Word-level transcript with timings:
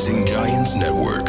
Rising 0.00 0.24
Giants 0.24 0.74
Network. 0.74 1.28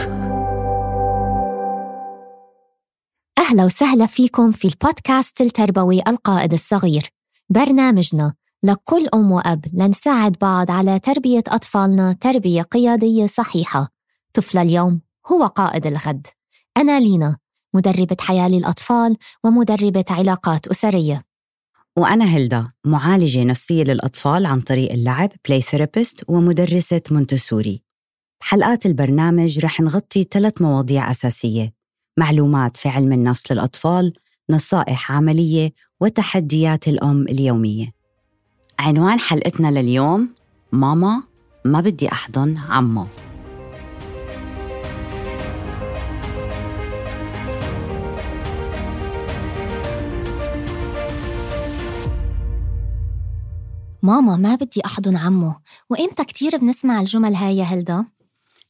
أهلا 3.37 3.65
وسهلا 3.65 4.05
فيكم 4.05 4.51
في 4.51 4.67
البودكاست 4.67 5.41
التربوي 5.41 6.01
القائد 6.07 6.53
الصغير. 6.53 7.09
برنامجنا 7.49 8.33
لكل 8.63 9.07
أم 9.13 9.31
وأب 9.31 9.65
لنساعد 9.73 10.35
بعض 10.41 10.71
على 10.71 10.99
تربية 10.99 11.43
أطفالنا 11.47 12.13
تربية 12.13 12.61
قيادية 12.61 13.25
صحيحة. 13.25 13.89
طفل 14.33 14.57
اليوم 14.57 15.01
هو 15.31 15.45
قائد 15.45 15.87
الغد. 15.87 16.27
أنا 16.77 16.99
لينا 16.99 17.37
مدربة 17.73 18.17
حياة 18.19 18.49
للأطفال 18.49 19.17
ومدربة 19.43 20.05
علاقات 20.09 20.67
أسرية. 20.67 21.23
وأنا 21.97 22.35
هيلدا 22.35 22.71
معالجة 22.85 23.43
نفسية 23.43 23.83
للأطفال 23.83 24.45
عن 24.45 24.61
طريق 24.61 24.91
اللعب 24.91 25.29
play 25.45 25.61
therapist 25.61 26.23
ومدرسة 26.27 27.01
مونتسوري. 27.11 27.90
بحلقات 28.41 28.85
البرنامج 28.85 29.59
رح 29.59 29.79
نغطي 29.79 30.23
ثلاث 30.31 30.61
مواضيع 30.61 31.11
أساسية. 31.11 31.73
معلومات 32.17 32.77
في 32.77 32.89
علم 32.89 33.13
النفس 33.13 33.51
للأطفال 33.51 34.13
نصائح 34.49 35.11
عملية 35.11 35.71
وتحديات 35.99 36.87
الأم 36.87 37.21
اليومية. 37.21 37.91
عنوان 38.79 39.19
حلقتنا 39.19 39.67
لليوم 39.79 40.29
ماما 40.71 41.23
ما 41.65 41.81
بدي 41.81 42.11
أحضن 42.11 42.57
عمو. 42.57 43.05
ماما 54.03 54.37
ما 54.37 54.55
بدي 54.55 54.81
أحضن 54.85 55.17
عمه 55.17 55.55
وإمتى 55.89 56.23
كتير 56.23 56.57
بنسمع 56.57 56.99
الجمل 56.99 57.35
هاي 57.35 57.57
يا 57.57 57.63
هلدا؟ 57.63 58.05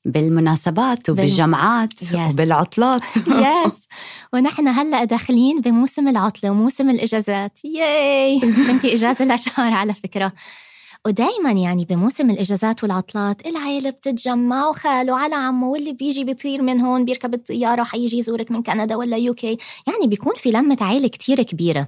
بالمناسبات 0.06 1.10
وبالجامعات 1.10 1.94
Yes. 1.94 2.34
وبالعطلات. 2.34 3.04
يس 3.46 3.88
ونحن 4.34 4.68
هلا 4.68 5.04
داخلين 5.04 5.62
بموسم 5.62 6.08
العطلة 6.08 6.50
وموسم 6.52 6.90
الإجازات. 6.90 7.66
ياي 7.66 8.40
بنتي 8.68 8.94
إجازة 8.94 9.26
لشهر 9.36 9.74
على 9.74 9.94
فكرة. 9.94 10.34
ودايما 11.08 11.52
يعني 11.52 11.86
بموسم 11.86 12.30
الإجازات 12.30 12.84
والعطلات 12.84 13.48
العيلة 13.48 13.90
بتتجمع 13.90 14.68
وخاله 14.68 15.20
على 15.20 15.36
عمه 15.36 15.68
واللي 15.68 15.94
بيجي 15.94 16.24
بيطير 16.24 16.62
من 16.62 16.82
هون 16.82 17.06
بيركب 17.06 17.34
الطيارة 17.34 17.84
حيجي 17.84 18.18
يزورك 18.18 18.52
من 18.52 18.64
كندا 18.64 18.96
ولا 18.96 19.18
يوكي 19.18 19.58
يعني 19.88 20.08
بيكون 20.08 20.34
في 20.36 20.52
لمة 20.52 20.78
عيلة 20.82 21.08
كتير 21.08 21.44
كبيرة. 21.44 21.88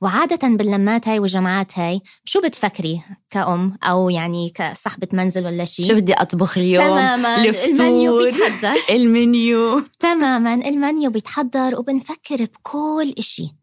وعادة 0.00 0.48
باللمات 0.48 1.08
هاي 1.08 1.18
والجماعات 1.18 1.78
هاي 1.78 2.00
شو 2.24 2.40
بتفكري 2.40 3.02
كأم 3.30 3.78
أو 3.82 4.10
يعني 4.10 4.52
كصاحبة 4.54 5.08
منزل 5.12 5.46
ولا 5.46 5.64
شيء؟ 5.64 5.88
شو 5.88 5.94
بدي 5.94 6.14
أطبخ 6.14 6.58
اليوم؟ 6.58 6.84
تماما 6.84 7.44
المنيو 7.44 8.18
بيتحضر. 8.18 8.74
المنيو. 8.90 9.82
تماما 10.00 10.54
المنيو 10.54 11.10
بيتحضر 11.10 11.78
وبنفكر 11.78 12.44
بكل 12.44 13.14
إشي 13.18 13.56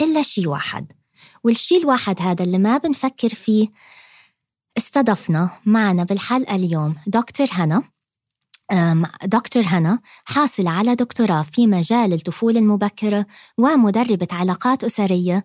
إلا 0.00 0.22
شي 0.22 0.46
واحد. 0.46 0.92
والشي 1.44 1.76
الواحد 1.76 2.22
هذا 2.22 2.44
اللي 2.44 2.58
ما 2.58 2.78
بنفكر 2.78 3.28
فيه 3.28 3.68
استضفنا 4.78 5.50
معنا 5.66 6.04
بالحلقة 6.04 6.56
اليوم 6.56 6.96
دكتور 7.06 7.46
هنا. 7.52 7.82
دكتور 9.24 9.62
هنا 9.62 9.98
حاصلة 10.24 10.70
على 10.70 10.94
دكتوراه 10.94 11.42
في 11.42 11.66
مجال 11.66 12.12
الطفولة 12.12 12.60
المبكرة 12.60 13.26
ومدربة 13.58 14.28
علاقات 14.32 14.84
أسرية 14.84 15.44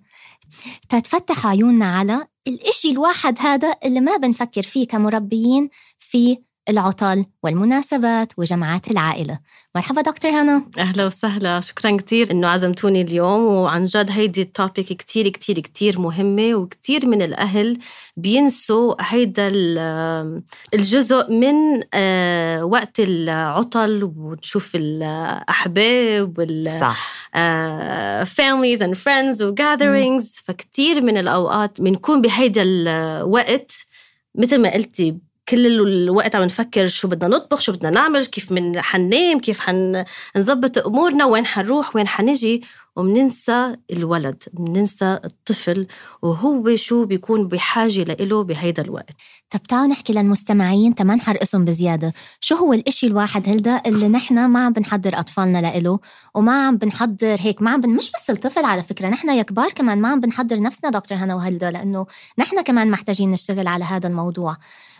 تتفتح 0.90 1.48
عيوننا 1.48 1.86
على 1.86 2.28
الإشي 2.48 2.92
الواحد 2.92 3.38
هذا 3.40 3.76
اللي 3.86 4.02
ما 4.02 4.18
بنفكر 4.18 4.64
فيه 4.64 4.88
كمربيين 4.88 5.70
في 6.00 6.38
العطل 6.70 7.26
والمناسبات 7.44 8.34
وجمعات 8.38 8.92
العائلة. 8.92 9.40
مرحبا 9.76 10.02
دكتور 10.02 10.32
هنا. 10.32 10.64
أهلا 10.80 11.06
وسهلا. 11.06 11.60
شكرا 11.62 11.98
كثير 11.98 12.32
إنه 12.32 12.48
عزمتوني 12.48 13.02
اليوم 13.02 13.42
وعن 13.46 13.86
جد 13.86 14.12
هيدي 14.12 14.42
التوبيك 14.42 14.94
كثير 14.94 15.30
كثير 15.30 15.60
كثير 15.60 16.00
مهمة 16.00 16.56
وكثير 16.56 17.06
من 17.06 17.22
الأهل 17.22 17.78
بينسوا 18.18 18.96
هيدا 19.00 19.48
ال- 19.48 20.42
الجزء 20.74 21.32
من 21.32 21.54
آه، 21.94 22.64
وقت 22.66 23.00
العطل 23.00 24.12
ونشوف 24.18 24.72
الأحباب 24.76 26.38
وال 26.40 26.66
صح. 26.80 27.30
uh, 27.36 28.26
families 28.26 28.80
and 28.82 28.96
friends 28.98 29.42
و 29.42 29.56
gatherings 29.56 30.42
فكتير 30.46 31.02
من 31.02 31.18
الأوقات 31.18 31.82
بنكون 31.82 32.22
بهيدا 32.22 32.62
الوقت 32.66 33.72
مثل 34.36 34.62
ما 34.62 34.74
قلتي 34.74 35.18
كل 35.50 35.66
الوقت 35.66 36.36
عم 36.36 36.44
نفكر 36.44 36.88
شو 36.88 37.08
بدنا 37.08 37.38
نطبخ 37.38 37.60
شو 37.60 37.72
بدنا 37.72 37.90
نعمل 37.90 38.26
كيف 38.26 38.52
من 38.52 38.82
حننام 38.82 39.40
كيف 39.40 39.60
حنظبط 39.60 40.78
أمورنا 40.78 41.26
وين 41.26 41.46
حنروح 41.46 41.96
وين 41.96 42.08
حنجي. 42.08 42.62
ومننسى 42.96 43.76
الولد 43.92 44.44
مننسى 44.60 45.20
الطفل 45.26 45.88
وهو 46.22 46.76
شو 46.76 47.06
بيكون 47.06 47.48
بحاجة 47.48 48.04
لإله 48.04 48.44
بهيدا 48.44 48.84
الوقت. 48.84 49.10
طب 49.50 49.64
تعالوا 49.64 49.88
نحكي 49.88 50.14
للمستمعين 50.14 50.96
تما 50.96 51.16
نحرقسهم 51.16 51.66
بزيادة. 51.66 52.14
شو 52.40 52.56
هو 52.56 52.74
الإشي 52.74 53.08
الواحد 53.08 53.50
هلدا 53.50 53.82
اللي 53.86 54.08
نحن 54.08 54.46
ما 54.46 54.66
عم 54.66 54.74
بنحضر 54.74 55.20
أطفالنا 55.20 55.58
لإله 55.62 56.00
وما 56.36 56.68
عم 56.68 56.78
بنحضر 56.78 57.38
هيك 57.40 57.62
ما 57.62 57.72
عم 57.72 57.82
بن... 57.82 57.90
مش 57.90 58.12
بس 58.12 58.30
الطفل 58.30 58.66
على 58.66 58.84
فكرة 58.84 59.08
نحن 59.10 59.30
يا 59.30 59.44
كبار 59.44 59.70
كمان 59.70 60.02
ما 60.02 60.10
عم 60.10 60.20
بنحضر 60.20 60.62
نفسنا 60.62 60.90
دكتور 60.90 61.18
هنا 61.18 61.36
وهلدا 61.36 61.72
لأنه 61.72 62.06
نحن 62.38 62.62
كمان 62.62 62.92
محتاجين 62.92 63.32
نشتغل 63.32 63.68
على 63.68 63.86
هذا 63.86 64.08
الموضوع. 64.08 64.58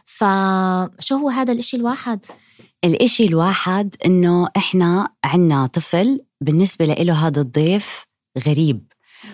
فشو 0.10 1.16
هو 1.16 1.30
هذا 1.30 1.54
الإشي 1.54 1.78
الواحد؟ 1.78 2.26
الإشي 2.84 3.26
الواحد 3.26 3.96
إنه 4.06 4.48
إحنا 4.58 5.10
عنا 5.24 5.68
طفل 5.68 6.20
بالنسبة 6.42 6.86
له 6.86 7.28
هذا 7.28 7.42
الضيف 7.42 8.04
غريب. 8.48 8.92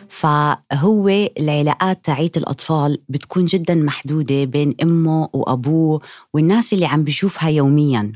فهو 0.09 1.09
العلاقات 1.39 2.05
تاعيت 2.05 2.37
الأطفال 2.37 3.03
بتكون 3.09 3.45
جدا 3.45 3.75
محدودة 3.75 4.43
بين 4.43 4.75
أمه 4.81 5.29
وأبوه 5.33 6.01
والناس 6.33 6.73
اللي 6.73 6.85
عم 6.85 7.03
بيشوفها 7.03 7.49
يوميا. 7.49 8.11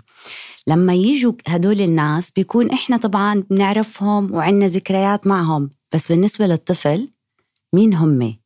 لما 0.68 0.94
يجوا 0.94 1.34
هدول 1.48 1.82
الناس 1.82 2.32
بيكون 2.32 2.72
إحنا 2.72 2.98
طبعا 2.98 3.44
بنعرفهم 3.50 4.34
وعنا 4.34 4.68
ذكريات 4.68 5.28
معهم. 5.28 5.72
بس 5.94 6.12
بالنسبة 6.12 6.48
للطفل 6.48 7.10
مين 7.74 7.94
هم؟ 7.94 8.39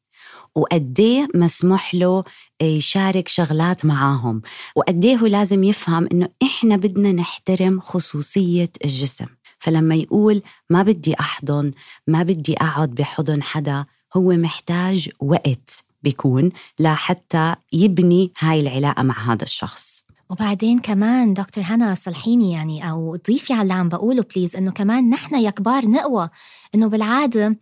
وقديه 0.56 1.28
مسموح 1.36 1.96
له 1.96 2.24
يشارك 2.62 3.28
شغلات 3.28 3.86
معاهم. 3.86 4.41
وقديه 4.75 5.16
هو 5.16 5.25
لازم 5.25 5.64
يفهم 5.64 6.08
إنه 6.12 6.30
إحنا 6.44 6.75
بدنا 6.75 7.12
نحترم 7.12 7.80
خصوصية 7.80 8.72
الجسم. 8.86 9.28
فلما 9.59 9.96
يقول 9.96 10.41
ما 10.69 10.84
بدي 10.84 11.14
أحضن 11.19 11.72
ما 12.08 12.24
بدي 12.24 12.53
أقعد 12.53 12.90
بحضن 12.90 13.44
حدا 13.44 13.86
هو 14.18 14.31
محتاج 14.31 15.09
وقت 15.19 15.84
بيكون 16.03 16.52
لحتى 16.80 17.56
يبني 17.74 18.31
هاي 18.40 18.59
العلاقة 18.59 19.03
مع 19.03 19.34
هذا 19.34 19.44
الشخص. 19.44 20.03
وبعدين 20.30 20.80
كمان 20.80 21.34
دكتور 21.34 21.64
هنا 21.64 21.96
صلحيني 21.96 22.52
يعني 22.52 22.90
أو 22.90 23.16
ضيفي 23.28 23.53
على 23.53 23.62
اللي 23.62 23.74
عم 23.74 23.90
بقوله 23.90 24.25
بليز 24.35 24.56
إنه 24.56 24.72
كمان 24.72 25.09
نحن 25.09 25.35
يا 25.35 25.50
كبار 25.50 25.85
نقوى. 25.85 26.30
إنه 26.75 26.88
بالعادة 26.88 27.58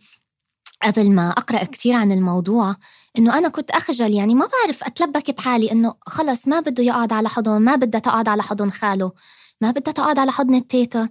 قبل 0.84 1.10
ما 1.10 1.30
أقرأ 1.30 1.64
كثير 1.64 1.94
عن 1.94 2.12
الموضوع 2.12 2.76
إنه 3.18 3.38
أنا 3.38 3.48
كنت 3.48 3.70
أخجل 3.70 4.14
يعني 4.14 4.34
ما 4.34 4.46
بعرف 4.46 4.84
أتلبك 4.84 5.30
بحالي 5.30 5.72
إنه 5.72 5.94
خلص 6.06 6.48
ما 6.48 6.60
بده 6.60 6.84
يقعد 6.84 7.12
على 7.12 7.28
حضن 7.28 7.58
ما 7.58 7.76
بدها 7.76 8.00
تقعد 8.00 8.28
على 8.28 8.42
حضن 8.42 8.70
خاله 8.70 9.12
ما 9.60 9.70
بدها 9.70 9.92
تقعد 9.92 10.18
على 10.18 10.32
حضن 10.32 10.54
التيتا. 10.54 11.08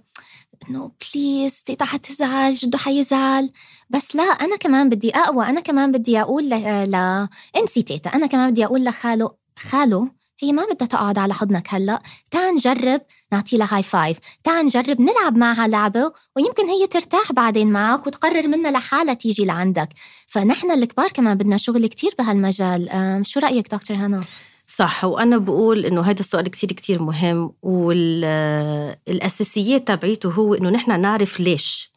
إنه 0.70 0.92
please 1.14 1.62
تيتا 1.62 1.84
حتزعل 1.84 2.54
جدو 2.54 2.78
حيزعل؟ 2.78 3.50
بس 3.90 4.16
لا 4.16 4.22
أنا 4.22 4.56
كمان 4.56 4.88
بدي 4.88 5.10
أقوى 5.10 5.46
أنا 5.46 5.60
كمان 5.60 5.92
بدي 5.92 6.20
أقول 6.20 6.48
ل... 6.48 6.54
ل... 6.90 7.28
انسي 7.56 7.82
تيتا 7.82 8.10
أنا 8.10 8.26
كمان 8.26 8.50
بدي 8.50 8.64
أقول 8.64 8.84
لخاله 8.84 9.30
خاله 9.58 10.10
هي 10.42 10.52
ما 10.52 10.64
بدها 10.64 10.88
تقعد 10.88 11.18
على 11.18 11.34
حضنك 11.34 11.74
هلأ. 11.74 12.02
تعال 12.30 12.54
نجرب 12.54 13.00
نعطي 13.32 13.56
لها 13.56 13.76
high 13.76 13.82
five 13.82 14.18
تعال 14.44 14.66
نجرب 14.66 15.00
نلعب 15.00 15.36
معها 15.36 15.68
لعبة 15.68 16.12
ويمكن 16.36 16.68
هي 16.68 16.86
ترتاح 16.86 17.32
بعدين 17.32 17.72
معك 17.72 18.06
وتقرر 18.06 18.48
منها 18.48 18.70
لحالها 18.70 19.14
تيجي 19.14 19.44
لعندك. 19.44 19.88
فنحن 20.26 20.70
الكبار 20.70 21.08
كمان 21.08 21.38
بدنا 21.38 21.56
شغل 21.56 21.86
كتير 21.86 22.14
بهالمجال. 22.18 22.88
شو 23.26 23.40
رأيك 23.40 23.74
دكتور 23.74 23.96
هنا؟ 23.96 24.20
صح 24.68 25.04
وأنا 25.04 25.38
بقول 25.38 25.86
إنه 25.86 26.00
هذا 26.00 26.20
السؤال 26.20 26.48
كتير 26.48 26.72
كتير 26.72 27.02
مهم 27.02 27.52
والأساسيات 27.62 29.88
تبعيته 29.88 30.30
هو 30.30 30.54
إنه 30.54 30.70
نحن 30.70 31.00
نعرف 31.00 31.40
ليش. 31.40 31.92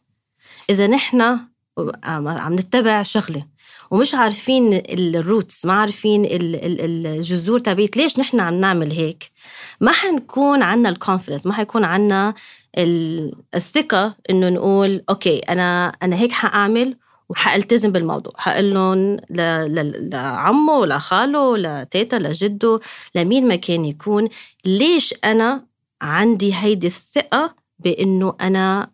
إذا 0.70 0.86
نحن 0.86 1.38
عم 2.04 2.54
نتبع 2.54 3.02
شغلة 3.02 3.46
ومش 3.90 4.14
عارفين 4.14 4.82
ال 4.90 5.03
roots 5.03 5.66
ما 5.66 5.72
عارفين 5.72 6.24
ال- 6.24 6.64
ال- 6.64 7.06
الجذور 7.06 7.58
تبعت 7.58 7.96
ليش 7.96 8.18
نحن 8.18 8.40
عم 8.40 8.54
نعمل 8.54 8.92
هيك؟ 8.92 9.30
ما 9.80 9.92
حيكون 9.92 10.62
عنا 10.62 10.88
ال 10.88 10.93
confidence 10.93 11.46
ما 11.46 11.52
حيكون 11.52 11.84
عنا 11.84 12.34
ال- 12.78 13.32
الثقة 13.54 14.16
إنه 14.30 14.48
نقول 14.48 15.04
okay 15.10 15.38
أنا 15.38 15.92
أنا 16.02 16.16
هيك 16.16 16.32
حأعمل 16.32 16.96
وحألتزم 17.28 17.92
بالموضوع. 17.92 18.32
حقول 18.36 18.74
لهم 18.74 19.16
لعمه 19.30 20.86
لخاله 20.86 21.56
لتيتا 21.56 22.16
لجده 22.16 22.80
لمين 23.14 23.48
ما 23.48 23.56
كان 23.56 23.84
يكون. 23.84 24.28
ليش 24.64 25.14
أنا 25.24 25.66
عندي 26.02 26.54
هيدي 26.54 26.86
الثقة 26.86 27.54
بإنه 27.78 28.34
أنا 28.40 28.90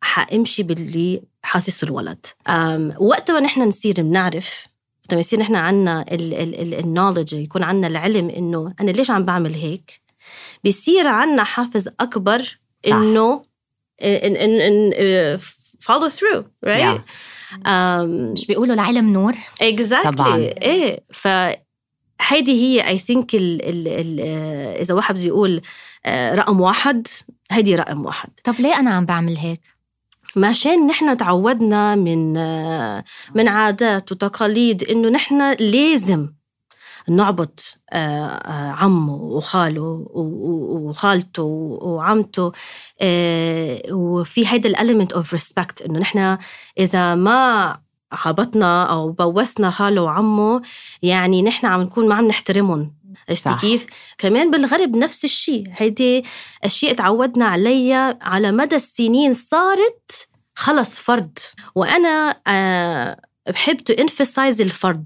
حأمشي 0.00 0.62
باللي 0.62 1.22
حاسس 1.46 1.84
الولد. 1.84 2.26
وقت 2.98 3.30
ما 3.30 3.40
نحن 3.40 3.60
نصير 3.62 3.94
بنعرف 3.98 4.66
وقت 5.00 5.14
ما 5.14 5.20
يصير 5.20 5.38
نحن 5.40 5.54
عنا 5.54 6.04
ال 6.12 6.24
knowledge 6.24 7.32
يكون 7.32 7.62
عنا 7.62 7.86
العلم 7.86 8.30
إنه 8.30 8.74
أنا 8.80 8.90
ليش 8.90 9.10
عم 9.10 9.24
بعمل 9.24 9.54
هيك؟ 9.54 10.00
بيصير 10.64 11.06
عنا 11.08 11.44
حافز 11.44 11.88
أكبر 12.00 12.58
صح. 12.86 12.92
إنه 12.94 13.42
إن 14.02 14.36
إن 14.36 14.60
إن 14.60 15.38
follow 15.82 16.10
through 16.12 16.42
right 16.66 17.00
أم، 17.66 18.32
مش 18.32 18.46
بيقولوا 18.46 18.74
العلم 18.74 19.12
نور؟ 19.12 19.32
Exactly. 19.62 20.02
طبعاً. 20.04 20.36
إيه. 20.36 21.00
ف 21.12 21.28
هيدي 22.20 22.52
هي 22.62 22.88
اي 22.88 22.98
ثينك 22.98 23.34
ال 23.34 23.62
ال 23.68 23.88
ال 23.88 24.20
إذا 24.80 24.94
واحد 24.94 25.14
بده 25.14 25.24
يقول 25.24 25.62
آه، 26.06 26.34
رقم 26.34 26.60
واحد 26.60 27.06
هيدي 27.50 27.74
رقم 27.76 28.04
واحد. 28.04 28.28
طب 28.44 28.54
ليه 28.58 28.74
أنا 28.78 28.90
عم 28.90 29.06
بعمل 29.06 29.36
هيك؟ 29.36 29.75
مشان 30.36 30.86
نحن 30.86 31.16
تعودنا 31.16 31.94
من 31.94 32.32
من 33.34 33.48
عادات 33.48 34.12
وتقاليد 34.12 34.84
إنه 34.84 35.08
نحن 35.08 35.52
لازم 35.52 36.28
نعبط 37.08 37.78
آه، 37.92 38.26
آه، 38.26 38.70
عمه 38.70 39.14
وخاله 39.14 40.06
وخالته 40.14 41.42
وعمته 41.82 42.52
آه، 43.00 43.82
وفي 43.92 44.46
هيدا 44.48 44.68
ال 44.68 44.73
element 44.73 45.12
of 45.12 45.32
respect 45.32 45.82
إنه 45.82 45.98
نحن 45.98 46.38
إذا 46.78 47.14
ما 47.14 47.78
عبطنا 48.12 48.84
أو 48.84 49.12
بوسنا 49.12 49.70
خاله 49.70 50.02
وعمه 50.02 50.62
يعني 51.02 51.42
نحن 51.42 51.66
عم 51.66 51.80
نكون 51.80 52.08
ما 52.08 52.14
عم 52.14 52.28
نحترمهم. 52.28 52.96
عرفتي. 53.28 53.56
كيف؟ 53.60 53.86
كمان 54.18 54.50
بالغرب 54.50 54.96
نفس 54.96 55.24
الشيء. 55.24 55.64
هيدي 55.72 56.24
أشياء 56.64 56.94
تعودنا 56.94 57.46
عليها 57.46 58.18
على 58.22 58.52
مدى 58.52 58.76
السنين 58.76 59.32
صارت 59.32 60.28
خلص 60.54 60.96
فرض. 60.96 61.38
وأنا 61.74 62.36
آه 62.46 63.20
بحب 63.48 63.76
to 63.76 63.94
emphasize 63.94 64.60
الفرض. 64.60 65.04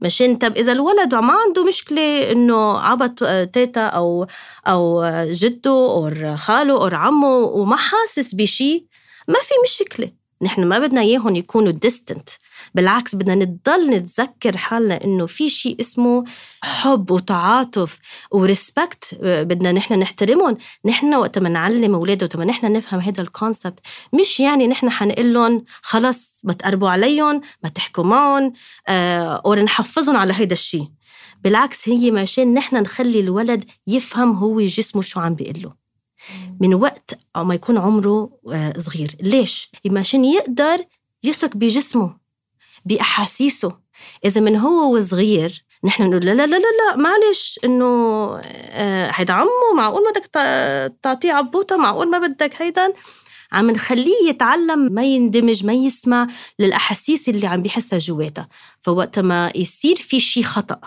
مشان 0.00 0.36
طب 0.36 0.56
إذا 0.56 0.72
الولد 0.72 1.14
ما 1.14 1.32
عنده 1.32 1.64
مشكلة 1.64 2.32
إنه 2.32 2.78
عبط 2.78 3.22
آه، 3.22 3.44
تيتا 3.44 3.86
أو 3.86 4.26
أو 4.66 5.02
آه، 5.02 5.28
جده 5.30 5.70
أو 5.70 6.10
خاله 6.36 6.72
أو 6.74 6.86
عمه 6.92 7.36
وما 7.36 7.76
حاسس 7.76 8.34
بشيء 8.34 8.86
ما 9.28 9.38
في 9.38 9.54
مشكلة. 9.64 10.12
نحن 10.42 10.64
ما 10.64 10.78
بدنا 10.78 11.00
إياهم 11.00 11.36
يكونوا 11.36 11.72
distant. 11.86 12.38
بالعكس 12.74 13.14
بدنا 13.14 13.34
نضل 13.34 13.90
نتذكر 13.90 14.56
حالنا 14.56 15.04
إنه 15.04 15.26
في 15.26 15.50
شيء 15.50 15.80
اسمه 15.80 16.24
حب 16.62 17.10
وتعاطف 17.10 17.98
و 18.30 18.41
respect 18.41 19.18
بدنا 19.22 19.72
نحن 19.72 19.94
نحترمهم. 19.94 20.56
نحن 20.84 21.14
وقت 21.14 21.38
ما 21.38 21.48
نعلم 21.48 21.94
اولادنا 21.94 22.24
وقت 22.24 22.36
ما 22.36 22.44
نحن 22.44 22.72
نفهم 22.72 23.00
هذا 23.00 23.22
ال 23.22 23.29
concept 23.29 23.80
مش 24.20 24.40
يعني 24.40 24.66
نحن 24.66 24.90
حنقول 24.90 25.34
لهم 25.34 25.64
خلص 25.82 26.40
ما 26.44 26.52
تقربوا 26.52 26.88
عليهم 26.90 27.40
ما 27.62 27.68
تحكوا 27.68 28.04
معهم 28.04 28.52
آه 28.88 29.42
أو 29.46 29.54
نحفظهم 29.54 30.16
على 30.16 30.32
هيدا 30.34 30.52
الشيء 30.52 30.88
بالعكس 31.44 31.88
هي 31.88 32.10
مشان 32.10 32.54
نحن 32.54 32.76
نخلي 32.76 33.20
الولد 33.20 33.64
يفهم 33.86 34.32
هو 34.32 34.60
جسمه 34.60 35.02
شو 35.02 35.20
عم 35.20 35.34
بيقول 35.34 35.62
له. 35.62 35.72
من 36.60 36.74
وقت 36.74 37.18
ما 37.36 37.54
يكون 37.54 37.78
عمره 37.78 38.38
آه، 38.52 38.78
صغير. 38.78 39.16
ليش؟ 39.20 39.70
عشان 39.96 40.24
يقدر 40.24 40.84
يثق 41.24 41.56
بجسمه. 41.56 42.21
بأحاسيسه. 42.84 43.72
إذا 44.24 44.40
من 44.40 44.56
هو 44.56 44.96
وصغير 44.96 45.64
نحن 45.84 46.02
نقول 46.02 46.24
لا 46.26 46.34
لا 46.34 46.46
لا 46.46 46.56
لا, 46.58 46.96
معلش 46.96 47.60
إنه 47.64 47.84
آه، 48.44 49.10
هيدا 49.14 49.32
عمه 49.32 49.48
معقول 49.76 50.04
ما 50.04 50.10
بدك 50.10 50.26
تع- 50.26 50.86
تعطيه 51.02 51.32
عبوطة 51.32 51.76
معقول 51.76 52.10
ما 52.10 52.18
بدك 52.18 52.62
هيدا. 52.62 52.92
عم 53.52 53.70
نخليه 53.70 54.28
يتعلم 54.28 54.92
ما 54.92 55.04
يندمج 55.04 55.64
ما 55.64 55.72
يسمع 55.72 56.26
للأحاسيس 56.58 57.28
اللي 57.28 57.46
عم 57.46 57.62
بيحسها 57.62 57.98
جواته 57.98 58.46
فوقت 58.82 59.18
ما 59.18 59.52
يصير 59.54 59.96
في 59.96 60.20
شيء 60.20 60.42
خطأ 60.42 60.80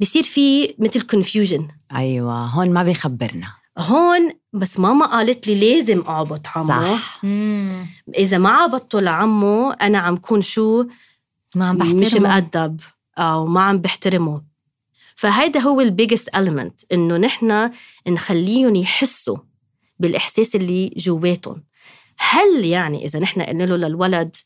بيصير 0.00 0.22
في 0.22 0.74
مثل 0.78 1.00
confusion. 1.00 1.62
أيوه 1.96 2.44
هون 2.46 2.70
ما 2.70 2.82
بيخبرنا. 2.82 3.52
هون 3.78 4.30
بس 4.54 4.78
ماما 4.78 5.06
قالت 5.06 5.46
لي 5.46 5.54
لازم 5.54 6.04
أعبط 6.08 6.46
عمه 6.56 6.96
صح. 6.96 7.24
مم. 7.24 7.86
إذا 8.18 8.38
ما 8.38 8.50
عبطته 8.50 9.00
لعمه 9.00 9.72
أنا 9.72 9.98
عم 9.98 10.16
كون 10.16 10.42
شو؟ 10.42 10.84
ما 11.54 11.68
عم 11.68 11.76
مش 11.76 11.92
بحترمه 11.92 12.34
مؤدب 12.34 12.80
أو 13.18 13.46
ما 13.46 13.62
عم 13.62 13.78
بحترمه. 13.78 14.42
فهيدا 15.16 15.60
هو 15.60 15.80
ال 15.80 15.86
biggest 15.86 16.30
element 16.36 16.84
إنه 16.92 17.16
نحن 17.16 17.70
نخليهم 18.08 18.74
يحسوا 18.74 19.36
بالإحساس 19.98 20.56
اللي 20.56 20.94
جواتهم. 20.96 21.64
هل 22.18 22.64
يعني 22.64 23.04
إذا 23.04 23.18
نحن 23.18 23.42
قلنا 23.42 23.64
له 23.64 23.76
للولد 23.76 24.36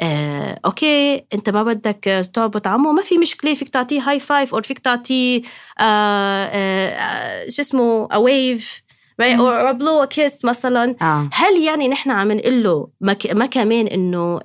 آه، 0.00 0.60
okay 0.64 1.24
أنت 1.34 1.50
ما 1.50 1.62
بدك 1.62 2.28
تعبط 2.34 2.66
عمه 2.66 2.92
ما 2.92 3.02
في 3.02 3.18
مشكلة 3.18 3.54
فيك 3.54 3.68
تعطيه 3.68 4.00
high 4.00 4.20
five 4.20 4.54
أو 4.54 4.62
فيك 4.62 4.78
تعطيه 4.78 5.42
آه، 5.80 6.44
آه، 6.44 6.88
آه، 6.88 7.50
شو 7.50 7.62
اسمه 7.62 8.08
a 8.08 8.16
wave. 8.16 8.89
Right? 9.20 9.38
Or, 9.38 10.04
a 10.04 10.06
kiss 10.16 10.44
مثلا. 10.44 10.96
آه. 11.02 11.28
هل 11.32 11.62
يعني 11.64 11.88
نحن 11.88 12.10
عم 12.10 12.32
نقول 12.32 12.62
له 12.62 12.88
ما, 13.00 13.12
ك- 13.12 13.30
ما 13.32 13.46
كمان 13.46 13.86
إنه 13.86 14.38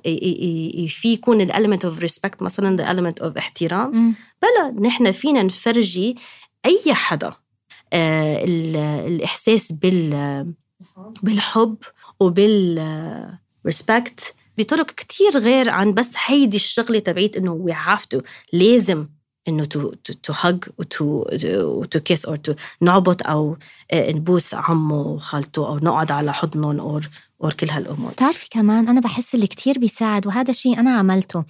في 0.88 1.12
يكون 1.12 1.40
ال 1.40 1.45
element 1.45 1.84
of 1.84 1.98
respect 1.98 2.42
مثلا 2.42 2.76
the 2.76 2.84
element 2.86 3.22
of 3.22 3.36
احترام؟ 3.36 3.90
مم. 3.96 4.14
بلا 4.42 4.86
نحن 4.88 5.12
فينا 5.12 5.42
نفرجي 5.42 6.16
أي 6.66 6.94
حدا 6.94 7.32
آه 7.92 8.44
ال- 8.44 8.76
الإحساس 9.06 9.72
بال 9.72 10.54
بالحب 11.22 11.76
وبال 12.20 13.38
respect 13.66 14.34
بطرق 14.58 14.86
كتير 14.86 15.38
غير 15.38 15.70
عن 15.70 15.94
بس 15.94 16.12
هيدي 16.26 16.56
الشغلة 16.56 16.98
تبعيت 16.98 17.36
إنه 17.36 17.52
we 17.52 17.72
have 17.72 18.04
to 18.06 18.20
لازم 18.52 19.06
إنه 19.48 19.64
to 19.64 19.94
to 20.22 20.32
hug 20.36 20.64
و 20.78 20.93
to 20.93 21.24
to 21.90 22.00
kiss 22.00 22.24
أو 22.24 22.36
to 22.36 22.54
نعبط 22.80 23.26
أو 23.26 23.56
آه، 23.90 24.12
نبوس 24.12 24.54
عمه 24.54 25.00
وخالته 25.00 25.66
أو 25.66 25.78
نقعد 25.78 26.12
على 26.12 26.32
حضنهم 26.32 26.80
أو 26.80 27.00
أو 27.44 27.50
كل 27.50 27.70
هالأمور. 27.70 28.10
بتعرفي 28.12 28.48
كمان 28.50 28.88
أنا 28.88 29.00
بحس 29.00 29.34
اللي 29.34 29.46
كتير 29.46 29.78
بيساعد 29.78 30.26
وهذا 30.26 30.50
الشيء 30.50 30.80
أنا 30.80 30.90
عملته 30.90 31.44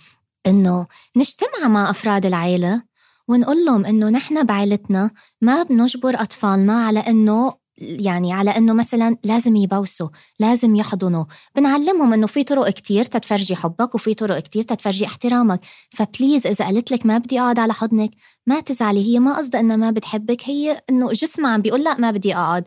إنه 0.47 0.87
نجتمع 1.17 1.69
مع 1.69 1.91
أفراد 1.91 2.27
العيلة 2.27 2.83
ونقول 3.29 3.65
لهم 3.65 3.87
إنه 3.87 4.09
نحن 4.09 4.45
بعيلتنا 4.45 5.11
ما 5.41 5.63
بنجبر 5.63 6.15
أطفالنا 6.23 6.87
على 6.87 7.01
إنه 7.01 7.55
يعني 7.81 8.33
على 8.33 8.51
إنه 8.57 8.73
مثلا 8.73 9.17
لازم 9.25 9.57
يبوسوا 9.57 10.09
لازم 10.41 10.77
يحضنوا. 10.77 11.25
بنعلمهم 11.57 12.13
إنه 12.13 12.27
في 12.27 12.45
طرق 12.45 12.69
كتير 12.71 13.05
تتفرجي 13.05 13.57
حبك 13.57 13.95
وفي 13.95 14.15
طرق 14.15 14.39
كتير 14.39 14.63
تتفرجي 14.63 15.07
احترامك. 15.07 15.61
فبليز 15.91 16.47
إذا 16.47 16.65
قالت 16.65 16.91
لك 16.91 17.07
ما 17.07 17.19
بدي 17.19 17.41
أقعد 17.41 17.59
على 17.59 17.73
حضنك 17.73 18.11
ما 18.47 18.61
تزعلي. 18.61 19.15
هي 19.15 19.19
ما 19.19 19.37
قصدها 19.37 19.61
إنها 19.61 19.77
ما 19.77 19.91
بتحبك 19.91 20.43
هي 20.45 20.83
إنه 20.91 21.13
جسمها 21.13 21.51
عم 21.51 21.63
بيقول 21.63 21.85
لا 21.85 22.01
ما 22.01 22.11
بدي 22.11 22.35
أقعد. 22.35 22.65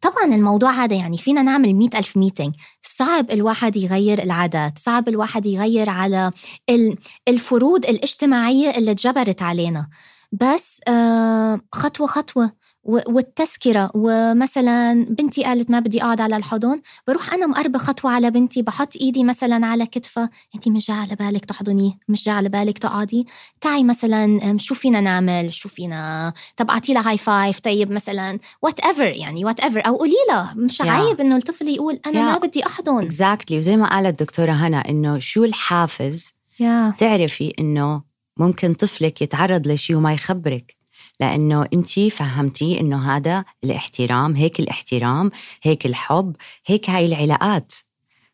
طبعا 0.00 0.24
الموضوع 0.34 0.70
هذا 0.72 0.96
يعني 0.96 1.18
فينا 1.18 1.42
نعمل 1.42 1.74
مئة 1.74 1.98
ألف 1.98 2.16
meeting 2.16 2.54
صعب 2.82 3.30
الواحد 3.30 3.76
يغير 3.76 4.22
العادات 4.22 4.78
صعب 4.78 5.08
الواحد 5.08 5.46
يغير 5.46 5.90
على 5.90 6.32
ال- 6.70 6.96
الفروض 7.28 7.86
الاجتماعية 7.86 8.70
اللي 8.70 8.90
اتجبرت 8.90 9.42
علينا. 9.42 9.88
بس 10.32 10.80
آه، 10.88 11.60
خطوة 11.72 12.06
خطوة. 12.06 12.52
والتذكرة. 12.84 13.90
ومثلا 13.94 15.06
بنتي 15.10 15.44
قالت 15.44 15.70
ما 15.70 15.80
بدي 15.80 16.02
أقعد 16.02 16.20
على 16.20 16.36
الحضن 16.36 16.80
بروح 17.08 17.34
أنا 17.34 17.46
مقربة 17.46 17.78
خطوة 17.78 18.10
على 18.10 18.30
بنتي 18.30 18.62
بحط 18.62 18.96
إيدي 19.00 19.24
مثلا 19.24 19.66
على 19.66 19.86
كتفها. 19.86 20.30
أنت 20.54 20.68
مش 20.68 20.86
جاي 20.88 20.96
على 20.96 21.14
بالك 21.14 21.44
تحضني 21.44 21.98
مش 22.08 22.24
جاي 22.24 22.34
على 22.34 22.48
بالك 22.48 22.78
تقعدي؟ 22.78 23.26
تعي 23.60 23.84
مثلا 23.84 24.58
شو 24.58 24.74
فينا 24.74 25.00
نعمل؟ 25.00 25.52
شو 25.52 25.68
فينا؟ 25.68 26.32
طب 26.56 26.70
أعطي 26.70 26.92
لها 26.94 27.10
high 27.10 27.18
five 27.18 27.60
طيب 27.60 27.92
مثلا 27.92 28.38
whatever 28.62 29.06
يعني 29.06 29.44
whatever 29.44 29.86
أو 29.86 29.96
قولي 29.96 30.12
لها 30.28 30.54
مش 30.56 30.80
yeah. 30.80 30.90
عيب 30.90 31.20
إنه 31.20 31.36
الطفل 31.36 31.68
يقول 31.68 32.00
أنا 32.06 32.20
yeah. 32.20 32.24
ما 32.24 32.38
بدي 32.38 32.66
أحضن. 32.66 33.04
اكزاكتلي 33.04 33.58
وزي 33.58 33.76
ما 33.76 33.90
قالت 33.90 34.22
دكتورة 34.22 34.52
هنا 34.52 34.88
إنه 34.88 35.18
شو 35.18 35.44
الحافز؟ 35.44 36.34
يا 36.60 36.94
تعرفي 36.98 37.54
إنه 37.58 38.02
ممكن 38.36 38.74
طفلك 38.74 39.22
يتعرض 39.22 39.68
لشيء 39.68 39.96
وما 39.96 40.12
يخبرك. 40.12 40.79
لأنه 41.20 41.66
انت 41.72 42.00
فهمتي 42.00 42.80
إنه 42.80 43.16
هذا 43.16 43.44
الاحترام 43.64 44.36
هيك 44.36 44.60
الاحترام 44.60 45.30
هيك 45.62 45.86
الحب 45.86 46.36
هيك 46.66 46.90
هاي 46.90 47.06
العلاقات. 47.06 47.72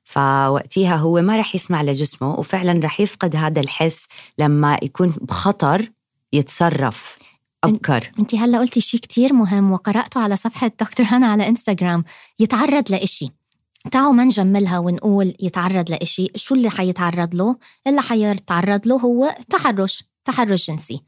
فوقتها 0.04 0.96
هو 0.96 1.20
ما 1.22 1.36
رح 1.36 1.54
يسمع 1.54 1.82
لجسمه 1.82 2.34
وفعلا 2.34 2.80
رح 2.84 3.00
يفقد 3.00 3.36
هذا 3.36 3.60
الحس 3.60 4.08
لما 4.38 4.78
يكون 4.82 5.08
بخطر 5.08 5.92
يتصرف. 6.32 7.16
أبكر. 7.64 8.10
أنت 8.18 8.34
هلأ 8.34 8.58
قلتي 8.58 8.80
شيء 8.80 9.00
كتير 9.00 9.32
مهم 9.32 9.72
وقرأته 9.72 10.20
على 10.20 10.36
صفحة 10.36 10.70
دكتور 10.80 11.06
هنا 11.06 11.26
على 11.26 11.48
إنستغرام. 11.48 12.04
يتعرض 12.38 12.90
لإشي. 12.90 13.30
تعالوا 13.90 14.12
ما 14.12 14.24
نجملها 14.24 14.78
ونقول 14.78 15.34
يتعرض 15.40 15.90
لإشي. 15.90 16.28
شو 16.36 16.54
اللي 16.54 16.70
حيتعرض 16.70 17.34
له؟ 17.34 17.56
اللي 17.86 18.02
حيتعرض 18.02 18.86
له 18.86 18.96
هو 18.96 19.34
تحرش 19.50 20.04
تحرش 20.24 20.70
جنسي. 20.70 21.02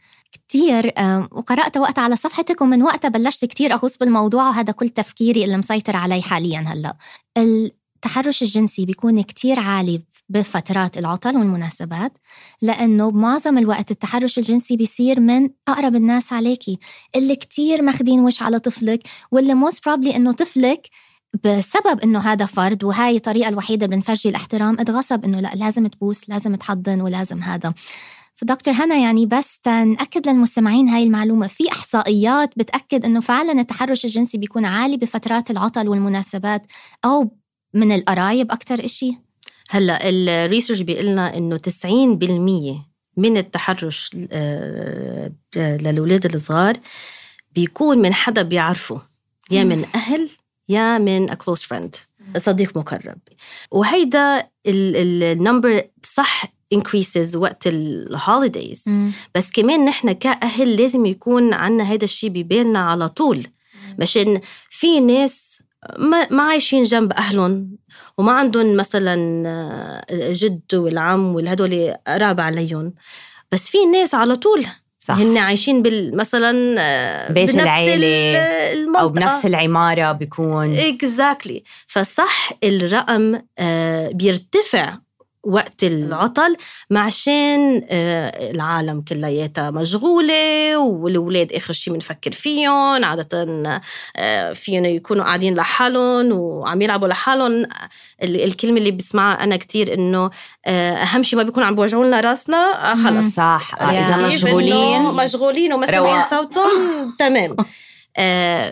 كتير 0.49 0.93
وقرأت 1.31 1.77
وقتها 1.77 2.03
على 2.03 2.17
صفحتك 2.17 2.61
ومن 2.61 2.83
وقتها 2.83 3.09
بلشت 3.09 3.45
كتير 3.45 3.73
أغوص 3.73 3.97
بالموضوع 3.97 4.49
وهذا 4.49 4.73
كل 4.73 4.89
تفكيري 4.89 5.45
اللي 5.45 5.57
مسيطر 5.57 5.97
علي 5.97 6.23
حاليا 6.23 6.61
هلأ. 6.61 6.97
التحرش 7.39 8.43
الجنسي 8.43 8.85
بيكون 8.85 9.23
كتير 9.23 9.59
عالي 9.59 10.03
بفترات 10.29 10.99
العطل 10.99 11.37
والمناسبات 11.37 12.13
لأنه 12.63 13.11
بمعظم 13.11 13.59
الوقت 13.59 13.91
التحرش 13.91 14.39
الجنسي 14.39 14.77
بيصير 14.77 15.21
من 15.21 15.51
أقرب 15.69 15.95
الناس 15.95 16.33
عليكي 16.33 16.79
اللي 17.17 17.37
كتير 17.37 17.83
ماخدين 17.83 18.21
وش 18.21 18.43
على 18.43 18.59
طفلك 18.59 19.01
واللي 19.31 19.55
most 19.55 19.85
probably 19.85 20.17
إنه 20.17 20.33
طفلك 20.33 20.89
بسبب 21.45 22.01
إنه 22.05 22.19
هذا 22.19 22.47
فرض 22.47 22.85
وهاي 22.85 23.17
الطريقة 23.17 23.49
الوحيدة 23.49 23.87
اللي 23.87 23.97
بنفرجي 23.97 24.29
الاحترام 24.29 24.81
اتغصب 24.81 25.25
إنه 25.25 25.41
لأ 25.41 25.53
لازم 25.55 25.87
تبوس 25.87 26.29
لازم 26.29 26.55
تحضن 26.55 27.01
ولازم 27.01 27.43
هذا. 27.43 27.75
فدكتور 28.39 28.75
هنا 28.75 28.97
يعني 28.97 29.27
بس 29.27 29.59
تنأكد 29.59 30.29
للمستمعين 30.29 30.89
هاي 30.89 31.03
المعلومة. 31.03 31.47
في 31.47 31.73
إحصائيات 31.73 32.51
بتأكد 32.57 33.05
إنه 33.05 33.21
فعلا 33.21 33.61
التحرش 33.61 34.05
الجنسي 34.05 34.39
بيكون 34.39 34.65
عالي 34.65 34.97
بفترات 34.97 35.51
العطل 35.51 35.89
والمناسبات 35.89 36.63
أو 37.05 37.31
من 37.75 37.93
القرايب 37.93 38.53
أكتر 38.53 38.85
إشي؟ 38.85 39.19
هلأ 39.71 39.99
ال 40.09 40.17
research 40.17 40.81
بيقلنا 40.81 41.37
إنه 41.37 41.57
90% 41.57 41.89
من 43.17 43.37
التحرش 43.37 44.17
آه، 44.33 45.33
للأولاد 45.57 46.35
الصغار 46.35 46.77
بيكون 47.55 47.99
من 47.99 48.15
حدا 48.15 48.43
بيعرفه. 48.43 49.03
يا 49.51 49.65
من 49.65 49.85
أهل 49.95 50.31
يا 50.69 50.99
من 50.99 51.31
a 51.31 51.35
close 51.35 51.63
friend 51.63 51.97
صديق 52.37 52.77
مقرب. 52.77 53.19
وهيدا 53.71 54.49
ال 54.67 54.83
number 54.83 55.83
صح 56.03 56.58
increases 56.75 57.35
وقت 57.35 57.67
ال 57.67 57.80
holidays 57.80 58.85
بس 59.35 59.51
كمان 59.53 59.85
نحن 59.85 60.13
كأهل 60.13 60.77
لازم 60.77 61.07
يكون 61.07 61.55
عنا 61.55 61.85
هذا 61.85 62.05
الشيء 62.05 62.31
ببالنا 62.31 62.79
على 62.79 63.09
طول. 63.09 63.47
مشان 63.99 64.41
في 64.71 65.01
ناس 65.01 65.63
ما, 65.99 66.29
ما 66.31 66.43
عايشين 66.43 66.83
جنب 66.83 67.13
أهلهم 67.13 67.77
وما 68.19 68.33
عندهم 68.33 68.77
مثلا 68.77 69.15
آه، 69.49 70.05
الجد 70.11 70.75
والعم 70.75 71.35
والهدول 71.35 71.95
قراب 72.07 72.41
عليهم. 72.41 72.95
بس 73.53 73.69
في 73.71 73.87
ناس 73.87 74.15
على 74.15 74.37
طول 74.37 74.67
صح. 74.99 75.15
هن 75.15 75.37
عايشين 75.37 75.83
بال 75.83 76.17
مثلا 76.17 76.75
آه، 76.79 77.33
بيت 77.33 77.51
بنفس 77.51 77.63
العيلة 77.63 77.95
ال- 77.95 78.79
المنطقة. 78.79 79.01
أو 79.03 79.09
بنفس 79.09 79.47
العمارة 79.47 80.13
بيكون. 80.13 80.75
اكزاكتلي 80.75 81.63
فصح 81.87 82.53
الرقم 82.65 83.41
آه، 83.59 84.09
بيرتفع 84.09 84.99
وقت 85.49 85.85
العطل 85.85 86.57
معشان 86.91 87.83
آه، 87.91 88.51
العالم 88.51 89.01
كلياتها 89.01 89.71
مشغولة 89.71 90.77
والولاد 90.79 91.53
آخر 91.53 91.73
شيء 91.73 91.95
بنفكر 91.95 92.33
فيهم 92.33 93.05
عادة 93.05 93.47
آه، 94.17 94.53
فيهم 94.53 94.85
يكونوا 94.85 95.25
قاعدين 95.25 95.55
لحالهم 95.55 96.33
وعم 96.33 96.83
يلعبوا 96.83 97.09
لحالهم. 97.09 97.53
ال- 98.23 98.45
الكلمة 98.45 98.79
اللي 98.79 98.91
بسمعها 98.91 99.45
أنا 99.45 99.57
كتير 99.57 99.95
إنه 99.95 100.31
آه، 100.67 100.95
أهم 100.95 101.23
شيء 101.23 101.37
ما 101.39 101.43
بيكون 101.43 101.63
عم 101.63 101.75
بيوجعوا 101.75 102.05
لنا 102.05 102.21
راسنا 102.21 102.95
خلص. 102.95 103.35
صح. 103.35 103.75
كيف 103.91 104.17
مشغولين 104.27 105.03
مشغولين 105.03 105.73
وما 105.73 105.87
سامعين 105.87 106.15
رواق. 106.15 106.31
صوتهم 106.31 107.15
تمام. 107.19 107.57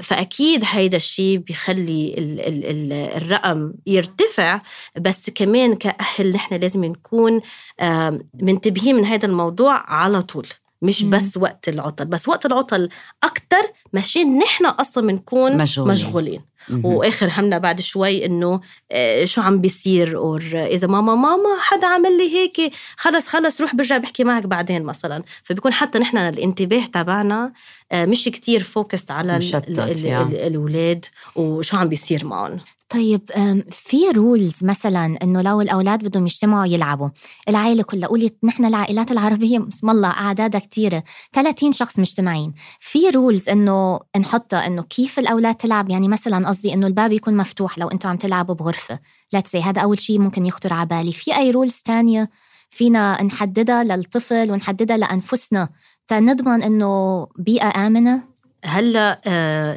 فأكيد 0.03 0.63
هيدا 0.67 0.97
الشيء 0.97 1.39
بيخلي 1.39 2.15
ال 2.19 2.41
ال 2.41 2.65
ال 2.65 2.93
الرقم 2.93 3.73
يرتفع 3.87 4.61
بس 5.01 5.31
كمان 5.31 5.77
كأهل 5.77 6.33
نحن 6.33 6.55
لازم 6.55 6.85
نكون 6.85 7.41
آه، 7.81 8.19
منتبهين 8.35 8.97
من 8.97 9.05
هذا 9.05 9.27
الموضوع 9.27 9.93
على 9.93 10.23
طول 10.23 10.47
مش 10.83 11.03
مم. 11.03 11.11
بس 11.11 11.37
وقت 11.37 11.69
العطل 11.69 12.05
بس 12.05 12.29
وقت 12.29 12.47
العطل 12.47 12.89
أكتر 13.25 13.73
مشان 13.93 14.39
نحن 14.39 14.67
أصلا 14.67 15.07
بنكون 15.07 15.57
مشغولين. 15.57 15.93
مشغولين. 15.93 16.41
وآخر 16.85 17.29
همنا 17.33 17.59
بعد 17.59 17.81
شوي 17.81 18.27
إنه 18.27 18.61
آه، 18.93 19.25
شو 19.25 19.43
عم 19.43 19.59
بيصير؟ 19.59 20.17
or 20.17 20.43
إذا 20.55 20.87
ماما 20.87 21.15
ماما 21.15 21.49
حدا 21.61 21.87
عمل 21.87 22.19
لي 22.19 22.35
هيك 22.37 22.73
خلص 22.97 23.29
خلص 23.29 23.61
روح 23.61 23.75
برجع 23.75 23.97
بحكي 23.99 24.25
معك 24.25 24.47
بعدين 24.47 24.83
مثلا. 24.83 25.23
فبيكون 25.43 25.73
حتى 25.73 25.99
نحن 25.99 26.17
الانتباه 26.17 26.85
تبعنا 26.85 27.53
آه، 27.93 28.05
مش 28.05 28.25
كتير 28.25 28.63
focused 28.63 29.11
على 29.11 29.33
ال- 29.33 29.39
مشتت، 29.39 29.69
ال- 29.69 29.81
ال- 29.81 30.05
yeah. 30.05 30.23
ال- 30.23 30.37
الولاد 30.47 31.05
وشو 31.37 31.77
عم 31.77 31.89
بيصير 31.89 32.25
معهم. 32.25 32.59
طيب 32.89 33.31
في 33.71 34.11
rules 34.11 34.65
مثلا 34.65 35.19
إنه 35.23 35.43
لو 35.43 35.61
الأولاد 35.61 36.05
بدهم 36.05 36.27
يجتمعوا 36.27 36.67
يلعبوا 36.67 37.09
العائلة 37.49 37.83
كلها 37.83 38.09
قولي 38.09 38.31
نحن 38.45 38.65
العائلات 38.65 39.11
العربية 39.11 39.59
بسم 39.59 39.91
الله 39.91 40.09
أعدادها 40.09 40.61
كثيره 40.61 41.03
30 41.33 41.73
شخص 41.73 41.99
مجتمعين. 41.99 42.55
في 42.81 43.11
rules 43.11 43.49
إنه 43.49 44.01
نحطها 44.17 44.67
إنه 44.67 44.83
كيف 44.83 45.19
الأولاد 45.19 45.55
تلعب 45.55 45.91
يعني 45.91 46.09
مثلا 46.09 46.49
قصدي 46.49 46.75
إنه 46.75 46.87
الباب 46.87 47.13
يكون 47.13 47.37
مفتوح 47.37 47.79
لو 47.79 47.89
أنتم 47.89 48.09
عم 48.09 48.17
تلعبوا 48.17 48.55
بغرفة. 48.55 48.99
let's 49.33 49.51
see 49.51 49.63
هذا 49.63 49.83
أول 49.83 49.99
شيء 49.99 50.19
ممكن 50.19 50.47
يخطر 50.47 50.73
على 50.73 50.87
بالي. 50.87 51.13
في 51.13 51.37
أي 51.37 51.51
rules 51.51 51.83
تانية 51.85 52.31
فينا 52.71 53.23
نحددها 53.23 53.85
للطفل 53.85 54.51
ونحددها 54.51 54.97
لأنفسنا؟ 54.97 55.69
تنضمن 56.09 56.63
إنه 56.63 57.27
بيئة 57.39 57.87
آمنة؟ 57.87 58.23
هلأ 58.65 59.21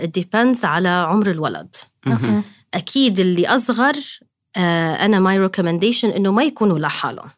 it 0.03 0.21
depends 0.21 0.65
على 0.65 0.89
عمر 0.89 1.29
الولد. 1.29 1.75
أوكي. 2.07 2.41
أكيد 2.73 3.19
اللي 3.19 3.47
أصغر 3.47 3.95
آه، 4.57 4.95
أنا 4.95 5.19
my 5.19 5.39
recommendation 5.39 6.09
إنه 6.09 6.31
ما 6.31 6.43
يكونوا 6.43 6.79
لحالهم 6.79 7.29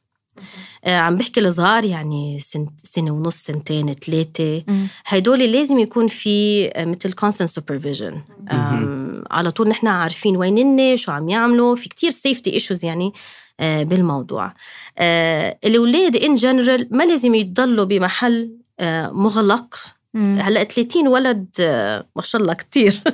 آه، 0.83 0.97
عم 0.97 1.15
بحكي 1.15 1.39
الصغار 1.39 1.85
يعني 1.85 2.39
سنة, 2.39 2.67
سنة 2.83 3.11
ونص 3.11 3.35
سنتين 3.35 3.93
ثلاثة. 3.93 4.63
هدول 5.05 5.39
لازم 5.39 5.79
يكون 5.79 6.07
في 6.07 6.67
آه، 6.67 6.85
مثل 6.85 7.13
constant 7.13 7.51
supervision. 7.59 8.15
آم، 8.51 9.23
على 9.31 9.51
طول 9.51 9.69
نحن 9.69 9.87
عارفين 9.87 10.37
وين 10.37 10.57
هن 10.57 10.97
شو 10.97 11.11
عم 11.11 11.29
يعملوا. 11.29 11.75
في 11.75 11.89
كتير 11.89 12.11
safety 12.11 12.61
issues 12.61 12.83
يعني 12.83 13.13
بالموضوع. 13.59 14.53
الأولاد 15.65 16.17
in 16.17 16.41
general 16.41 16.85
ما 16.91 17.03
لازم 17.03 17.35
يضلوا 17.35 17.85
بمحل 17.85 18.57
مغلق. 19.11 19.75
هلأ 20.15 20.63
30 20.63 21.07
ولد 21.07 21.47
آه، 21.59 22.07
ما 22.15 22.21
شاء 22.21 22.41
الله 22.41 22.53
كتير. 22.53 23.01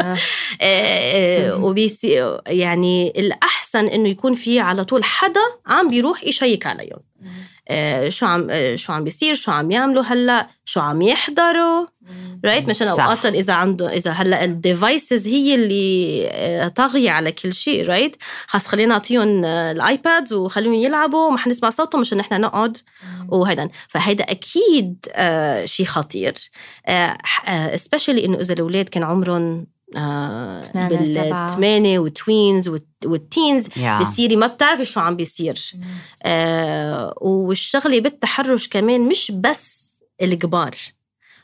آه. 0.00 0.16
آه، 0.60 1.64
و 1.64 1.71
basically 1.71 2.38
يعني 2.46 3.12
الأحسن 3.16 3.86
إنه 3.86 4.08
يكون 4.08 4.34
في 4.34 4.60
على 4.60 4.84
طول 4.84 5.04
حدا 5.04 5.40
عم 5.66 5.90
بيروح 5.90 6.24
يشيك 6.24 6.66
عليهم. 6.66 7.00
شو 8.08 8.26
عم 8.26 8.46
آه، 8.50 8.76
شو 8.76 8.92
عم 8.92 9.04
بيصير 9.04 9.34
شو 9.34 9.52
عم 9.52 9.70
يعملوا 9.70 10.02
هلأ 10.02 10.48
شو 10.64 10.80
عم 10.80 11.02
يحضروا 11.02 11.86
right 12.44 12.68
مشان. 12.68 12.88
اوقات 12.88 13.26
إذا 13.26 13.52
عنده 13.52 13.92
إذا 13.92 14.10
هلأ 14.10 14.44
ال 14.44 14.54
devices 14.54 15.28
هي 15.28 15.54
اللي 15.54 16.28
آه، 16.30 16.68
طاغية 16.68 17.10
على 17.10 17.32
كل 17.32 17.52
شيء 17.52 17.86
right 17.86 18.16
خلص 18.46 18.66
خلينا 18.66 18.88
نعطيهم 18.88 19.44
آه، 19.44 19.72
ال 19.72 19.82
iPads 19.82 20.32
وخليهم 20.32 20.74
يلعبوا 20.74 21.28
وما 21.28 21.38
حنسمع 21.38 21.70
صوتهم 21.70 22.00
مشان 22.00 22.18
نحن 22.18 22.40
نقعد 22.40 22.78
وهيدا. 23.28 23.68
فهيدا 23.88 24.24
أكيد 24.24 25.06
آه 25.14 25.64
شيء 25.64 25.86
خطير. 25.86 26.34
آه 26.86 27.18
آه 27.48 27.76
especially 27.76 28.24
إنه 28.24 28.40
إذا 28.40 28.52
الأولاد 28.54 28.88
كان 28.88 29.02
عمرهم 29.02 29.52
آه. 29.60 29.73
بالثمانية 31.46 31.98
و 31.98 32.08
tweens 32.08 32.68
وال 32.68 32.87
ت- 32.87 33.06
وال 33.06 33.24
teens 33.24 33.68
yeah. 33.76 34.00
بصيري 34.00 34.36
ما 34.36 34.46
بتعرفي 34.46 34.84
شو 34.84 35.00
عم 35.00 35.16
بيصير. 35.16 35.72
آه 36.22 37.14
والشغلة 37.20 38.00
بالتحرش 38.00 38.68
كمان 38.68 39.00
مش 39.08 39.32
بس 39.34 39.94
الكبار. 40.22 40.76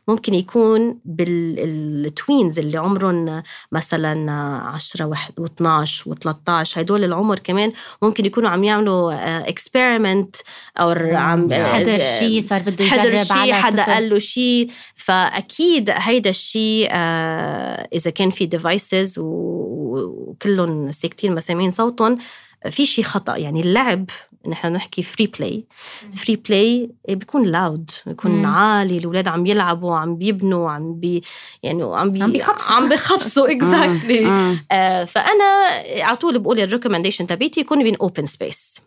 ممكن 0.09 0.35
يكون 0.35 0.99
بال 1.05 1.43
tweens 1.43 2.59
اللي 2.59 2.79
عمرهم 2.79 3.43
مثلا 3.73 4.33
10 4.65 5.15
و12 5.41 5.89
و13 6.09 6.79
هدول 6.79 7.05
العمر 7.05 7.39
كمان 7.39 7.73
ممكن 8.03 8.27
يكونوا 8.27 8.51
عم 8.51 8.65
يعملوا 8.65 9.13
experiment 9.49 10.37
أو 10.81 10.91
عم 11.17 11.53
آه، 11.53 11.73
حضر 11.73 11.99
شيء 11.99 12.41
صار 12.41 12.61
بده 12.63 12.85
حضر 12.85 13.13
يجرب 13.13 13.25
شيء 13.25 13.37
على 13.37 13.55
حدا. 13.55 13.85
قال 13.85 14.09
له 14.09 14.19
شيء 14.19 14.71
فأكيد 14.95 15.91
هيدا 15.91 16.31
الشيء 16.31 16.89
آه 16.93 17.89
إذا 17.93 18.11
كان 18.11 18.31
في 18.31 18.47
devices 18.47 19.15
وكلهم 19.19 20.93
ساكتين 20.93 21.35
ما 21.35 21.41
سامعين 21.41 21.71
صوتهم 21.71 22.19
في 22.71 22.87
شيء 22.87 23.05
خطأ 23.05 23.37
يعني 23.37 23.61
اللعب 23.61 24.05
نحن 24.49 24.73
نحكي 24.73 25.03
free 25.03 25.27
play 25.27 25.65
free 26.15 26.37
play 26.37 26.91
بيكون 27.09 27.47
loud 27.47 27.91
بيكون 28.07 28.31
مم. 28.31 28.47
عالي 28.47 28.97
الاولاد 28.97 29.29
عم 29.29 29.47
يلعبوا 29.47 29.97
عم 29.97 30.17
بيبنوا 30.17 30.71
عم 30.71 30.95
بي 30.95 31.23
يعني 31.63 31.83
عم 31.83 32.11
بي 32.11 32.23
عم 32.23 32.33
بيخبصوا. 32.33 32.77
عم 32.77 32.89
بيخبصوا 32.89 33.51
exactly. 33.53 34.27
آه 34.73 35.05
فأنا 35.05 35.69
على 36.01 36.17
طول 36.17 36.39
بقول 36.39 36.61
ال 36.61 36.65
recommendation 36.65 37.27
تبعتي 37.27 37.61
يكون 37.61 37.83
بين 37.83 37.97
open 37.97 38.27
space. 38.27 38.81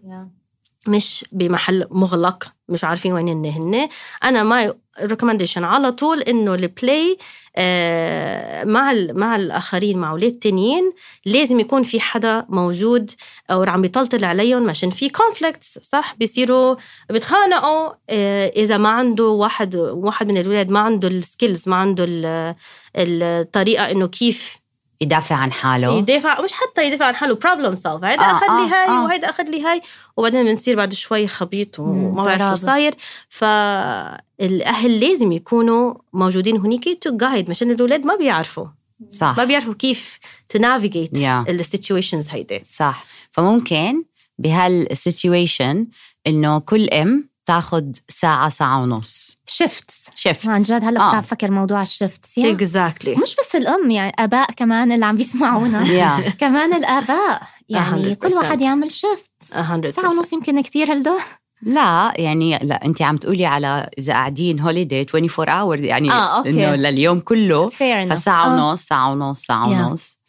مش 0.88 1.26
بمحل 1.32 1.86
مغلق 1.92 2.44
مش 2.70 2.84
عارفين 2.84 3.14
وين 3.14 3.30
هن 3.30 3.46
هن 3.46 3.90
أنا 4.24 4.44
my 4.44 4.74
recommendation 5.02 5.64
على 5.64 5.92
طول 5.92 6.22
إنه 6.22 6.54
ال 6.56 6.68
play 6.68 7.18
آه، 7.56 8.64
مع 8.64 8.94
مع 8.94 9.36
الآخرين 9.36 9.98
مع 9.98 10.12
أولاد 10.12 10.32
تانيين 10.32 10.94
لازم 11.26 11.60
يكون 11.60 11.84
في 11.84 12.00
حدا 12.00 12.46
موجود 12.50 13.12
أو 13.52 13.64
عم 13.64 13.82
بيطلطل 13.82 14.26
عليهم 14.26 14.70
عشان 14.70 14.90
في 14.90 15.10
conflicts 15.10 15.80
صح؟ 15.80 16.16
بيصيروا 16.20 16.76
بيتخانقوا 17.10 17.92
آه، 18.10 18.48
إذا 18.56 18.78
ما 18.78 18.90
عنده 18.90 19.28
واحد 19.28 19.76
واحد 19.76 20.28
من 20.28 20.38
الولاد 20.38 20.70
ما 20.72 20.80
عنده 20.80 21.08
ال 21.08 21.17
skills 21.17 21.70
ما 21.70 21.76
عنده 21.76 22.04
ال- 22.08 22.56
الطريقة 22.98 23.92
إنه 23.92 24.08
كيف 24.08 24.63
يدافع 25.04 25.36
عن 25.36 25.52
حاله. 25.52 25.98
يدافع 25.98 26.42
مش 26.42 26.54
حتى 26.54 26.88
يدافع 26.88 27.06
عن 27.06 27.16
حاله 27.16 27.36
problem 27.36 27.76
solve 27.76 28.04
هيدا 28.04 28.22
آه، 28.22 28.32
أخذ 28.32 28.48
آه، 28.48 28.66
لي 28.66 28.72
هاي 28.72 28.88
آه. 28.88 29.04
وهيدا 29.04 29.30
أخذ 29.30 29.44
لي 29.44 29.62
هاي 29.62 29.82
وبعدين 30.18 30.44
بنصير 30.44 30.76
بعد 30.76 30.94
شوي 30.94 31.28
خبيط 31.28 31.80
وما 31.80 32.24
بعرف 32.24 32.60
شو. 32.60 32.66
صاير. 32.66 32.96
فالأهل 33.30 35.00
لازم 35.00 35.32
يكونوا 35.32 35.94
موجودين 36.14 36.58
هنيك 36.58 37.04
to 37.04 37.18
guide 37.18 37.50
مشان 37.50 37.72
الأولاد 37.72 38.06
ما 38.06 38.16
بيعرفوا. 38.16 38.66
صح. 39.10 39.34
ما 39.38 39.44
بيعرفوا 39.44 39.74
كيف 39.74 40.20
to 40.50 40.60
navigate. 40.60 41.18
ال 41.50 41.57
situations 41.57 42.30
هيدي. 42.30 42.62
صح. 42.66 43.06
فممكن 43.32 44.04
بهال 44.38 44.75
situation 44.75 45.88
إنه 46.28 46.60
كل 46.60 46.90
أم 46.90 47.30
تاخد 47.46 47.98
ساعة 48.10 48.50
ساعة 48.50 48.82
ونص 48.82 49.38
shifts 49.48 50.10
shift 50.16 50.50
عن 50.50 50.62
جد 50.62 50.84
هلأ 50.84 51.02
آه. 51.02 51.06
كنت 51.06 51.16
عم 51.16 51.22
بفكر 51.22 51.52
موضوع 51.52 51.82
ال 51.82 51.90
shifts 51.90 52.40
exactly 52.40 53.16
مش 53.16 53.36
بس 53.36 53.56
الأم 53.56 53.92
يعني 53.92 54.14
آباء 54.20 54.52
كمان 54.52 54.92
اللي 54.92 55.06
عم 55.06 55.18
بيسمعونا 55.18 55.88
yeah 56.00 56.30
كمان 56.30 56.74
الآباء 56.74 57.42
يعني 57.70 58.16
100%. 58.16 58.18
كل 58.18 58.34
واحد 58.34 58.62
يعمل 58.62 58.92
shift 58.92 59.32
100% 59.44 59.88
ساعة 59.88 60.10
ونص 60.10 60.34
يمكن 60.34 60.62
كتير 60.62 60.94
هلدا 60.94 61.18
لا 61.66 62.14
يعني 62.18 62.60
لا 62.60 62.86
انت 62.86 63.02
عم 63.02 63.18
تقولي 63.18 63.46
على 63.46 63.90
إذا 63.98 64.14
قاعدين 64.14 64.60
holiday 64.60 65.06
24 65.14 65.50
hour 65.50 65.80
يعني 65.80 66.12
آه،. 66.12 66.46
إنه 66.46 66.76
لليوم 66.76 67.20
كله 67.20 67.70
فساعة 67.70 68.46
آه. 68.46 68.70
ونص 68.70 68.82
ساعة 68.82 69.12
ونص 69.12 69.42
ساعة 69.42 69.66
Yeah. 69.66 69.88
ونص. 69.88 70.23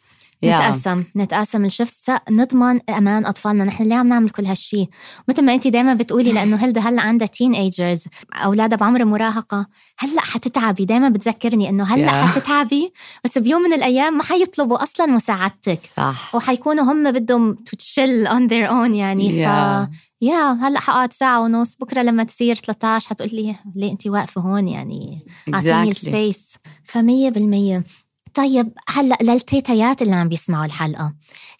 نتقسم 0.45 1.03
نتقسم 1.15 1.65
ال 1.65 1.73
shift 1.73 2.11
نضمن 2.31 2.79
أمان 2.89 3.25
أطفالنا. 3.25 3.63
نحن 3.63 3.83
ليه 3.83 3.95
عم 3.95 4.07
نعمل 4.07 4.29
كل 4.29 4.45
هالشي. 4.45 4.85
مثل 5.29 5.41
ما 5.45 5.53
انت 5.53 5.67
دائما 5.67 5.93
بتقولي 5.93 6.31
لأنه 6.31 6.55
هلدا 6.55 6.81
هلأ 6.81 7.01
عندها 7.01 7.27
teenagers 7.27 8.03
أولادها 8.33 8.77
بعمر 8.77 9.05
مراهقة. 9.05 9.67
هلأ 9.99 10.21
حتتعبي. 10.21 10.85
دائما 10.85 11.09
بتذكرني 11.09 11.69
إنه 11.69 11.83
هلأ 11.83 12.05
Yeah. 12.05 12.27
حتتعبي 12.27 12.93
بس 13.23 13.37
بيوم 13.37 13.61
من 13.61 13.73
الأيام 13.73 14.17
ما 14.17 14.23
حيطلبوا 14.23 14.83
أصلا 14.83 15.05
مساعدتك. 15.05 15.79
صح. 15.79 16.35
وحيكونوا 16.35 16.83
هم 16.83 17.11
بدهم 17.11 17.53
تشيل 17.53 18.27
on 18.27 18.47
their 18.47 18.69
own 18.69 18.95
يعني. 18.95 19.29
ف 19.31 19.35
Yeah. 19.35 19.95
yeah 20.21 20.51
هلأ 20.51 20.79
حقعد 20.79 21.13
ساعة 21.13 21.41
ونص. 21.41 21.75
بكرة 21.75 22.01
لما 22.01 22.23
تصير 22.23 22.55
13 22.55 23.09
حتقول 23.09 23.29
لي 23.33 23.55
ليه 23.75 23.91
انت 23.91 24.07
واقفة 24.07 24.41
هون؟ 24.41 24.67
يعني 24.67 25.17
أعطيني 25.53 25.85
Exactly. 25.85 25.89
ال 25.89 26.00
space 26.00 26.55
فمية 26.83 27.29
بالمية. 27.29 27.83
طيب 28.35 28.71
هلأ 28.87 29.17
للتيتايات 29.21 30.01
اللي 30.01 30.15
عم 30.15 30.29
بيسمعوا 30.29 30.65
الحلقة 30.65 31.13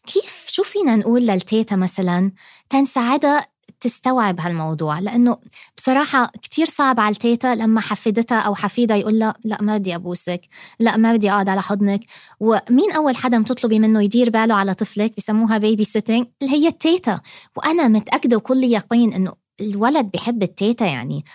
كيف 0.08 0.46
شو 0.48 0.63
فينا 0.63 0.96
نقول 0.96 1.22
للتيتا 1.22 1.75
مثلا 1.75 2.32
تنساعدها 2.70 3.48
تستوعب 3.79 4.39
هالموضوع؟ 4.39 5.00
لأنه 5.00 5.38
بصراحة 5.77 6.32
كتير 6.41 6.65
صعب 6.65 7.00
على 7.00 7.13
التيتا 7.13 7.55
لما 7.55 7.82
حفيدتها 7.82 8.39
أو 8.39 8.55
حفيدها 8.55 8.98
يقول 8.98 9.20
لها 9.20 9.34
لا 9.44 9.58
ما 9.62 9.77
بدي 9.77 9.96
أبوسك 9.96 10.41
لا 10.79 10.98
ما 10.98 11.13
بدي 11.13 11.32
أقعد 11.32 11.50
على 11.50 11.62
حضنك. 11.62 12.00
ومين 12.39 12.91
أول 12.96 13.15
حدا 13.15 13.41
بتطلبي 13.41 13.79
منه 13.79 14.03
يدير 14.03 14.29
باله 14.29 14.55
على 14.55 14.74
طفلك؟ 14.74 15.13
بسموها 15.17 15.58
babysitting 15.58 16.28
اللي 16.41 16.53
هي 16.53 16.67
التيتا. 16.67 17.22
وأنا 17.55 17.88
متأكدة 17.88 18.38
وكل 18.38 18.63
يقين 18.63 19.13
إنه 19.13 19.34
الولد 19.62 20.12
بحب 20.13 20.44
التيتا 20.44 20.86
يعني. 20.86 21.25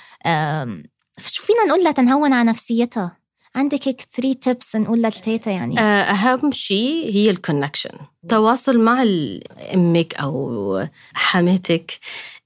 شو 1.26 1.42
فينا 1.42 1.64
نقول 1.68 1.84
لها 1.84 1.92
تنهون 1.92 2.32
على 2.32 2.48
نفسيتها؟ 2.48 3.19
عندك 3.54 3.88
هيك 3.88 4.00
3 4.16 4.32
tips 4.32 4.76
نقول 4.76 5.02
للتيتا 5.02 5.50
يعني؟ 5.50 5.78
آه، 5.80 5.82
أهم 6.02 6.52
شيء 6.52 7.10
هي 7.12 7.30
ال 7.30 7.36
connection 7.36 7.90
تواصل 8.28 8.78
مع 8.78 9.04
أمك 9.74 10.14
أو 10.14 10.86
حماتك 11.14 11.92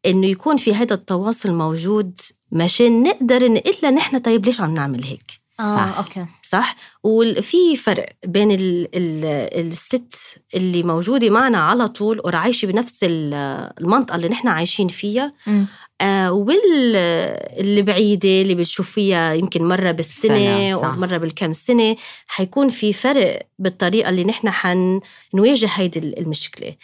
إنه 0.06 0.26
يكون 0.26 0.56
في 0.56 0.74
هذا 0.74 0.94
التواصل 0.94 1.52
موجود 1.52 2.20
مشان 2.52 3.02
نقدر 3.02 3.46
إن 3.46 3.56
إلا 3.56 3.90
نحن 3.90 4.18
طيب 4.18 4.46
ليش 4.46 4.60
عم 4.60 4.74
نعمل 4.74 5.04
هيك؟ 5.04 5.44
آه 5.60 5.76
صح. 5.76 5.98
أوكي. 5.98 6.26
صح؟ 6.42 6.76
وفي 7.04 7.76
فرق 7.76 8.08
بين 8.26 8.50
ال 8.50 8.88
ال 8.94 9.24
الست 9.72 10.14
اللي 10.54 10.82
موجودة 10.82 11.30
معنا 11.30 11.58
على 11.58 11.88
طول 11.88 12.20
وعايشة 12.24 12.66
بنفس 12.66 13.04
ال- 13.04 13.34
المنطقة 13.80 14.16
اللي 14.16 14.28
نحن 14.28 14.48
عايشين 14.48 14.88
فيها 14.88 15.32
مم. 15.46 15.66
آه 16.00 16.32
واللي 16.32 17.82
بعيدة 17.82 18.28
اللي 18.28 18.54
بتشوفيها 18.54 19.34
يمكن 19.34 19.64
مرة 19.68 19.90
بالسنة. 19.90 20.34
أو 20.74 20.80
مرة 20.96 21.16
بالكم 21.16 21.52
سنة 21.52 21.96
حيكون 22.26 22.68
في 22.70 22.92
فرق 22.92 23.46
بالطريقة 23.58 24.08
اللي 24.10 24.24
نحن 24.24 24.50
حنواجه 24.50 25.66
هيدي 25.74 25.98
المشكلة 25.98 26.74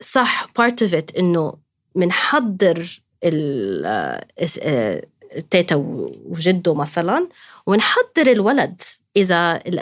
صح 0.00 0.46
part 0.60 0.86
of 0.88 0.92
it 0.92 1.18
إنه 1.18 1.54
منحضر 1.94 3.02
ال- 3.24 3.86
آه، 4.62 5.02
تيتا 5.50 5.74
وجده 6.26 6.74
مثلا 6.74 7.28
ونحضر 7.66 8.26
الولد 8.32 8.82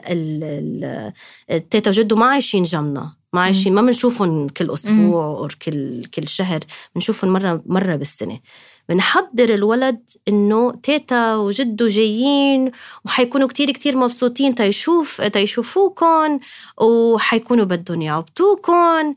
ال- 0.06 1.12
التيتا 1.50 1.90
وجده 1.90 2.16
ما 2.16 2.26
عايشين 2.26 2.62
جنبنا 2.62 3.12
ما 3.32 3.40
عايشين 3.40 3.74
ما 3.74 3.82
بنشوفهم 3.82 4.48
كل 4.48 4.70
أسبوع 4.70 5.24
أو 5.24 5.48
كل 5.62 6.04
كل 6.04 6.28
شهر 6.28 6.60
بنشوفهم 6.94 7.32
مرة 7.32 7.62
مرة 7.66 7.96
بالسنة. 7.96 8.40
بنحضر 8.88 9.54
الولد 9.54 10.10
إنه 10.28 10.70
تيتا 10.82 11.36
وجده 11.36 11.88
جايين 11.88 12.70
وحيكونوا 13.04 13.48
كتير 13.48 13.70
كتير 13.70 13.96
مبسوطين. 13.96 14.54
تيشوف 14.54 15.20
تيشوفوكم 15.20 16.38
وحيكونوا 16.80 17.64
بدهم 17.64 18.02
يعبطوكم 18.02 19.14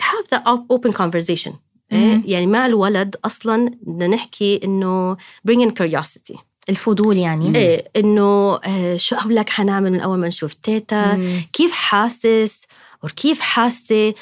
have 0.00 0.26
the 0.34 0.38
op- 0.38 0.68
open 0.76 0.92
conversation. 0.92 1.52
مم. 1.92 2.22
يعني 2.26 2.46
مع 2.46 2.66
الولد 2.66 3.16
أصلا 3.24 3.70
بدنا 3.82 4.06
نحكي 4.06 4.60
إنه 4.64 5.16
bring 5.48 5.68
in 5.68 5.70
curiosity. 5.70 6.38
الفضول 6.70 7.16
يعني. 7.16 7.58
إيه 7.58 7.90
إنه 7.96 8.60
آه، 8.64 8.96
شو 8.96 9.16
اقولك 9.16 9.50
حنعمل 9.50 9.92
من 9.92 10.00
أول 10.00 10.18
ما 10.18 10.28
نشوف 10.28 10.54
تيتا؟ 10.54 11.14
مم. 11.14 11.42
كيف 11.52 11.72
حاسس؟ 11.72 12.66
وكيف 13.04 13.40
حاسة؟ 13.40 14.14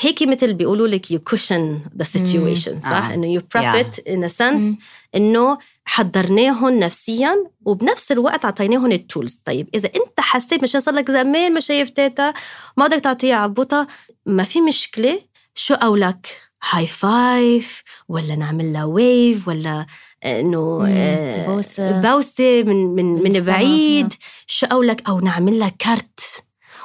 هيك 0.00 0.22
مثل 0.22 0.54
بيقولوا 0.54 0.88
لك 0.88 1.06
you 1.06 1.18
cushion 1.30 1.90
the 2.02 2.04
situation 2.04 2.82
صح؟ 2.82 3.10
آه. 3.10 3.14
إنه 3.14 3.42
it 3.82 4.00
in 4.08 4.30
a 4.30 4.34
sense 4.34 4.60
مم. 4.60 4.78
إنه 5.14 5.58
حضرناهم 5.84 6.78
نفسيا 6.78 7.44
وبنفس 7.64 8.12
الوقت 8.12 8.44
اعطيناهم 8.44 8.92
ال 8.92 9.00
tools 9.00 9.42
طيب 9.44 9.68
إذا 9.74 9.88
أنت 9.96 10.20
حسيت 10.20 10.62
مشان 10.62 10.80
صار 10.80 10.94
لك 10.94 11.10
زمان 11.10 11.54
ما 11.54 11.60
شايف 11.60 11.90
تيتا 11.90 12.34
ما 12.76 12.86
بدك 12.86 13.00
تعطيها 13.00 13.36
عبوطه 13.36 13.86
ما 14.26 14.42
في 14.42 14.60
مشكلة. 14.60 15.20
شو 15.54 15.74
قولك 15.74 16.26
high 16.70 16.86
five 16.86 17.82
ولا 18.08 18.34
نعمل 18.36 18.72
لها 18.72 18.84
wave 18.84 19.48
ولا 19.48 19.86
إنه. 20.24 20.84
آه، 20.88 21.46
بوسة. 21.46 22.00
بوسه 22.00 22.62
من 22.62 22.86
من 22.94 23.22
من. 23.22 23.40
بعيد 23.40 24.12
شو 24.46 24.66
قولك 24.66 25.08
أو 25.08 25.20
نعمل 25.20 25.58
لها 25.58 25.72
card 25.78 26.20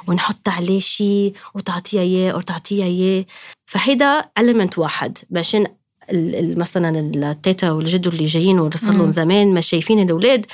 ونحط 0.08 0.48
عليه 0.48 0.80
شيء 0.80 1.34
وتعطيها 1.54 2.00
إياه 2.02 2.32
أو 2.32 2.40
تعطيها 2.40 2.84
إياه 2.84 3.24
فهيدا 3.66 4.22
element 4.40 4.78
واحد 4.78 5.18
ال- 6.38 6.58
مثلا 6.58 7.00
التيتا 7.30 7.70
والجدو 7.70 8.10
اللي 8.10 8.24
جايين 8.24 8.60
وصار 8.60 8.92
لهم. 8.92 9.12
زمان 9.12 9.54
ما 9.54 9.60
شايفين 9.60 10.02
الأولاد 10.02 10.46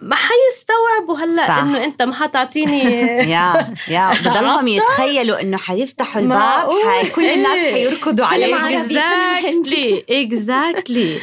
ما 0.00 0.16
حيستوعبوا 0.16 1.18
هلا. 1.18 1.62
إنه 1.62 1.84
أنت 1.84 2.02
ما 2.02 2.14
حتعطيني 2.14 2.82
يا 3.34 3.74
يا 3.88 4.12
بضلهم 4.24 4.68
يتخيلوا 4.68 5.40
إنه 5.40 5.56
حيفتحوا 5.56 6.22
الباب. 6.22 6.70
حي 6.86 7.10
كل 7.10 7.24
الناس. 7.24 7.72
حيركضوا 7.74 8.26
عليه. 8.26 8.78
exactly 8.78 10.04
exactly. 10.10 11.18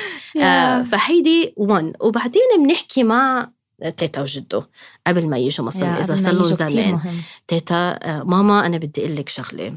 فهيدي 0.92 1.54
1 1.58 1.94
وبعدين 2.00 2.42
بنحكي 2.58 3.04
مع 3.04 3.50
تيتا 3.98 4.22
وجدو 4.22 4.64
قبل 5.08 5.28
ما 5.28 5.38
يجوا 5.38 5.66
مثلا 5.66 5.88
يا 5.88 6.02
إذا 6.02 6.16
صار 6.16 6.34
لهم 6.34 6.54
زمان 6.54 7.00
تيتا 7.48 8.00
آه، 8.04 8.24
ماما 8.26 8.66
أنا 8.66 8.78
بدي 8.78 9.06
أقول 9.06 9.16
لك 9.16 9.30
شغلة 9.30 9.74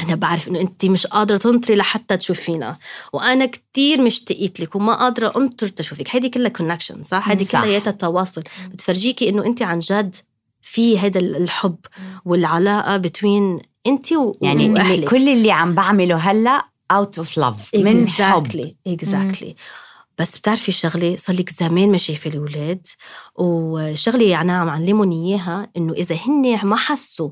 أنا 0.00 0.14
بعرف 0.14 0.48
إنه 0.48 0.60
انت 0.60 0.84
مش 0.84 1.06
قادرة 1.06 1.36
تنطري 1.36 1.76
لحتى 1.76 2.16
تشوفينا 2.16 2.78
وأنا 3.12 3.46
كتير 3.46 4.02
مشتقت 4.02 4.60
لك 4.60 4.76
وما 4.76 4.94
قادرة 4.94 5.32
أنطر 5.36 5.68
تشوفك. 5.68 6.14
هيدي 6.16 6.28
كلها 6.28 6.48
connection 6.48 7.02
صح؟ 7.02 7.28
هيدي. 7.28 7.44
كلها 7.44 7.78
تواصل. 7.78 8.42
بتفرجيكي 8.72 9.28
إنه 9.28 9.44
انت 9.46 9.62
عن 9.62 9.78
جد 9.78 10.16
في 10.62 10.98
هذا 10.98 11.20
الحب 11.20 11.76
والعلاقة 12.24 12.96
between 12.96 13.58
انت 13.86 14.12
و- 14.12 14.36
يعني 14.42 14.70
وأهلك. 14.70 15.08
كل 15.10 15.28
اللي 15.28 15.50
عم 15.52 15.74
بعمله 15.74 16.16
هلأ 16.16 16.64
out 16.90 17.18
of 17.18 17.38
love 17.38 17.74
من 17.74 18.08
حب. 18.08 18.46
Exactly 18.48 18.92
exactly. 18.92 19.52
بس 20.18 20.38
بتعرفي 20.38 20.72
شغلة 20.72 21.16
صار 21.16 21.36
لك 21.36 21.50
زمان 21.50 21.90
ما 21.90 21.98
شايفة 21.98 22.30
الأولاد 22.30 22.86
وشغلة 23.36 24.24
يعني 24.24 24.52
عم 24.52 24.68
علمهم 24.68 25.12
إياها 25.12 25.70
إنه 25.76 25.92
إذا 25.92 26.16
هن 26.16 26.66
ما 26.66 26.76
حسوا 26.76 27.30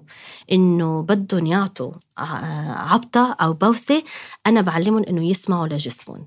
إنه 0.53 1.03
بدهم 1.03 1.47
يعطوا 1.47 1.93
عبطة 2.19 3.37
أو 3.41 3.53
بوسة 3.53 4.03
أنا 4.47 4.61
بعلمهم 4.61 5.05
إنه 5.05 5.27
يسمعوا 5.31 5.67
لجسمهم. 5.69 6.25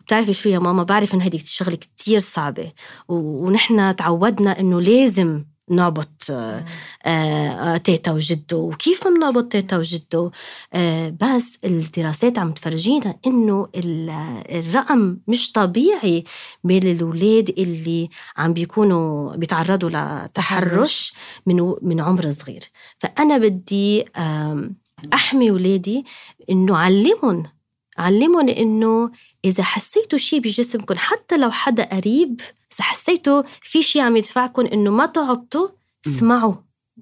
وبتعرفي 0.00 0.32
شو 0.32 0.48
يا 0.48 0.58
ماما؟ 0.58 0.82
بعرف 0.82 1.14
إنه 1.14 1.24
هيدي 1.24 1.38
شغلة 1.38 1.76
كتير 1.76 2.18
صعبة 2.18 2.72
ونحن 3.08 3.96
تعودنا 3.96 4.60
إنه 4.60 4.80
لازم 4.80 5.44
نعبط 5.72 6.08
آه، 6.30 6.64
آه، 7.06 7.76
تيتا 7.76 8.12
وجدو. 8.12 8.68
وكيف 8.68 9.06
ما 9.06 9.14
بنعبط 9.14 9.52
تيتا 9.52 9.76
وجدو؟ 9.78 10.30
آه، 10.74 11.16
بس 11.20 11.58
الدراسات 11.64 12.38
عم 12.38 12.52
تفرجينا 12.52 13.14
إنه 13.26 13.68
الرقم 13.76 15.16
مش 15.28 15.52
طبيعي 15.52 16.24
بين 16.64 16.82
الأولاد 16.82 17.48
اللي 17.58 18.08
عم 18.36 18.52
بيكونوا 18.52 19.36
بيتعرضوا 19.36 19.90
لتحرش 19.90 21.14
من 21.46 21.74
من 21.82 22.00
عمر 22.00 22.30
صغير. 22.30 22.64
فأنا 22.98 23.38
بدي 23.38 24.04
أحمي 25.14 25.50
أولادي 25.50 26.04
إنه 26.50 26.76
علمهم 26.76 27.42
علمهم 27.98 28.48
إنه 28.48 29.10
إذا 29.44 29.62
حسيتوا 29.64 30.18
شيء 30.18 30.40
بجسمكم 30.40 30.94
حتى 30.96 31.36
لو 31.36 31.50
حدا 31.50 31.84
قريب 31.84 32.40
إذا 32.74 32.84
حسيتوا 32.84 33.42
في 33.62 33.82
شيء 33.82 34.02
عم 34.02 34.16
يدفعكم 34.16 34.66
إنه 34.66 34.90
ما 34.90 35.06
تعبطوا 35.06 35.68
اسمعوا 36.06 36.54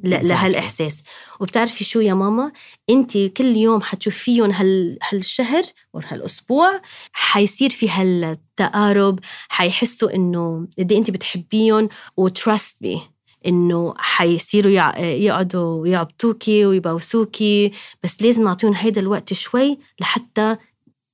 لهالإحساس. 0.05 1.03
وبتعرفي 1.41 1.85
شو 1.85 2.01
يا 2.01 2.15
ماما؟ 2.15 2.53
انت 2.91 3.19
كل 3.19 3.57
يوم 3.57 3.83
حتشوفيهم 3.83 4.51
هال 4.51 4.99
هالشهر 5.11 5.65
أو 5.95 6.01
هالأسبوع 6.05 6.83
حيصير 7.13 7.71
في 7.71 7.91
هالتقارب 7.91 9.19
حيحسوا 9.49 10.15
إنه 10.15 10.69
قد 10.79 10.93
إيه 10.93 10.99
انت 10.99 11.11
بتحبيهم 11.11 11.89
و 12.17 12.28
trust 12.28 12.83
me 12.83 13.03
إنه 13.47 13.95
حيصيروا 13.99 14.73
يقعدوا 14.99 15.83
ويعبطوكي 15.83 16.67
ويبوسوكي. 16.67 17.73
بس 18.03 18.23
لازم 18.23 18.45
نعطيهم 18.45 18.75
هيدا 18.75 19.01
الوقت 19.01 19.33
شوي 19.33 19.79
لحتى 20.01 20.57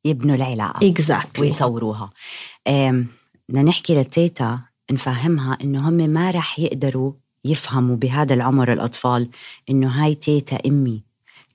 يبنوا 0.07 0.37
العلاقة 0.37 0.95
exactly. 0.95 1.41
ويطوروها 1.41 2.11
بدنا 3.49 3.63
نحكي 3.63 4.01
لتيتا 4.01 4.61
نفهمها 4.91 5.59
إنه 5.63 5.89
هم 5.89 5.95
ما 5.95 6.31
رح 6.31 6.59
يقدروا 6.59 7.13
يفهموا 7.45 7.97
بهذا 7.97 8.35
العمر 8.35 8.73
الأطفال 8.73 9.29
إنه 9.71 9.89
هاي 9.89 10.15
تيتا 10.15 10.59
أمي 10.67 11.07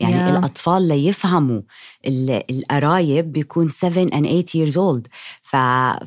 يعني 0.02 0.16
yeah. 0.16 0.38
الأطفال 0.38 0.88
ليفهموا 0.88 1.62
القرايب 2.06 3.32
بيكون 3.32 3.70
7 3.70 4.06
and 4.06 4.26
8 4.26 4.46
years 4.46 4.76
old 4.76 5.08
ف... 5.44 5.56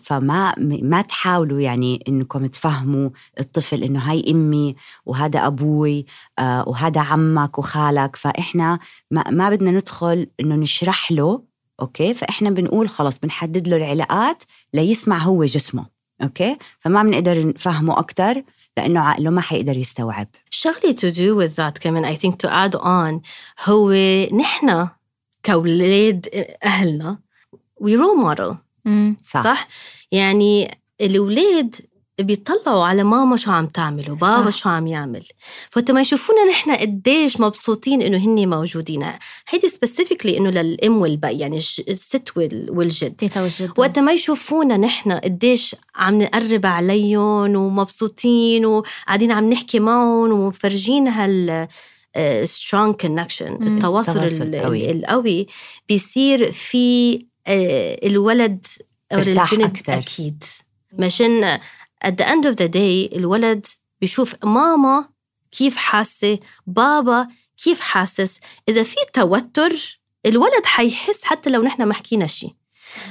فما 0.00 0.54
ما 0.83 1.02
تحاولوا 1.02 1.61
يعني 1.61 2.04
إنكم 2.09 2.46
تفهموا 2.46 3.11
الطفل 3.40 3.83
إنه 3.83 4.00
هاي 4.00 4.24
أمي 4.30 4.76
وهذا 5.07 5.46
أبوي 5.46 6.07
آه 6.38 6.68
وهذا 6.68 7.00
عمك 7.00 7.59
وخالك 7.59 8.16
فإحنا 8.16 8.78
ما, 9.11 9.30
ما 9.30 9.50
بدنا 9.50 9.70
ندخل 9.70 10.26
إنه 10.40 10.54
نشرح 10.54 11.12
له 11.12 11.42
أوكي؟ 11.80 12.14
فإحنا 12.14 12.50
بنقول 12.50 12.88
خلص 12.88 13.18
بنحدد 13.18 13.68
له 13.68 13.76
العلاقات 13.76 14.42
ليسمع 14.74 15.18
هو 15.18 15.44
جسمه 15.44 15.87
أوكي؟ 16.22 16.56
فما 16.80 17.02
بنقدر 17.02 17.46
نفهمه 17.46 17.98
أكثر 17.98 18.42
لأنه 18.76 19.00
عقله 19.00 19.30
ما 19.30 19.40
حيقدر 19.40 19.76
يستوعب. 19.76 20.28
شغلة 20.50 20.92
to 20.92 21.14
do 21.14 21.42
with 21.42 21.56
that 21.56 21.80
كمان 21.80 22.14
I 22.14 22.18
think 22.18 22.34
to 22.34 22.50
add 22.50 22.80
on 22.80 23.20
هو 23.68 23.92
نحن 24.38 24.88
كأولاد 25.42 26.28
أهلنا 26.64 27.18
we 27.80 27.96
role 27.96 28.24
model 28.24 28.54
صح. 29.22 29.44
صح؟ 29.44 29.68
يعني 30.12 30.78
الأولاد 31.00 31.76
بيطلعوا 32.18 32.85
على 32.85 33.03
ماما 33.03 33.37
شو 33.37 33.50
عم 33.50 33.66
تعمل 33.66 34.11
وبابا 34.11 34.50
شو 34.50 34.68
عم 34.68 34.87
يعمل. 34.87 35.22
فوقت 35.70 35.90
ما 35.90 36.00
يشوفونا 36.00 36.44
نحن 36.50 36.70
قديش 36.70 37.40
مبسوطين 37.40 38.03
إنه 38.03 38.18
هن 38.18 38.48
موجودين. 38.48 39.12
هيدي 39.48 39.68
specifically 39.68 40.37
إنه 40.37 40.50
للأم 40.50 40.96
والبي 40.96 41.38
يعني 41.38 41.57
الست 41.88 42.33
والجد. 42.37 43.14
تيتا 43.14 43.42
والجد 43.42 43.70
وقت 43.79 43.98
ما 43.98 44.12
يشوفونا 44.12 44.77
نحن 44.77 45.12
قديش 45.12 45.77
عم 45.96 46.22
نقرب 46.22 46.66
عليهم 46.66 47.57
ومبسوطين 47.57 48.66
وقاعدين 48.66 49.33
عم 49.33 49.50
نحكي 49.50 49.81
معهم 49.81 50.33
ومفرجين 50.33 51.09
هال 51.09 51.68
strong 52.44 52.94
connection 52.94 53.59
التواصل 53.62 54.18
القوي. 54.18 54.90
القوي 54.90 55.46
بيصير 55.88 56.53
في 56.53 57.14
آه، 57.46 57.98
الولد 58.07 58.66
أو 59.12 59.18
البنت 59.18 59.88
أكيد. 59.88 60.44
مشان 60.98 61.59
at 62.05 62.14
the 62.17 62.27
end 62.27 62.45
of 62.51 62.55
the 62.57 62.69
day 62.69 63.17
الولد 63.17 63.67
بيشوف 64.01 64.45
ماما 64.45 65.09
كيف 65.51 65.77
حاسة 65.77 66.38
بابا 66.67 67.29
كيف 67.64 67.81
حاسس. 67.81 68.40
إذا 68.69 68.83
في 68.83 68.97
توتر 69.12 70.01
الولد 70.27 70.67
حيحس 70.67 71.25
حتى 71.25 71.51
لو 71.51 71.62
نحن 71.62 71.83
ما 71.83 71.95
حكينا 71.95 72.27
شيء 72.27 72.55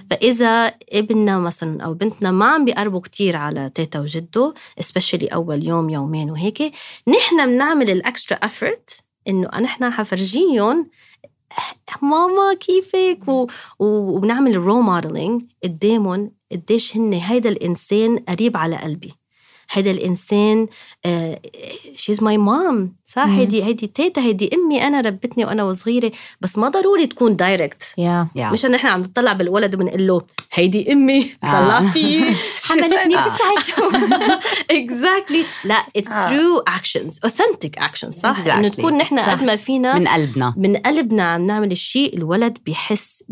فإذا 0.10 0.74
ابننا 0.92 1.40
مثلا 1.40 1.84
أو 1.84 1.94
بنتنا 1.94 2.32
ما 2.32 2.46
عم 2.46 2.66
بيقربوا 2.66 3.00
كتير 3.00 3.36
على 3.36 3.72
تيتا 3.76 4.00
وجده 4.00 4.54
especially 4.82 5.34
أول 5.34 5.64
يوم 5.64 5.90
يومين 5.90 6.32
وهيك 6.32 6.62
نحن 7.08 7.46
بنعمل 7.46 7.90
ال 7.90 7.98
extra 7.98 8.40
effort 8.48 9.02
إنه 9.28 9.48
نحن 9.60 9.90
حفرجيهم 9.90 10.90
ماما 12.02 12.54
كيفك؟ 12.54 13.28
و... 13.28 13.48
وبنعمل 13.80 14.56
role 14.56 14.82
modeling 14.82 15.44
قدامهم 15.64 16.32
قديش 16.54 16.98
هن 16.98 17.14
هيدا 17.14 17.50
الإنسان 17.50 18.18
قريب 18.18 18.58
على 18.58 18.76
قلبي. 18.76 19.14
هيدا 19.72 19.92
الإنسان 19.92 20.68
she's 21.96 22.24
my 22.24 22.38
mom 22.38 22.96
صح؟ 23.06 23.24
هيدي 23.24 23.64
هيدي 23.64 23.88
تيتا 23.88 24.22
هيدي 24.22 24.50
أمي 24.54 24.88
أنا 24.88 25.02
ربتني 25.02 25.46
وأنا 25.46 25.64
وصغيرة. 25.64 26.12
بس 26.42 26.58
ما 26.58 26.70
ضروري 26.70 27.08
تكون 27.08 27.36
direct 27.36 27.84
yeah. 27.84 28.38
yeah. 28.38 28.54
مش 28.54 28.66
نحن 28.66 28.88
عم 28.88 29.00
نطلع 29.02 29.34
بالولد 29.34 29.76
وبنقول 29.76 30.08
له 30.08 30.22
هيدي 30.54 30.92
أمي 30.94 31.32
طلع 31.42 31.90
فيه 31.92 32.34
حملتني 32.70 33.16
تسع 33.16 33.62
شهور 33.68 33.92
exactly 34.72 35.44
لا 35.66 35.84
it's 35.96 36.10
through 36.10 36.60
actions 36.60 37.20
authentic 37.24 37.78
actions 37.78 38.14
صح؟ 38.14 38.38
exactly. 38.38 38.50
انه 38.50 38.68
تكون 38.68 38.98
نحن 38.98 39.20
قد 39.20 39.44
ما 39.44 39.56
فينا 39.56 40.00
من 40.00 40.08
قلبنا. 40.08 40.54
من 40.58 40.78
قلبنا 40.78 41.24
عم 41.24 41.46
نعمل 41.48 41.72
الشيء 41.72 42.18
الولد 42.18 42.58
بيحس 42.66 43.24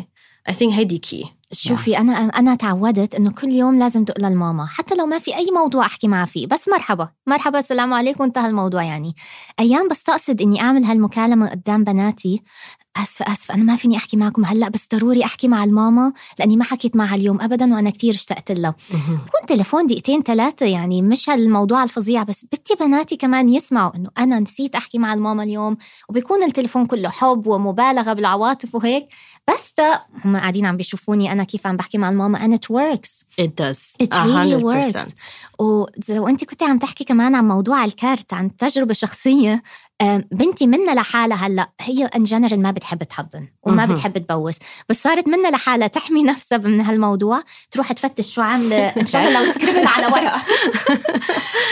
100% 0.00 0.16
I 0.50 0.52
think 0.52 0.72
هيدي 0.72 0.98
كي 0.98 1.35
شوفي 1.52 1.98
أنا 1.98 2.12
أنا 2.12 2.54
تعودت 2.54 3.14
إنه 3.14 3.30
كل 3.30 3.48
يوم 3.48 3.78
لازم 3.78 4.04
تقول 4.04 4.24
للماما 4.24 4.66
حتى 4.66 4.94
لو 4.94 5.06
ما 5.06 5.18
في 5.18 5.36
أي 5.36 5.46
موضوع 5.54 5.86
أحكي 5.86 6.08
معها 6.08 6.26
فيه 6.26 6.46
بس 6.46 6.68
مرحبا 6.68 7.08
مرحبا 7.26 7.58
السلام 7.58 7.94
عليكم 7.94 8.24
انتهى 8.24 8.48
الموضوع 8.48 8.82
يعني. 8.82 9.16
أيام 9.60 9.88
بستقصد 9.88 10.42
إني 10.42 10.60
أعمل 10.60 10.84
هالمكالمة 10.84 11.50
قدام 11.50 11.84
بناتي 11.84 12.42
آسفة 12.96 13.32
آسفة 13.32 13.54
أنا 13.54 13.62
ما 13.62 13.76
فيني 13.76 13.96
أحكي 13.96 14.16
معكم 14.16 14.44
هلأ 14.44 14.68
بس 14.68 14.88
ضروري 14.94 15.24
أحكي 15.24 15.48
مع 15.48 15.64
الماما 15.64 16.12
لأني 16.38 16.56
ما 16.56 16.64
حكيت 16.64 16.96
معها 16.96 17.14
اليوم 17.14 17.40
ابدا 17.40 17.74
وأنا 17.74 17.90
كثير 17.90 18.14
اشتقت 18.14 18.52
لها. 18.52 18.74
كون 19.32 19.46
تليفون 19.48 19.86
دقيقتين 19.86 20.22
ثلاثة 20.22 20.66
يعني 20.66 21.02
مش 21.02 21.30
هالموضوع 21.30 21.82
الفظيع 21.84 22.22
بس 22.22 22.44
بدي 22.44 22.74
بناتي 22.80 23.16
كمان 23.16 23.48
يسمعوا 23.48 23.96
إنه 23.96 24.10
أنا 24.18 24.40
نسيت 24.40 24.74
أحكي 24.74 24.98
مع 24.98 25.14
الماما 25.14 25.42
اليوم 25.42 25.76
وبيكون 26.08 26.42
التليفون 26.42 26.86
كله 26.86 27.08
حب 27.08 27.46
ومبالغة 27.46 28.12
بالعواطف 28.12 28.74
وهيك. 28.74 29.08
بس 29.50 29.74
هم 30.24 30.36
قاعدين 30.36 30.66
عم 30.66 30.76
بيشوفوني 30.76 31.32
أنا 31.32 31.44
كيف 31.44 31.66
عم 31.66 31.76
بحكي 31.76 31.98
مع 31.98 32.10
الماما 32.10 32.38
and 32.38 32.58
it 32.58 32.66
works. 32.72 33.24
It 33.40 33.50
does. 33.62 34.06
It 34.06 34.12
really 34.12 34.62
works. 34.62 35.14
وانت 36.10 36.44
كنت 36.44 36.62
عم 36.62 36.78
تحكي 36.78 37.04
كمان 37.04 37.34
عن 37.34 37.48
موضوع 37.48 37.84
الكارت 37.84 38.32
عن 38.32 38.56
تجربة 38.56 38.94
شخصية 38.94 39.62
بنتي 40.32 40.66
منا 40.66 40.92
لحالها 40.92 41.36
هلا. 41.36 41.68
هي 41.80 42.04
in 42.04 42.22
general 42.22 42.62
ما 42.62 42.70
بتحب 42.70 43.02
تحضن 43.02 43.48
وما 43.62 43.86
بتحب 43.86 44.18
تبوس. 44.18 44.54
بس 44.88 45.02
صارت 45.02 45.28
منا 45.28 45.48
لحالها 45.48 45.86
تحمي 45.86 46.22
نفسها 46.22 46.58
من 46.58 46.80
هالموضوع. 46.80 47.42
تروح 47.70 47.92
تفتش 47.92 48.34
شو 48.34 48.42
عامله 48.42 48.86
ان 48.86 49.06
شاء 49.06 49.28
الله 49.28 49.52
scribble 49.52 49.86
على 49.86 50.06
ورقة. 50.06 50.42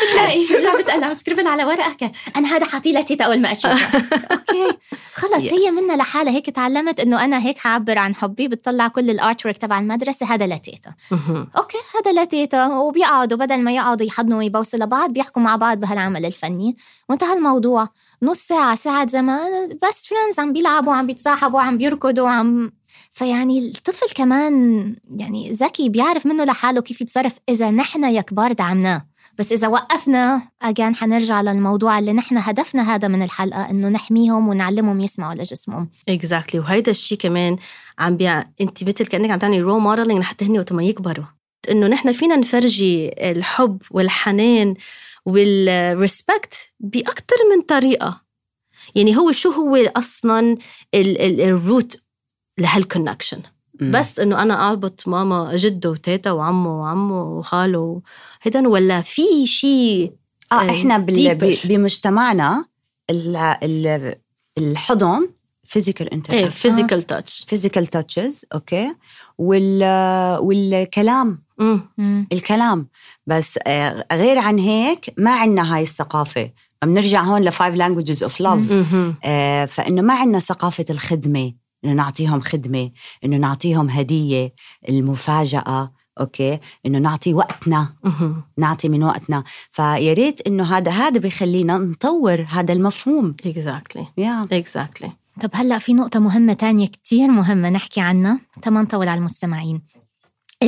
بتلاقي 0.09 0.41
جابت 0.41 0.91
قلم 0.91 1.15
scribble 1.15 1.47
على 1.47 1.65
ورقة. 1.65 2.13
أنا 2.37 2.49
هذا 2.49 2.65
حاطيه 2.65 2.99
لتيتا 2.99 3.25
أول 3.25 3.41
ما 3.41 3.53
اشوفها 3.53 4.03
أوكي. 4.33 4.79
خلص 5.15 5.45
هي 5.45 5.71
منا 5.71 5.93
لحالها. 5.93 6.33
هيك 6.33 6.51
تعلمت 6.51 7.01
إنه 7.01 7.25
أنا 7.25 7.39
هيك 7.39 7.59
حعبر 7.59 7.99
عن 7.99 8.15
حبي. 8.15 8.49
بتطلع 8.49 8.89
كل 8.89 9.11
ال 9.11 9.47
artwork 9.47 9.59
تبع 9.59 9.79
المدرسة. 9.79 10.35
هذا 10.35 10.47
لتيتا. 10.47 10.95
أوكي. 11.57 11.79
هذا 11.97 12.23
لتيتا. 12.23 12.67
وبيقعدوا. 12.67 13.39
بدل 13.39 13.59
ما 13.59 13.73
يقعدوا 13.73 14.07
يحضنوا 14.07 14.39
ويبوسوا 14.39 14.79
لبعض 14.79 15.11
بيحكوا 15.11 15.43
مع 15.43 15.57
بعض 15.57 15.81
بهالعمل 15.81 16.27
الفني. 16.27 16.77
وانتهى 17.09 17.37
الموضوع. 17.37 17.89
نص 18.23 18.39
ساعة 18.39 18.75
ساعة 18.75 19.09
زمان 19.09 19.69
بس 19.69 20.07
friends 20.07 20.41
عم 20.41 20.53
بيلعبوا 20.53 20.93
عم 20.93 21.07
بيتصاحبوا 21.07 21.61
عم 21.61 21.79
بيركضوا 21.79 22.29
عم 22.29 22.73
فيعني 23.13 23.59
الطفل 23.59 24.15
كمان 24.15 24.97
يعني 25.17 25.53
ذكي 25.53 25.89
بيعرف 25.89 26.27
منه 26.27 26.45
لحاله 26.45 26.81
كيف 26.81 27.01
يتصرف 27.01 27.33
إذا 27.49 27.71
نحن 27.71 28.05
يا 28.05 28.21
كبار 28.21 28.53
دعمناه. 28.53 29.07
بس 29.39 29.53
إذا 29.53 29.69
وقفنا 29.69 30.43
again 30.63 30.95
حنرجع 30.95 31.41
للموضوع 31.41 31.99
اللي 31.99 32.13
نحن 32.13 32.39
هدفنا 32.39 32.95
هذا 32.95 33.09
من 33.09 33.23
الحلقة 33.23 33.71
إنه 33.71 33.89
نحميهم 33.89 34.49
ونعلمهم 34.49 35.01
يسمعوا 35.01 35.35
لجسمهم. 35.35 35.89
exactly 36.09 36.61
وهيدا 36.61 36.91
الشيء 36.91 37.19
كمان 37.19 37.57
عم 37.99 38.17
بيع 38.17 38.45
أنت 38.61 38.85
مثل 38.85 39.07
كأنك 39.07 39.31
عم 39.31 39.39
تعملي 39.39 39.61
role 39.61 39.79
modeling 39.79 40.21
لحتى 40.21 40.45
هن 40.45 40.59
وقت 40.59 40.73
ما 40.73 40.83
يكبروا. 40.83 41.25
إنه 41.71 41.87
نحن 41.87 42.13
فينا 42.13 42.37
نفرجي 42.37 43.11
الحب 43.31 43.83
والحنان 43.91 44.75
وال 45.27 45.55
respect 45.55 46.55
باكثر 46.81 47.37
من 47.57 47.63
طريقة 47.63 48.25
يعني 48.95 49.17
هو 49.17 49.33
شو 49.33 49.51
هو 49.51 49.77
أصلا 49.77 50.57
ال 50.95 51.16
root 51.16 52.03
لهال 52.59 52.77
connection. 52.77 53.43
بس 53.81 54.21
إنه 54.21 54.43
أنا 54.43 54.71
اربط 54.71 55.09
ماما 55.09 55.57
جده 55.57 55.91
وتيتا 55.91 56.31
وعمه 56.31 56.81
وعمه 56.81 57.23
وخاله 57.23 58.03
هيدا 58.43 58.69
ولا 58.69 59.01
في 59.01 59.47
شيء 59.47 60.13
آه 60.53 60.55
آه، 60.55 60.71
إحنا 60.71 60.99
بال... 60.99 61.35
ب- 61.35 61.55
deeper. 61.55 61.67
بمجتمعنا 61.67 62.65
ال... 63.11 63.37
ال... 63.37 64.15
الحضن 64.59 65.29
physical 65.65 66.07
إيه 66.11 66.15
interaction 66.17 66.51
physical 66.51 67.03
touch 67.03 67.45
physical 67.49 67.87
touches 67.87 68.45
أوكي 68.55 68.95
وال... 69.39 69.83
والكلام 70.41 71.44
مم. 71.59 72.27
الكلام. 72.33 72.89
بس 73.27 73.59
آه، 73.67 74.07
غير 74.13 74.39
عن 74.39 74.59
هيك 74.59 75.15
ما 75.19 75.31
عندنا 75.31 75.75
هاي 75.75 75.83
الثقافة. 75.83 76.51
بنرجع 76.83 77.23
هون 77.23 77.43
ل 77.43 77.49
five 77.49 77.75
languages 77.75 78.23
of 78.23 78.41
love 78.41 78.61
فإنه 79.73 80.03
ما 80.03 80.15
عندنا 80.15 80.39
ثقافة 80.39 80.85
الخدمة. 80.91 81.53
إنه 81.85 81.93
نعطيهم 81.93 82.41
خدمة 82.41 82.91
إنه 83.25 83.37
نعطيهم 83.37 83.91
هدية 83.91 84.55
المفاجأة 84.89 85.93
أوكي؟ 86.21 86.59
إنه 86.87 86.99
نعطي 86.99 87.35
وقتنا. 87.35 87.93
نعطي 88.59 88.89
من 88.89 89.03
وقتنا. 89.03 89.45
فيا 89.71 90.13
ريت 90.13 90.41
إنه 90.47 90.77
هذا 90.77 90.91
هذا 90.91 91.19
بخلينا 91.19 91.79
نطور 91.79 92.47
هذا 92.49 92.73
المفهوم. 92.73 93.35
exactly 93.47 94.07
yeah 94.19 94.49
exactly 94.53 95.11
طب 95.41 95.51
هلأ 95.55 95.79
في 95.79 95.95
نقطة 95.95 96.21
مهمة 96.21 96.53
تانية 96.53 96.87
كتير 96.87 97.29
مهمة 97.29 97.71
نحكي 97.71 98.01
عنها. 98.01 98.41
تما 98.63 98.83
نطول 98.83 99.09
على 99.09 99.19
المستمعين. 99.19 99.83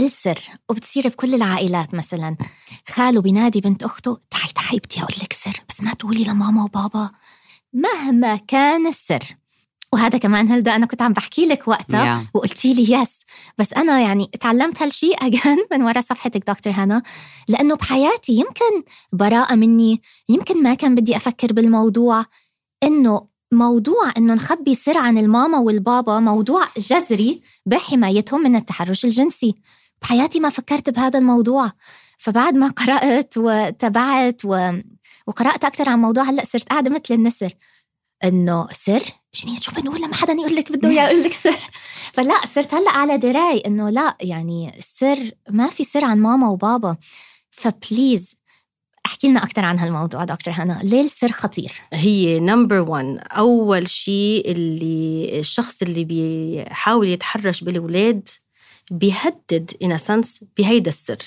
السر 0.05 0.41
وبتصير 0.69 1.09
بكل 1.09 1.35
العائلات 1.35 1.95
مثلا. 1.95 2.37
خاله 2.89 3.21
بينادي 3.21 3.61
بنت 3.61 3.83
أخته 3.83 4.19
تعي 4.31 4.53
تعي 4.55 4.79
بدي 4.79 5.03
أقول 5.03 5.15
لك 5.23 5.33
سر 5.33 5.61
بس 5.69 5.83
ما 5.83 5.93
تقولي 5.93 6.25
لماما 6.25 6.65
وبابا. 6.65 7.11
مهما 7.73 8.37
كان 8.37 8.87
السر. 8.87 9.37
وهذا 9.93 10.19
كمان 10.19 10.49
هلدا 10.49 10.77
أنا 10.77 10.87
كنت 10.87 11.03
عم 11.03 11.13
بحكي 11.13 11.47
لك 11.47 11.69
وقتها 11.69 12.07
يا 12.07 12.27
وقلتي 12.35 12.73
لي 12.73 12.93
يس 12.93 13.25
بس 13.59 13.73
أنا 13.73 14.01
يعني 14.01 14.31
تعلمت 14.41 14.83
هالشيء 14.83 15.27
أجان 15.27 15.59
من 15.73 15.83
وراء 15.83 16.01
صفحتك 16.01 16.51
دكتور 16.51 16.73
هنا 16.73 17.03
لأنه 17.49 17.75
بحياتي 17.75 18.33
يمكن 18.33 18.91
براءة 19.13 19.55
مني 19.55 20.03
يمكن 20.29 20.63
ما 20.63 20.75
كان 20.75 20.95
بدي 20.95 21.17
أفكر 21.17 21.53
بالموضوع. 21.53 22.25
إنه 22.83 23.27
موضوع 23.53 24.13
إنه 24.17 24.35
نخبي 24.35 24.75
سر 24.75 24.99
عن 24.99 25.19
الماما 25.19 25.59
والبابا 25.59 26.21
موضوع 26.21 26.65
جذري 26.79 27.43
بحمايتهم 27.67 28.43
من 28.43 28.57
التحرش 28.57 29.05
الجنسي. 29.05 29.55
بحياتي 30.03 30.41
ما 30.41 30.51
فكرت 30.51 30.91
بهذا 30.91 31.19
الموضوع. 31.19 31.73
فبعد 32.19 32.55
ما 32.55 32.69
قرأت 32.69 33.35
وتابعت 33.37 34.41
و... 34.45 34.81
وقرأت 35.27 35.65
أكثر 35.65 35.89
عن 35.89 35.99
موضوع 35.99 36.25
هلأ 36.25 36.45
صرت 36.45 36.69
قاعدة 36.69 36.91
مثل 36.91 37.15
النسر 37.15 37.53
إنه 38.25 38.69
سر؟ 38.73 39.03
جنين 39.35 39.57
شو 39.57 39.73
بنقول 39.73 40.01
لما 40.03 40.15
حدا 40.15 40.33
يقول 40.33 40.57
لك 40.57 40.73
بده 40.73 40.91
يقول 40.91 41.23
لك 41.23 41.33
سر؟ 41.33 41.57
فلا 42.15 42.35
صرت 42.47 42.75
هلأ 42.75 42.91
على 42.91 43.19
دراية 43.19 43.63
إنه 43.67 43.91
لا 43.91 44.17
يعني 44.21 44.79
السر 44.79 45.31
ما 45.51 45.67
في 45.71 45.85
سر 45.85 46.05
عن 46.05 46.19
ماما 46.19 46.49
وبابا. 46.49 46.97
ف 47.51 47.63
please 47.63 48.37
احكي 49.07 49.29
لنا 49.29 49.43
أكثر 49.43 49.65
عن 49.65 49.79
هالموضوع 49.79 50.25
دكتور 50.25 50.55
هنا. 50.55 50.81
ليه 50.83 51.05
السر 51.05 51.33
خطير. 51.33 51.83
هي 51.93 52.41
number 52.41 52.81
1 52.81 53.19
أول 53.31 53.89
شيء 53.89 54.51
اللي 54.51 55.39
الشخص 55.41 55.83
اللي 55.83 56.05
بيحاول 56.05 57.09
يتحرش 57.09 57.65
بالاولاد 57.65 58.29
بيهدد 58.91 59.73
ان 59.83 59.99
سنس 59.99 60.45
بهيدا 60.59 60.89
السر. 60.89 61.19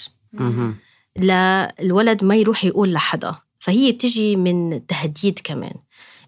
للولد 1.20 2.24
ما 2.24 2.36
يروح 2.36 2.66
يقول 2.66 2.94
لحدا. 2.94 3.36
فهي 3.60 3.92
بتجي 3.92 4.36
من 4.36 4.88
تهديد 4.88 5.40
كمان. 5.44 5.74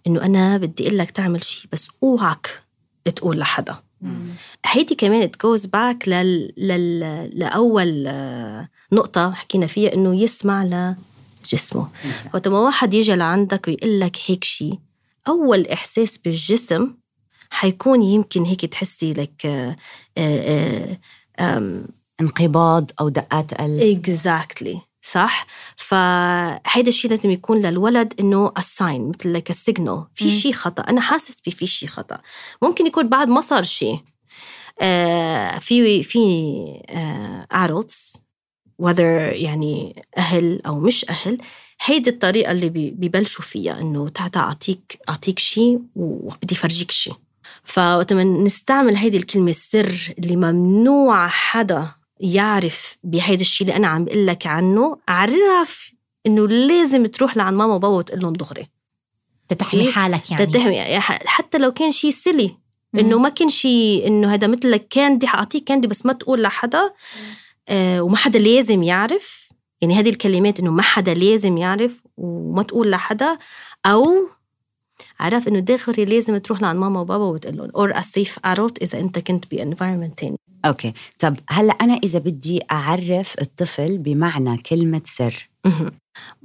إنه 0.08 0.26
أنا 0.26 0.58
بدي 0.58 0.88
أقول 0.88 0.98
لك 0.98 1.12
تعمل 1.12 1.44
شيء 1.44 1.70
بس 1.72 1.90
أوعك 2.04 2.64
تقول 3.16 3.40
لحدا. 3.40 3.76
هيدي 4.66 4.96
كمان 4.96 5.30
goes 5.44 5.62
back 5.62 6.08
لل... 6.08 6.54
لل... 6.58 7.00
لأول 7.40 8.06
آه، 8.08 8.70
نقطة 8.92 9.32
حكينا 9.32 9.68
فيها 9.68 9.94
إنه 9.94 10.22
يسمع 10.22 10.64
لجسمه. 11.44 11.88
وقت 12.34 12.48
ما 12.48 12.60
واحد 12.60 12.94
يجي 12.94 13.16
لعندك 13.16 13.68
ويقول 13.68 14.00
لك 14.00 14.18
هيك 14.26 14.44
شيء 14.44 14.80
أول 15.28 15.68
إحساس 15.68 16.18
بالجسم 16.18 16.94
حيكون 17.50 18.02
يمكن 18.02 18.44
هيك 18.44 18.66
تحسي 18.66 19.14
لك 19.14 19.46
آه، 19.46 19.76
آه، 20.18 21.00
انقباض 22.22 22.92
أو 23.00 23.10
دقات 23.10 23.54
قلب. 23.54 24.06
Exactly. 24.06 24.78
صح؟ 25.04 25.48
فهيدا 25.76 26.88
الشيء 26.88 27.10
لازم 27.12 27.30
يكون 27.30 27.62
للولد 27.62 28.14
إنه 28.20 28.52
ال 28.58 28.68
sign 28.68 29.10
مثل 29.10 29.34
لك 29.34 29.50
ال 29.50 29.58
signal 29.58 30.06
في. 30.16 30.32
شيء 30.32 30.54
خطأ. 30.54 30.84
أنا 30.84 31.02
حاسس 31.02 31.42
بفي 31.48 31.68
شيء 31.68 31.90
خطأ. 31.90 32.18
ممكن 32.62 32.88
يكون 32.88 33.10
بعد 33.10 33.28
ما 33.28 33.42
صار 33.42 33.64
شيء 33.64 34.00
آه 34.82 35.58
في 35.60 36.04
في 36.04 36.20
آه 36.90 37.48
adults 37.68 38.20
whether 38.82 39.00
يعني 39.34 40.04
أهل 40.18 40.62
أو 40.66 40.80
مش 40.80 41.10
أهل 41.10 41.38
هيدي 41.86 42.10
الطريقة 42.10 42.52
اللي 42.52 42.70
ببلشوا 42.70 43.44
فيها 43.44 43.80
إنه 43.80 44.10
تعال 44.10 44.36
أعطيك 44.36 45.00
أعطيك 45.10 45.40
شيء 45.40 45.80
وبدي 45.96 46.56
فرجيك 46.56 46.92
شيء 46.92 47.14
فوقت 47.74 48.14
ما 48.14 48.24
نستعمل 48.24 48.96
هيدي 48.96 49.18
الكلمة 49.18 49.50
السر 49.50 50.14
اللي 50.20 50.36
ممنوع 50.36 51.28
حدا 51.28 51.88
يعرف 52.20 52.98
بهيدا 53.04 53.42
الشيء 53.42 53.68
اللي 53.68 53.78
أنا 53.78 53.88
عم 53.88 54.06
بقول 54.06 54.28
لك 54.28 54.48
عنه. 54.48 54.98
عرف 55.08 55.92
إنه 56.26 56.48
لازم 56.48 57.06
تروح 57.06 57.38
لعند 57.38 57.58
ماما 57.58 57.76
وبابا 57.76 57.98
وتقول 57.98 58.22
لهم 58.22 58.34
دغري. 58.34 58.68
تتحمي؟ 59.48 59.92
حالك 59.92 60.32
يعني. 60.32 61.00
ح- 61.00 61.26
حتى 61.26 61.58
لو 61.58 61.72
كان 61.72 61.92
شيء 61.92 62.12
سلي. 62.12 62.56
إنه 63.00 63.20
ما 63.20 63.30
كان 63.30 63.50
شيء 63.50 64.08
إنه 64.08 64.34
هذا 64.34 64.48
مثل 64.48 64.76
كاندي 64.78 65.28
حأعطيك 65.28 65.64
كاندي 65.64 65.88
بس 65.88 66.06
ما 66.06 66.14
تقول 66.14 66.42
لحدا. 66.42 66.92
آه 67.70 68.02
وما 68.02 68.18
حدا 68.18 68.40
لازم 68.40 68.84
يعرف. 68.84 69.48
يعني 69.82 69.96
هذه 70.00 70.10
الكلمات 70.10 70.60
إنه 70.60 70.72
ما 70.72 70.82
حدا 70.82 71.14
لازم 71.14 71.58
يعرف 71.58 72.02
وما 72.18 72.64
تقول 72.64 72.92
لحدا. 72.92 73.38
أو 73.86 74.30
عرف 75.22 75.48
إنه 75.48 75.60
دغري 75.60 76.06
لازم 76.06 76.38
تروح 76.38 76.62
لعند 76.62 76.80
ماما 76.80 77.00
وبابا 77.00 77.24
وتقول 77.26 77.58
لهم 77.58 77.70
or 77.76 77.94
a 77.94 78.04
safe 78.04 78.36
adult 78.48 78.74
إذا 78.82 79.00
أنت 79.00 79.20
كنت 79.20 79.46
ب 79.52 79.58
environment 79.58 80.20
تاني. 80.20 80.38
Okay. 80.66 80.94
طب 81.20 81.38
هلأ 81.50 81.74
أنا 81.74 82.00
إذا 82.04 82.20
بدي 82.20 82.62
أعرف 82.72 83.36
الطفل 83.42 83.98
بمعنى 83.98 84.58
كلمة 84.58 85.02
سر. 85.06 85.50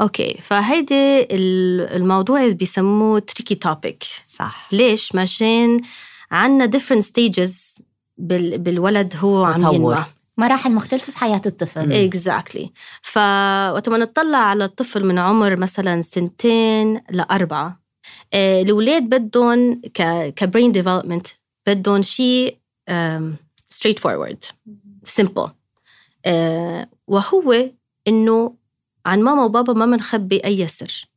Okay. 0.01 0.39
فهيدي 0.43 1.21
ال- 1.21 1.97
الموضوع 1.97 2.49
بيسموه 2.49 3.19
tricky 3.19 3.55
topic 3.55 4.05
صح. 4.27 4.69
ليش؟ 4.73 5.15
مشان 5.15 5.81
عنا 6.31 6.71
different 6.71 7.03
stages 7.03 7.83
بال 8.19 8.59
بالولد 8.59 9.15
هو 9.17 9.45
عم. 9.45 9.75
ينمى 9.75 10.05
مراحل 10.39 10.73
مختلفة 10.73 11.12
بحياة 11.12 11.43
الطفل. 11.47 11.93
Exactly 11.93 12.71
فوقت 13.03 13.89
ما 13.89 13.99
نطلع 13.99 14.39
على 14.39 14.65
الطفل 14.65 15.07
من 15.07 15.19
عمر 15.19 15.57
مثلا 15.57 16.03
سنتين 16.03 17.01
لأربعة 17.11 17.86
آه، 18.35 18.62
الأولاد 18.62 19.03
بدهم 19.03 19.81
ك 19.95 20.03
ك 20.35 20.41
brain 20.41 20.73
development 20.73 21.27
بدهم 21.66 22.03
شيء 22.03 22.59
straightforward 23.69 24.45
simple 25.05 25.49
وهو 27.07 27.71
إنه 28.09 28.55
عن 29.07 29.23
ماما 29.23 29.45
وبابا 29.45 29.73
ما 29.73 29.87
بنخبي 29.87 30.45
أي 30.45 30.69
سر. 30.69 31.09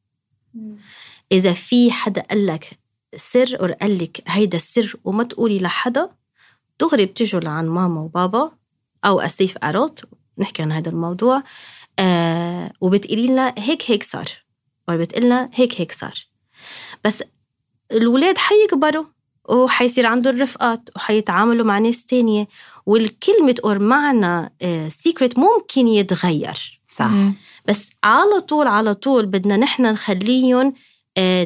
إذا 1.32 1.54
في 1.54 1.91
حدا 1.91 2.21
قال 2.21 2.45
لك 2.45 2.80
سر 3.15 3.58
أو 3.60 3.73
قال 3.82 3.97
لك 3.97 4.23
هيدا 4.28 4.58
السر 4.58 4.95
وما 5.04 5.23
تقولي 5.23 5.60
لحدا 5.60 6.10
دغري 6.80 7.06
بتجوا 7.06 7.39
لعند 7.41 7.67
ماما 7.67 8.02
وبابا 8.02 8.52
أو 9.06 9.19
أسيف 9.19 9.58
أروت 9.63 10.04
نحكي 10.38 10.62
عن 10.62 10.71
هذا 10.71 10.89
الموضوع 10.89 11.43
آه 11.99 12.71
وبتقولي 12.82 13.28
لنا 13.28 13.56
هيك 13.58 13.91
هيك 13.91 14.04
صار 14.04 14.30
أو 14.89 14.97
بتقلنا 14.97 15.49
هيك 15.54 15.82
هيك 15.82 15.91
صار. 15.91 16.29
بس 17.06 17.24
الولاد 17.92 18.38
حيكبروا 18.38 19.06
وحيصير 19.50 20.06
عندهم 20.06 20.42
رفقات 20.42 20.90
وحيتعاملوا 20.96 21.66
مع 21.66 21.80
ناس 21.80 22.06
تانية 22.06 22.48
والكلمة 22.86 23.56
أو 23.66 23.74
معنى 23.80 24.54
سيكريت 24.90 25.40
ممكن 25.40 25.88
يتغير. 25.88 26.82
صح. 26.88 27.10
بس 27.66 27.92
على 28.04 28.40
طول 28.40 28.68
على 28.68 28.94
طول 28.94 29.26
بدنا 29.26 29.58
نحن 29.58 29.84
نخليهم 29.84 30.74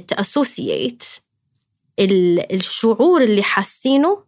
تأسوسييت 0.07 1.03
الشعور 1.99 3.23
اللي 3.23 3.43
حاسينه 3.43 4.23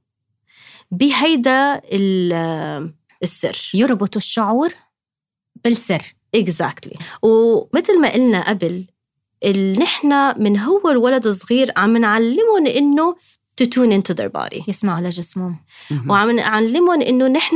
بهيدا 0.91 1.81
ال- 1.91 2.33
آه، 2.33 2.93
السر. 3.23 3.71
يربطوا 3.73 4.21
الشعور 4.21 4.73
بالسر. 5.63 6.15
Exactly 6.35 6.97
ومثل 7.21 8.01
ما 8.01 8.13
قلنا 8.13 8.49
قبل 8.49 8.85
ال- 9.45 9.79
نحن 9.79 10.41
من 10.43 10.57
هو 10.59 10.89
الولد 10.89 11.27
الصغير 11.27 11.71
عم 11.77 11.97
نعلمهم 11.97 12.67
إنه 12.67 13.15
to 13.61 13.65
tune 13.65 13.91
into 13.91 14.13
their 14.15 14.29
body. 14.41 14.69
يسمعوا 14.69 15.01
لجسمهم. 15.07 15.55
مهم. 15.91 16.09
وعم 16.11 16.31
نعلمهم 16.31 17.01
إنه 17.01 17.27
نحن 17.27 17.55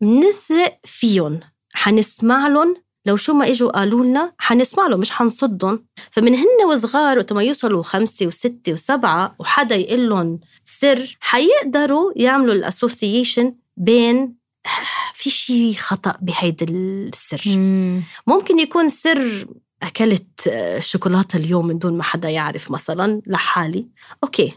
بنثق 0.00 0.72
فيهم. 0.84 1.40
حنسمع 1.72 2.48
لهم. 2.48 2.76
لو 3.06 3.16
شو 3.16 3.34
ما 3.34 3.48
إجوا 3.50 3.70
قالوا 3.70 4.04
لنا 4.04 4.32
حنسمع 4.38 4.86
لهم 4.86 5.00
مش 5.00 5.10
حنصدهم. 5.10 5.84
فمن 6.10 6.34
هن 6.34 6.64
وصغار 6.72 7.18
وقت 7.18 7.32
ما 7.32 7.42
يوصلوا 7.42 7.82
خمسة 7.82 8.26
وستة 8.26 8.72
وسبعة 8.72 9.34
وحدا 9.38 9.74
يقول 9.76 10.08
لهم 10.08 10.40
سر 10.64 11.16
حيقدروا 11.20 12.12
يعملوا 12.16 12.54
ال 12.54 12.62
association 12.62 13.54
بين 13.76 14.34
في 15.14 15.30
شيء 15.30 15.74
خطأ 15.74 16.14
بهيدا 16.22 16.66
السر. 16.70 17.42
مم. 17.46 18.02
ممكن 18.26 18.58
يكون 18.58 18.88
سر 18.88 19.46
أكلت 19.84 20.48
آه، 20.48 20.80
شوكولاتة 20.80 21.36
اليوم 21.36 21.66
من 21.66 21.78
دون 21.78 21.96
ما 21.96 22.02
حدا 22.02 22.28
يعرف 22.30 22.70
مثلا 22.70 23.22
لحالي. 23.26 23.86
أوكي. 24.24 24.52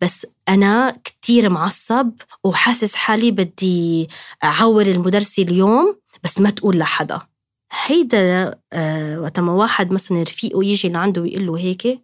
بس 0.00 0.26
أنا 0.48 0.96
كتير 1.04 1.48
معصب 1.48 2.10
وحاسس 2.44 2.94
حالي 2.94 3.30
بدي 3.30 4.08
أعور 4.44 4.86
المدرسة 4.86 5.42
اليوم 5.42 5.96
بس 6.24 6.40
ما 6.40 6.50
تقول 6.50 6.78
لحدا. 6.78 7.20
هيدا 7.86 8.54
آه، 8.72 9.20
وقت 9.20 9.40
ما 9.40 9.52
واحد 9.52 9.92
مثلا 9.92 10.22
رفيقه 10.22 10.64
يجي 10.64 10.88
لعنده 10.88 11.22
ويقول 11.22 11.46
له 11.46 11.58
هيك 11.58 12.00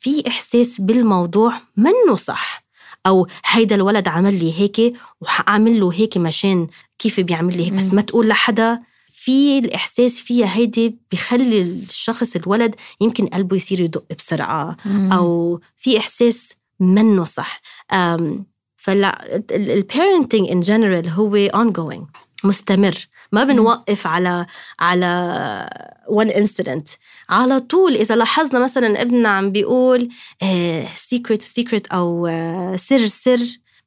في 0.00 0.28
إحساس 0.28 0.80
بالموضوع 0.80 1.60
منه 1.76 2.16
صح. 2.16 2.64
أو 3.06 3.26
هيدا 3.44 3.74
الولد 3.74 4.08
عمل 4.08 4.38
لي 4.38 4.60
هيك 4.60 4.94
وحأعمل 5.20 5.80
له 5.80 5.92
هيك 5.92 6.16
مشان 6.16 6.68
كيف 6.98 7.20
بيعمل 7.20 7.56
لي 7.56 7.64
هيك. 7.66 7.72
بس. 7.72 7.94
ما 7.94 8.02
تقول 8.02 8.28
لحدا 8.28 8.80
في 9.22 9.58
الإحساس 9.58 10.18
فيها 10.18 10.56
هيدي 10.56 10.98
بخلي 11.12 11.62
الشخص 11.62 12.36
الولد 12.36 12.74
يمكن 13.00 13.26
قلبه 13.26 13.56
يصير 13.56 13.80
يدق 13.80 14.04
بسرعة 14.18 14.76
مم. 14.84 15.12
أو 15.12 15.60
في 15.76 15.98
إحساس 15.98 16.54
منه 16.80 17.24
صح. 17.24 17.60
فال 18.76 19.40
parenting 19.50 20.50
in 20.50 20.60
general 20.60 21.08
هو 21.08 21.48
ongoing 21.48 22.02
مستمر. 22.44 22.94
ما 23.32 23.44
بنوقف 23.44 24.06
على 24.06 24.46
على 24.78 25.70
one 26.08 26.30
incident. 26.32 26.96
على 27.28 27.60
طول 27.60 27.96
إذا 27.96 28.16
لاحظنا 28.16 28.64
مثلا 28.64 29.02
ابننا 29.02 29.28
عم 29.28 29.52
بيقول 29.52 30.08
secret 30.94 31.42
secret 31.42 31.86
أو 31.86 32.26
آه، 32.26 32.76
سر 32.76 33.06
سر 33.06 33.40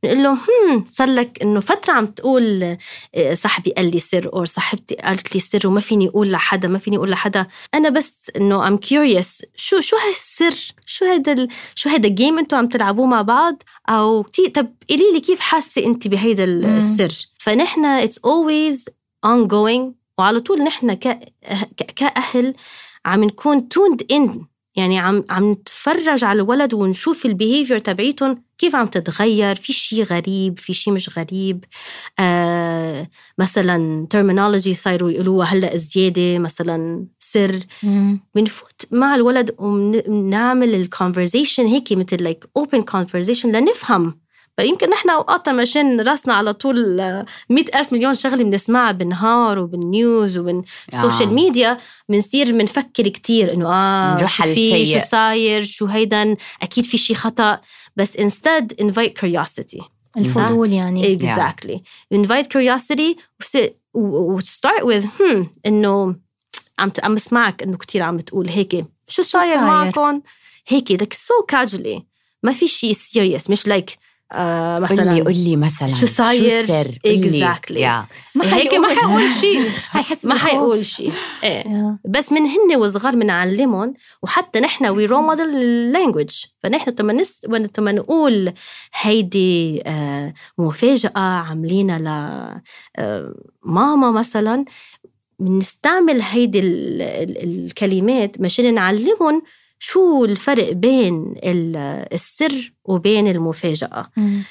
بنقول 0.04 0.24
له 0.24 0.32
هم 0.34 0.86
صار 0.88 1.08
لك 1.10 1.42
إنه 1.42 1.60
فترة 1.60 1.94
عم 1.94 2.06
تقول 2.06 2.78
آه، 3.16 3.34
صاحبي 3.34 3.72
قال 3.72 3.92
لي 3.92 4.00
سر 4.00 4.30
أو 4.34 4.46
صاحبتي 4.46 4.96
قالت 4.96 5.34
لي 5.34 5.40
سر 5.40 5.68
وما 5.68 5.80
فيني 5.82 6.08
أقول 6.08 6.32
لحدا 6.32 6.68
ما 6.68 6.80
فيني 6.80 6.98
أقول 6.98 7.10
لحدا. 7.10 7.48
أنا 7.74 7.90
بس 7.90 8.32
إنه 8.38 8.68
I'm 8.68 8.78
curious 8.78 9.42
شو 9.56 9.80
شو 9.80 9.96
هالسر؟ 9.98 10.74
شو 10.86 11.06
ال- 11.06 11.48
شو 11.76 11.90
هيدا 11.90 12.08
ال 12.10 12.15
game 12.15 12.38
أنتم 12.40 12.58
عم 12.58 12.68
تلعبوه 12.68 13.06
مع 13.06 13.22
بعض؟ 13.22 13.64
أو 13.90 14.22
طب 14.56 14.68
قولي 14.90 15.12
لي 15.14 15.20
كيف 15.20 15.40
حاسة 15.40 15.86
أنت 15.86 16.08
بهيدا. 16.08 16.44
السر؟ 16.44 17.28
فنحن 17.40 17.86
it's 17.86 18.18
always 18.18 18.86
ongoing 19.26 19.92
وعلى 20.18 20.40
طول 20.40 20.64
نحن 20.64 20.94
ك- 20.94 21.34
ك- 21.78 21.92
كأهل 21.96 22.54
عم 23.06 23.24
نكون 23.24 23.70
tuned 23.70 24.04
in 24.12 24.46
يعني 24.76 25.00
عم 25.00 25.24
عم 25.30 25.52
نتفرج 25.52 26.24
على 26.24 26.42
الولد 26.42 26.74
ونشوف 26.74 27.26
ال 27.26 27.32
behavior 27.32 27.80
تبعيتهم 27.80 28.44
كيف 28.58 28.76
عم 28.76 28.88
تتغير؟ 28.88 29.56
في 29.56 29.74
شيء 29.74 30.04
غريب؟ 30.04 30.60
في 30.60 30.74
شيء 30.74 30.94
مش 30.94 31.18
غريب؟ 31.18 31.66
آه 32.20 33.10
مثلا 33.38 34.08
terminology 34.16 34.72
صاروا 34.72 35.12
يقولوها 35.12 35.48
هلأ 35.48 35.78
زيادة 35.78 36.40
مثلا 36.40 37.06
سر. 37.20 37.60
بنفوت 38.36 38.82
مع 38.92 39.16
الولد 39.16 39.56
وبنعمل 39.58 40.76
ال 40.76 40.83
conversation 40.83 41.66
هيك 41.66 41.92
مثل 41.92 42.24
like 42.24 42.46
open 42.58 42.82
conversation 42.82 43.52
لنفهم 43.52 44.23
فيمكن 44.58 44.90
نحن 44.90 45.10
اوقات 45.10 45.50
مشان 45.50 46.02
راسنا 46.02 46.34
على 46.34 46.54
طول 46.54 47.00
آه، 47.00 47.26
مئة 47.50 47.80
ألف 47.80 47.94
مليون 47.94 48.16
شغلة 48.16 48.44
بنسمعها 48.44 48.92
بالنهار 48.92 49.60
وبال 49.60 49.93
news 49.93 50.38
وبال 50.38 50.69
social 50.69 51.30
آه. 51.30 51.34
ميديا 51.34 51.78
بنصير 52.10 52.52
بنفكر 52.52 53.08
كتير 53.08 53.54
إنه 53.54 53.74
آه 53.74 54.18
نروح 54.18 54.38
شو 54.38 54.44
على 54.44 54.56
في. 54.56 54.86
شو 54.86 55.00
صاير 55.08 55.64
شو 55.64 55.86
هيدا 55.86 56.36
أكيد 56.62 56.86
في 56.86 56.98
شيء 56.98 57.16
خطأ 57.16 57.60
بس 57.96 58.18
instead 58.18 58.84
invite 58.84 59.12
curiosity. 59.22 59.84
الفضول 60.18 60.74
يعني. 60.74 61.20
Exactly. 61.20 61.80
Invite 62.18 62.48
curiosity 62.48 63.18
و 63.94 64.40
start 64.40 64.84
with 64.84 65.04
hmm 65.04 65.46
إنه 65.66 66.16
عم 66.80 66.92
عم 67.04 67.16
اسمعك 67.16 67.64
إنه 67.64 67.78
كتير 67.78 68.02
عم 68.02 68.20
تقول 68.20 68.50
هيك. 68.50 68.86
شو 69.10 69.22
صاير 69.22 69.56
صاير؟ 69.56 69.68
معكم 69.68 70.22
هيك 70.68 70.92
لك 70.92 71.14
so 71.14 71.34
casually 71.48 72.04
ما 72.44 72.52
في 72.52 72.68
شيء 72.68 72.94
serious 72.94 73.50
مش 73.50 73.68
like 73.68 74.03
آه 74.32 74.80
مثلا 74.80 75.12
قولي 75.12 75.22
قولي 75.22 75.56
مثلا 75.56 75.90
شو 75.90 76.06
صاير؟ 76.06 76.66
شو 76.66 76.74
قولي. 76.74 77.30
Exactly. 77.30 77.78
Yeah. 77.78 78.06
هيك 78.44 78.74
ما 78.74 78.88
حيقول 78.96 79.30
شيء 79.42 79.60
ما. 80.24 80.36
حيقول 80.38 80.86
شيء 80.86 81.12
yeah. 81.44 82.00
بس 82.08 82.32
من 82.32 82.42
هن 82.42 82.76
وصغار 82.78 83.16
بنعلمهم 83.16 83.94
وحتى 84.24 84.60
نحن 84.60 84.86
we 84.86 85.06
role 85.06 85.24
model 85.24 85.46
ال 85.56 85.66
language 85.66 86.44
فنحن 86.64 86.94
لما 87.00 87.14
نس 87.14 87.46
لما 87.80 87.92
نقول 87.92 88.54
هيدي 89.02 89.82
آه، 89.86 90.34
مفاجأة 90.58 91.12
عاملينها 91.20 92.00
ل 92.00 92.08
آه، 92.98 93.34
ماما 93.66 94.12
مثلا 94.12 94.66
بنستعمل 95.40 96.22
هيدي 96.22 96.60
ال- 96.60 97.02
ال- 97.02 97.44
الكلمات 97.66 98.42
مشان 98.42 98.74
نعلمهم 98.74 99.42
شو 99.86 100.26
الفرق 100.26 100.72
بين 100.72 101.36
ال- 101.44 102.08
السر 102.14 102.74
وبين 102.86 103.28
المفاجأة؟ 103.28 104.10
مم. 104.18 104.44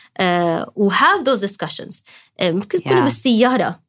و 0.76 0.90
have 0.90 1.24
those 1.24 1.40
discussions. 1.48 2.00
آه، 2.40 2.50
ممكن 2.52 2.78
تكونوا 2.80 3.00
Yeah. 3.00 3.04
بالسيارة. 3.04 3.80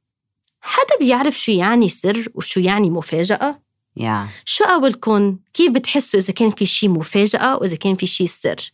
حدا 0.62 0.98
بيعرف 1.00 1.40
شو 1.40 1.52
يعني 1.52 1.90
سر 1.90 2.28
وشو 2.36 2.60
يعني 2.60 2.90
مفاجأة؟ 2.90 3.62
Yeah 3.98 4.28
شو 4.46 4.64
قولكم 4.66 5.38
كيف 5.54 5.72
بتحسوا 5.72 6.20
إذا 6.20 6.34
كان 6.34 6.50
في 6.52 6.66
شي 6.66 6.88
مفاجأة 6.88 7.58
وإذا 7.58 7.76
كان 7.76 7.96
في 7.96 8.08
شي 8.08 8.28
سر؟ 8.28 8.72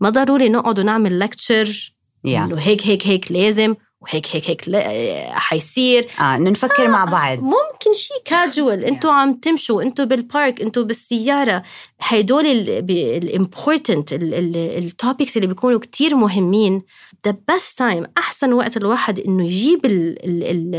ما 0.00 0.10
ضروري 0.10 0.48
نقعد 0.48 0.78
ونعمل 0.78 1.18
lecture 1.20 1.94
yeah 2.24 2.44
إنه 2.44 2.56
هيك 2.60 2.86
هيك 2.86 3.06
هيك 3.06 3.32
لازم. 3.32 3.74
وهيك 4.00 4.26
هيك 4.32 4.50
هيك 4.50 4.68
لا- 4.68 5.38
حيصير. 5.38 6.06
آه 6.20 6.36
إنه 6.36 6.50
نفكر 6.50 6.88
مع 6.88 7.04
بعض. 7.04 7.38
ممكن 7.38 7.92
شيء 7.94 8.16
كاجوال 8.24 8.84
أنتوا 8.84 9.12
عم 9.12 9.34
تمشوا 9.34 9.82
أنتوا 9.82 10.04
بال 10.04 10.23
park 10.23 10.60
أنتوا 10.62 10.82
بالسيارة. 10.82 11.62
هدول 12.00 12.46
ال 12.46 12.62
important 12.62 14.08
ال 14.12 14.30
topics 14.30 15.36
اللي 15.36 15.46
بيكونوا 15.48 15.78
كتير 15.78 16.14
مهمين. 16.16 16.82
The 17.28 17.32
best 17.32 17.74
time 17.78 18.06
أحسن 18.18 18.52
وقت 18.52 18.76
الواحد 18.76 19.18
إنه 19.18 19.46
يجيب 19.46 19.86
ال 19.86 20.18
ال 20.24 20.44
ال 20.44 20.74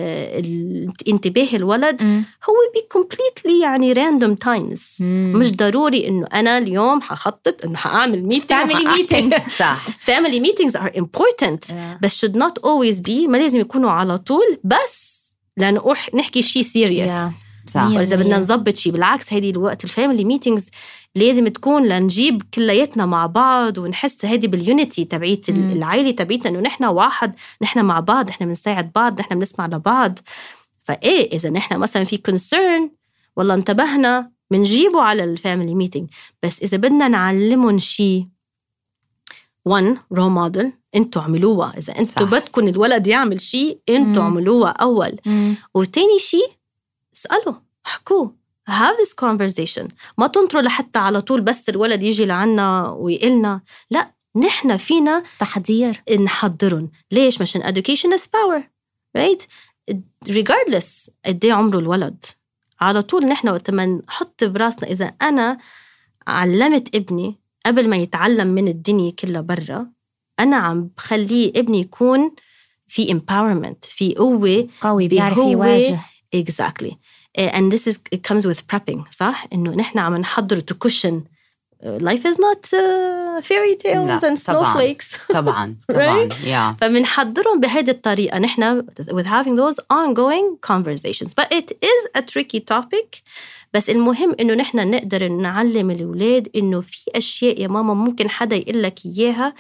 ال 0.46 0.92
انتباه 1.08 1.48
الولد 1.54 2.04
مم. 2.04 2.24
هو 2.50 2.54
بي 2.74 3.00
completely 3.00 3.62
يعني 3.64 3.94
random 3.96 4.36
times. 4.46 4.82
مم. 5.02 5.34
مش 5.36 5.56
ضروري 5.56 6.08
إنه 6.08 6.28
أنا 6.34 6.58
اليوم 6.58 7.02
حخطط 7.02 7.66
إنه 7.66 7.76
حأعمل 7.78 8.24
meeting 8.24 8.50
تعملي 8.50 8.86
meeting 8.86 9.34
صح 9.60 9.88
family 9.90 10.40
meetings 10.46 10.80
are 10.80 10.92
important. 11.00 11.74
بس 12.02 12.26
should 12.26 12.36
not 12.36 12.54
always 12.64 12.96
be 13.02 13.09
ما 13.10 13.38
لازم 13.38 13.60
يكونوا 13.60 13.92
على 13.92 14.18
طول 14.18 14.60
بس 14.64 15.20
لنروح 15.58 16.16
نحكي 16.16 16.42
شيء 16.42 16.62
serious 16.62 17.08
yeah. 17.08 17.34
صح 17.68 17.84
واذا 17.84 18.16
بالمية. 18.16 18.16
بدنا 18.16 18.38
نظبط 18.38 18.76
شيء 18.76 18.92
بالعكس 18.92 19.34
هيدي 19.34 19.50
الوقت 19.50 19.84
ال 19.84 19.89
family 19.89 20.24
meetings 20.24 20.70
لازم 21.16 21.48
تكون 21.48 21.88
لنجيب 21.88 22.42
كلياتنا 22.54 23.06
مع 23.06 23.26
بعض 23.26 23.78
ونحس 23.78 24.26
هيدي 24.26 24.48
بال 24.48 24.64
unity 24.64 25.06
تبعيت. 25.06 25.50
العائلة 25.50 26.12
تبعيتنا 26.12 26.50
إنه 26.50 26.60
نحن 26.60 26.86
واحد 26.86 27.34
نحن 27.62 27.86
مع 27.86 28.00
بعض 28.00 28.30
نحن 28.30 28.46
بنساعد 28.46 28.92
بعض 28.96 29.20
نحن 29.20 29.40
بنسمع 29.40 29.66
لبعض 29.68 30.20
فايه 30.84 31.32
إذا 31.32 31.50
نحن 31.50 31.78
مثلا 31.78 32.04
في 32.04 32.18
concern 32.18 32.92
والله 33.36 33.54
انتبهنا 33.54 34.32
بنجيبه 34.52 35.02
على 35.02 35.24
ال 35.24 35.31
family 35.31 35.76
meeting 35.76 36.10
بس 36.44 36.64
إذا 36.64 36.78
بدنا 36.78 37.08
نعلمهم 37.08 37.80
شيء 37.80 38.28
one 39.70 39.98
role 40.12 40.32
model 40.32 40.72
أنتوا 40.96 41.22
عملوها 41.22 41.74
إذا 41.78 42.00
أنتوا. 42.00 42.26
بدكم 42.26 42.68
الولد 42.68 43.08
يعمل 43.08 43.42
شيء 43.42 43.80
أنتوا 43.90 44.24
مم. 44.24 44.28
عملوها 44.28 44.70
أول. 44.70 45.18
مم. 45.26 45.56
وتاني 45.74 46.20
شيء 46.20 46.52
اسألوا 47.16 47.54
احكوا 47.86 48.30
have 48.70 48.98
this 49.02 49.14
conversation. 49.26 49.88
ما 50.18 50.28
تنطروا 50.28 50.62
لحتى 50.62 51.00
على 51.00 51.22
طول 51.22 51.42
بس 51.42 51.70
الولد 51.70 52.04
يجي 52.04 52.26
لعنا 52.26 52.90
ويقلنا. 52.90 53.62
لا 53.92 54.12
نحن 54.36 54.78
فينا 54.78 55.24
تحضير. 55.40 56.04
نحضرهم. 56.20 56.92
ليش؟ 57.12 57.42
مشان 57.42 57.62
education 57.64 58.18
is 58.20 58.22
power 58.24 58.62
right 59.18 59.42
regardless 60.30 61.10
قد 61.26 61.46
إيه 61.46 61.54
عمره 61.54 61.80
الولد. 61.80 62.26
على 62.82 63.02
طول 63.02 63.26
نحن 63.26 63.50
وقت 63.50 63.70
ما 63.72 63.86
نحط 63.86 64.44
براسنا 64.44 64.92
إذا 64.92 65.06
أنا 65.22 65.58
علمت 66.28 66.96
ابني 66.96 67.40
قبل 67.66 67.90
ما 67.90 67.96
يتعلم 67.96 68.48
من 68.48 68.68
الدنيا 68.68 69.12
كلها 69.12 69.42
برا 69.42 69.88
أنا 70.40 70.56
عم 70.58 70.90
بخليه 70.98 71.50
ابني 71.56 71.80
يكون 71.82 72.32
في 72.88 73.08
empowerment 73.20 73.90
في 73.90 74.16
قوة 74.18 74.68
قوي 74.82 75.08
بيعرف 75.08 75.38
يواجه. 75.38 76.00
Exactly. 76.36 76.92
Uh, 77.38 77.42
and 77.42 77.72
this 77.72 77.88
is 77.88 77.98
it 78.16 78.24
comes 78.24 78.46
with 78.46 78.68
prepping 78.68 79.00
صح؟ 79.12 79.48
إنه 79.54 79.72
نحن 79.76 80.00
عم 80.00 80.16
نحضر 80.18 80.60
to 80.62 80.74
cushion. 80.88 81.14
Uh, 81.84 81.98
life 82.10 82.26
is 82.26 82.38
not 82.38 82.62
uh, 82.74 83.42
fairy 83.42 83.76
tales 83.84 84.08
لا، 84.08 84.20
and 84.20 84.38
طبعاً. 84.46 84.74
snowflakes. 84.74 85.18
طبعا 85.38 85.76
طبعا 85.90 86.30
يا 86.44 86.76
فبنحضرهم 86.82 87.60
بهيدي 87.60 87.92
الطريقة. 87.92 88.40
نحن 88.40 88.82
with 89.12 89.26
having 89.26 89.56
those 89.56 89.80
ongoing 89.94 90.58
conversations. 90.72 91.34
But 91.34 91.54
it 91.54 91.72
is 91.72 92.02
a 92.18 92.22
tricky 92.22 92.60
topic. 92.60 93.22
بس 93.74 93.90
المهم 93.90 94.36
إنه 94.40 94.54
نحن 94.54 94.92
نقدر 94.92 95.28
نعلم 95.28 95.92
الأولاد 95.92 96.50
إنه 96.56 96.82
في 96.82 97.00
أشياء 97.16 97.62
يا 97.62 97.68
ماما 97.68 97.94
ممكن 97.94 98.30
حدا 98.30 98.56
يقول 98.56 98.84
لك 98.84 99.00
إياها 99.06 99.54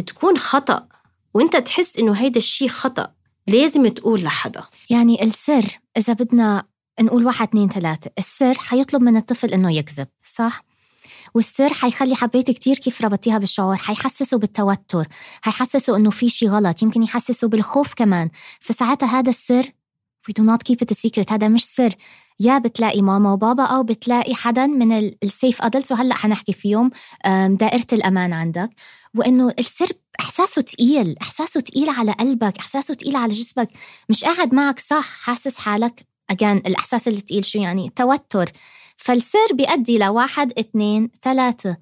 تكون 0.00 0.38
خطأ 0.38 0.86
وأنت 1.34 1.56
تحس 1.56 1.96
إنه 1.98 2.12
هيدا 2.12 2.38
الشيء 2.38 2.68
خطأ 2.68 3.12
لازم 3.46 3.88
تقول 3.88 4.22
لحدا. 4.22 4.62
يعني 4.90 5.22
السر 5.24 5.78
إذا 5.96 6.12
بدنا 6.12 6.64
نقول 7.00 7.26
واحد 7.26 7.48
اتنين 7.48 7.68
تلاتة 7.68 8.10
السر 8.18 8.54
حيطلب 8.58 9.02
من 9.02 9.16
الطفل 9.16 9.52
إنه 9.52 9.72
يكذب 9.76 10.08
صح؟ 10.24 10.64
والسر 11.34 11.72
حيخلي 11.72 12.14
حبيت 12.14 12.50
كتير 12.50 12.76
كيف 12.76 13.02
ربطيها 13.02 13.38
بالشعور 13.38 13.76
حيحسسه 13.76 14.38
بالتوتر 14.38 15.08
حيحسسه 15.42 15.96
إنه 15.96 16.10
في 16.10 16.28
شي 16.28 16.48
غلط 16.48 16.82
يمكن 16.82 17.02
يحسسه 17.02 17.48
بالخوف 17.48 17.94
كمان. 17.94 18.30
فساعتها 18.60 19.18
هذا 19.18 19.30
السر 19.30 19.72
we 20.30 20.42
do 20.42 20.44
not 20.44 20.58
keep 20.68 20.76
it 20.76 20.96
a 20.96 20.98
secret 20.98 21.32
هذا 21.32 21.48
مش 21.48 21.64
سر. 21.64 21.94
يا 22.40 22.58
بتلاقي 22.58 23.02
ماما 23.02 23.32
وبابا 23.32 23.62
أو 23.62 23.82
بتلاقي 23.82 24.34
حدا 24.34 24.66
من 24.66 24.92
السيف 25.22 25.62
أدلتس 25.62 25.92
وهلأ 25.92 26.14
حنحكي 26.14 26.52
فيهم 26.52 26.90
أم، 27.26 27.56
دائرة 27.56 27.86
الأمان 27.92 28.32
عندك. 28.32 28.70
وإنه 29.18 29.54
السر 29.58 29.88
إحساسه 30.20 30.62
تقيل 30.62 31.14
إحساسه 31.22 31.60
تقيل 31.60 31.88
على 31.88 32.12
قلبك 32.12 32.58
إحساسه 32.58 32.94
تقيل 32.94 33.16
على 33.16 33.34
جسمك. 33.34 33.68
مش 34.08 34.24
قاعد 34.24 34.54
معك 34.54 34.80
صح 34.80 35.04
حاسس 35.04 35.58
حالك. 35.58 36.06
أجان 36.30 36.56
الإحساس 36.56 37.08
اللي 37.08 37.20
تقيل 37.20 37.44
شو 37.44 37.58
يعني؟ 37.58 37.92
توتر. 37.96 38.52
فالسر 38.96 39.52
بيؤدي 39.52 39.98
لواحد 39.98 40.52
اتنين 40.58 41.10
ثلاثة. 41.22 41.76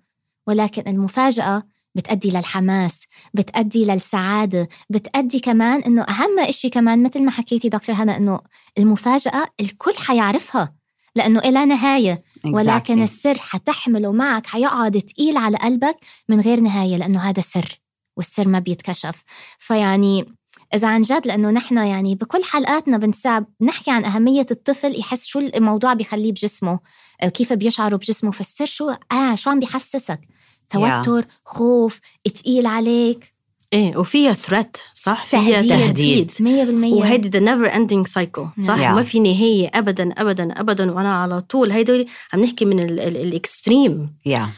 ولكن 0.46 0.82
المفاجأة 0.86 1.62
بتأدي 1.94 2.30
للحماس 2.30 3.02
بتأدي 3.34 3.84
للسعادة 3.84 4.68
بتأدي 4.90 5.40
كمان 5.40 5.82
إنه 5.82 6.02
أهم 6.02 6.38
إشي 6.38 6.70
كمان 6.70 7.02
مثل 7.02 7.22
ما 7.24 7.30
حكيتي 7.30 7.68
دكتور 7.68 7.96
هنا 7.96 8.16
إنه 8.16 8.40
المفاجأة 8.78 9.46
الكل 9.60 9.94
حيعرفها. 9.96 10.74
لأنه 11.16 11.40
إلى 11.40 11.64
نهاية. 11.64 12.22
ولكن 12.44 12.96
Exactly. 12.96 13.02
السر 13.02 13.38
حتحمله 13.38 14.12
معك 14.12 14.46
حيقعد 14.46 15.00
تقيل 15.00 15.36
على 15.36 15.56
قلبك 15.56 15.96
من 16.28 16.40
غير 16.40 16.60
نهاية 16.60 16.96
لأنه 16.96 17.20
هذا 17.20 17.40
سر 17.40 17.80
والسر 18.16 18.48
ما 18.48 18.58
بيتكشف. 18.58 19.24
فيعني 19.58 20.36
إذا 20.74 20.88
عن 20.88 21.00
جد 21.00 21.26
لأنه 21.26 21.50
نحن 21.50 21.76
يعني 21.76 22.14
بكل 22.14 22.44
حلقاتنا 22.44 22.98
بنساب 22.98 23.46
نحكي 23.60 23.90
عن 23.90 24.04
أهمية 24.04 24.46
الطفل 24.50 25.00
يحس 25.00 25.26
شو 25.26 25.38
الموضوع 25.38 25.94
بيخليه 25.94 26.30
بجسمه. 26.30 26.80
آه، 27.22 27.28
كيف 27.28 27.52
بيشعروا 27.52 27.98
بجسمه 27.98 28.30
فالسر 28.30 28.66
شو؟ 28.66 28.90
آه 29.12 29.34
شو 29.34 29.50
عم 29.50 29.60
بيحسسك؟ 29.60 30.20
توتر 30.70 31.26
خوف 31.44 32.00
تقيل 32.34 32.66
عليك. 32.66 33.35
إيه 33.76 33.96
وفيها 33.96 34.32
threat 34.32 34.76
صح؟ 34.94 35.26
فيها 35.26 35.62
تهديد. 35.62 36.30
تهديد. 36.30 36.30
100% 36.30 36.92
وهيدي 36.92 37.28
the 37.28 37.38
never 37.38 37.74
ending 37.74 38.06
cycle 38.06 38.46
صح؟ 38.66 38.76
Yeah. 38.76 38.94
ما 38.94 39.02
في 39.02 39.20
نهاية 39.20 39.70
ابدا 39.74 40.12
ابدا 40.12 40.60
ابدا. 40.60 40.92
وأنا 40.92 41.22
على 41.22 41.40
طول 41.40 41.70
هيدول 41.70 42.06
عم 42.32 42.40
نحكي 42.40 42.64
من 42.64 42.80
ال 43.00 43.14
extreme 43.14 44.14
yeah 44.26 44.48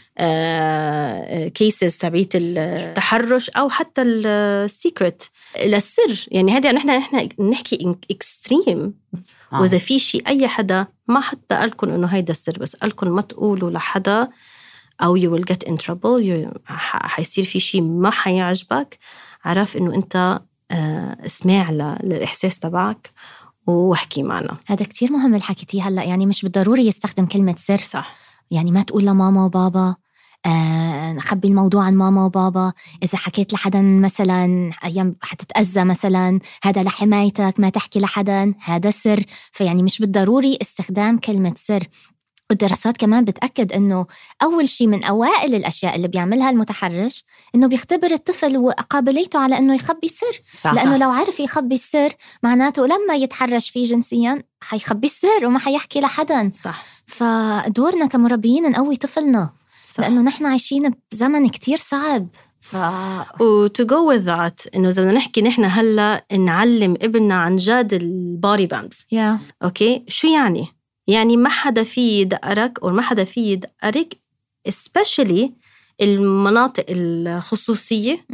cases 1.49 1.99
تبعيت 1.99 2.33
التحرش 2.35 3.51
أو 3.51 3.69
حتى 3.69 4.03
ال 4.03 4.21
secret 4.21 5.31
للسر. 5.65 6.27
يعني 6.29 6.53
هذه 6.53 6.73
نحن 6.73 6.91
نحن 6.91 7.29
نحكي 7.51 7.97
extreme 8.11 8.95
آه. 9.53 9.61
وإذا 9.61 9.79
في 9.79 9.99
شيء 9.99 10.29
أي 10.29 10.49
حدا 10.49 10.87
ما 11.09 11.21
حتى 11.21 11.55
قال 11.55 11.69
لكم 11.69 11.89
إنه 11.89 12.07
هيدا 12.07 12.33
السر 12.33 12.59
بس 12.59 12.77
قال 12.77 12.91
لكم 12.91 13.15
ما 13.15 13.23
تقولوا 13.23 13.71
لحدا 13.71 14.29
أو 15.03 15.19
you 15.19 15.31
will 15.41 15.45
get 15.45 15.69
in 15.69 15.75
trouble. 15.75 16.49
حيصير 16.67 17.45
في 17.45 17.61
شيء 17.61 17.83
ما 17.83 18.11
حيعجبك. 18.11 18.99
عرف 19.45 19.77
إنه 19.77 19.95
أنت 19.95 20.41
آه، 20.71 21.17
اسمع 21.27 21.71
ل- 21.71 21.99
للإحساس 22.03 22.59
تبعك 22.59 23.11
واحكي 23.67 24.23
معنا. 24.23 24.57
هذا 24.67 24.85
كتير 24.85 25.13
مهم 25.13 25.35
اللي 25.35 25.45
حكيتيه 25.45 25.83
هلأ. 25.83 26.05
يعني 26.05 26.27
مش 26.27 26.43
بالضروري 26.43 26.87
يستخدم 26.87 27.27
كلمة 27.27 27.55
سر. 27.59 27.79
صح. 27.79 28.17
يعني 28.51 28.71
ما 28.71 28.83
تقول 28.83 29.05
لماما 29.07 29.45
وبابا 29.45 29.97
آه 30.47 31.17
خبي 31.19 31.49
الموضوع 31.49 31.85
عن 31.85 31.95
ماما 31.95 32.25
وبابا. 32.25 32.73
إذا 33.03 33.19
حكيت 33.19 33.53
لحدا 33.53 33.83
مثلا 33.83 34.71
أيام 34.85 35.17
حتتأذى 35.23 35.85
مثلا 35.85 36.41
هذا 36.63 36.83
لحمايتك 36.83 37.55
ما 37.59 37.69
تحكي 37.69 38.01
لحدا 38.01 38.55
هذا 38.65 38.91
سر. 38.91 39.25
فيعني 39.53 39.83
مش 39.83 39.99
بالضروري 39.99 40.59
استخدام 40.63 41.19
كلمة 41.19 41.53
سر. 41.57 41.85
والدراسات 42.51 42.97
كمان 42.97 43.25
بتأكد 43.25 43.73
إنه 43.73 44.07
أول 44.43 44.69
شيء 44.69 44.87
من 44.87 45.05
أوائل 45.05 45.55
الأشياء 45.55 45.97
اللي 45.97 46.09
بيعملها 46.09 46.51
المتحرش 46.51 47.25
إنه 47.55 47.67
بيختبر 47.67 48.11
الطفل 48.13 48.57
وقابليته 48.57 49.39
على 49.39 49.59
إنه 49.59 49.75
يخبي 49.75 50.09
سر. 50.09 50.43
صح 50.53 50.75
لأنه 50.75 50.99
صح. 50.99 51.01
لو 51.01 51.11
عرف 51.11 51.41
يخبي 51.41 51.75
السر 51.75 52.13
معناته 52.43 52.87
لما 52.87 53.15
يتحرش 53.15 53.71
فيه 53.71 53.87
جنسيا 53.87 54.43
حيخبي 54.61 55.07
السر 55.07 55.47
وما 55.47 55.59
حيحكي 55.59 56.01
لحدا. 56.01 56.51
صح. 56.55 56.85
فدورنا 57.07 58.07
كمربيين 58.07 58.71
نقوي 58.71 58.97
طفلنا 58.97 59.51
صح. 59.89 60.01
لأنه 60.01 60.23
نحن 60.23 60.47
عايشين 60.47 60.91
بزمن 61.13 61.49
كتير 61.49 61.79
صعب. 61.79 62.29
ف 62.61 62.77
و 63.41 63.69
to 63.69 63.83
go 63.85 64.13
with 64.13 64.25
that 64.27 64.75
إنه 64.75 64.89
إذا 64.89 65.03
بدنا 65.03 65.13
نحكي 65.13 65.43
نحن 65.43 65.65
هلأ 65.65 66.25
نعلم 66.33 66.95
ابننا 67.03 67.35
عن 67.35 67.57
جد 67.57 67.93
ال 67.93 68.67
body 68.67 68.95
boundaries 69.13 69.39
okay؟ 69.63 70.05
شو 70.09 70.29
يعني؟ 70.29 70.78
يعني 71.09 71.37
ما 71.37 71.49
حدا 71.49 71.85
في 71.85 72.21
يدقرك 72.21 72.79
أو 72.83 72.91
ما 72.91 73.03
حدا 73.03 73.25
في 73.25 73.41
يدقرك 73.53 74.19
especially 74.69 75.51
المناطق 76.01 76.85
الخصوصية. 76.89 78.27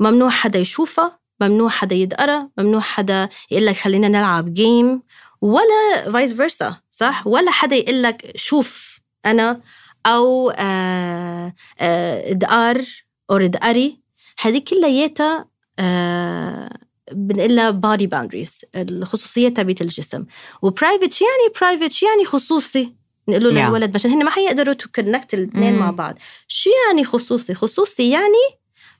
ممنوع 0.00 0.30
حدا 0.30 0.58
يشوفها 0.58 1.18
ممنوع 1.40 1.68
حدا 1.68 1.96
يدقرها 1.96 2.50
ممنوع 2.58 2.80
حدا 2.80 3.28
يقول 3.50 3.66
لك 3.66 3.76
خلينا 3.76 4.08
نلعب 4.08 4.54
game 4.54 5.02
ولا 5.40 6.10
vice 6.12 6.32
versa 6.34 6.76
صح؟ 6.90 7.26
ولا 7.26 7.50
حدا 7.50 7.76
يقول 7.76 8.02
لك 8.02 8.32
شوف 8.36 9.00
أنا 9.26 9.60
أو 10.06 10.50
آه 10.50 11.54
آه 11.80 12.32
دقار 12.32 12.82
أو 13.30 13.38
دقري. 13.38 14.00
هذه 14.40 14.58
كلياتها 14.58 15.48
آه 15.78 16.70
بنقلها 17.12 17.70
body 17.70 18.06
boundaries 18.06 18.64
الخصوصية 18.74 19.48
تبعت 19.48 19.80
الجسم. 19.80 20.24
و 20.62 20.68
private 20.68 21.12
شو 21.12 21.24
يعني 21.24 21.54
private 21.60 21.92
شو 21.92 22.06
يعني 22.06 22.24
خصوصي. 22.24 22.94
نقول 23.28 23.44
له 23.44 23.50
Yeah. 23.50 23.68
للولد 23.68 23.94
عشان 23.94 24.10
هن 24.10 24.24
ما 24.24 24.30
حيقدروا 24.30 24.74
to 24.74 24.88
connect 24.94 25.34
الاثنين 25.34 25.72
مم. 25.72 25.78
مع 25.78 25.90
بعض. 25.90 26.18
شو 26.48 26.70
يعني 26.88 27.04
خصوصي؟ 27.04 27.54
خصوصي 27.54 28.10
يعني 28.10 28.44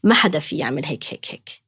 ما 0.04 0.14
حدا 0.14 0.38
في 0.38 0.56
يعمل 0.56 0.84
هيك 0.84 1.04
هيك 1.08 1.26
هيك. 1.30 1.64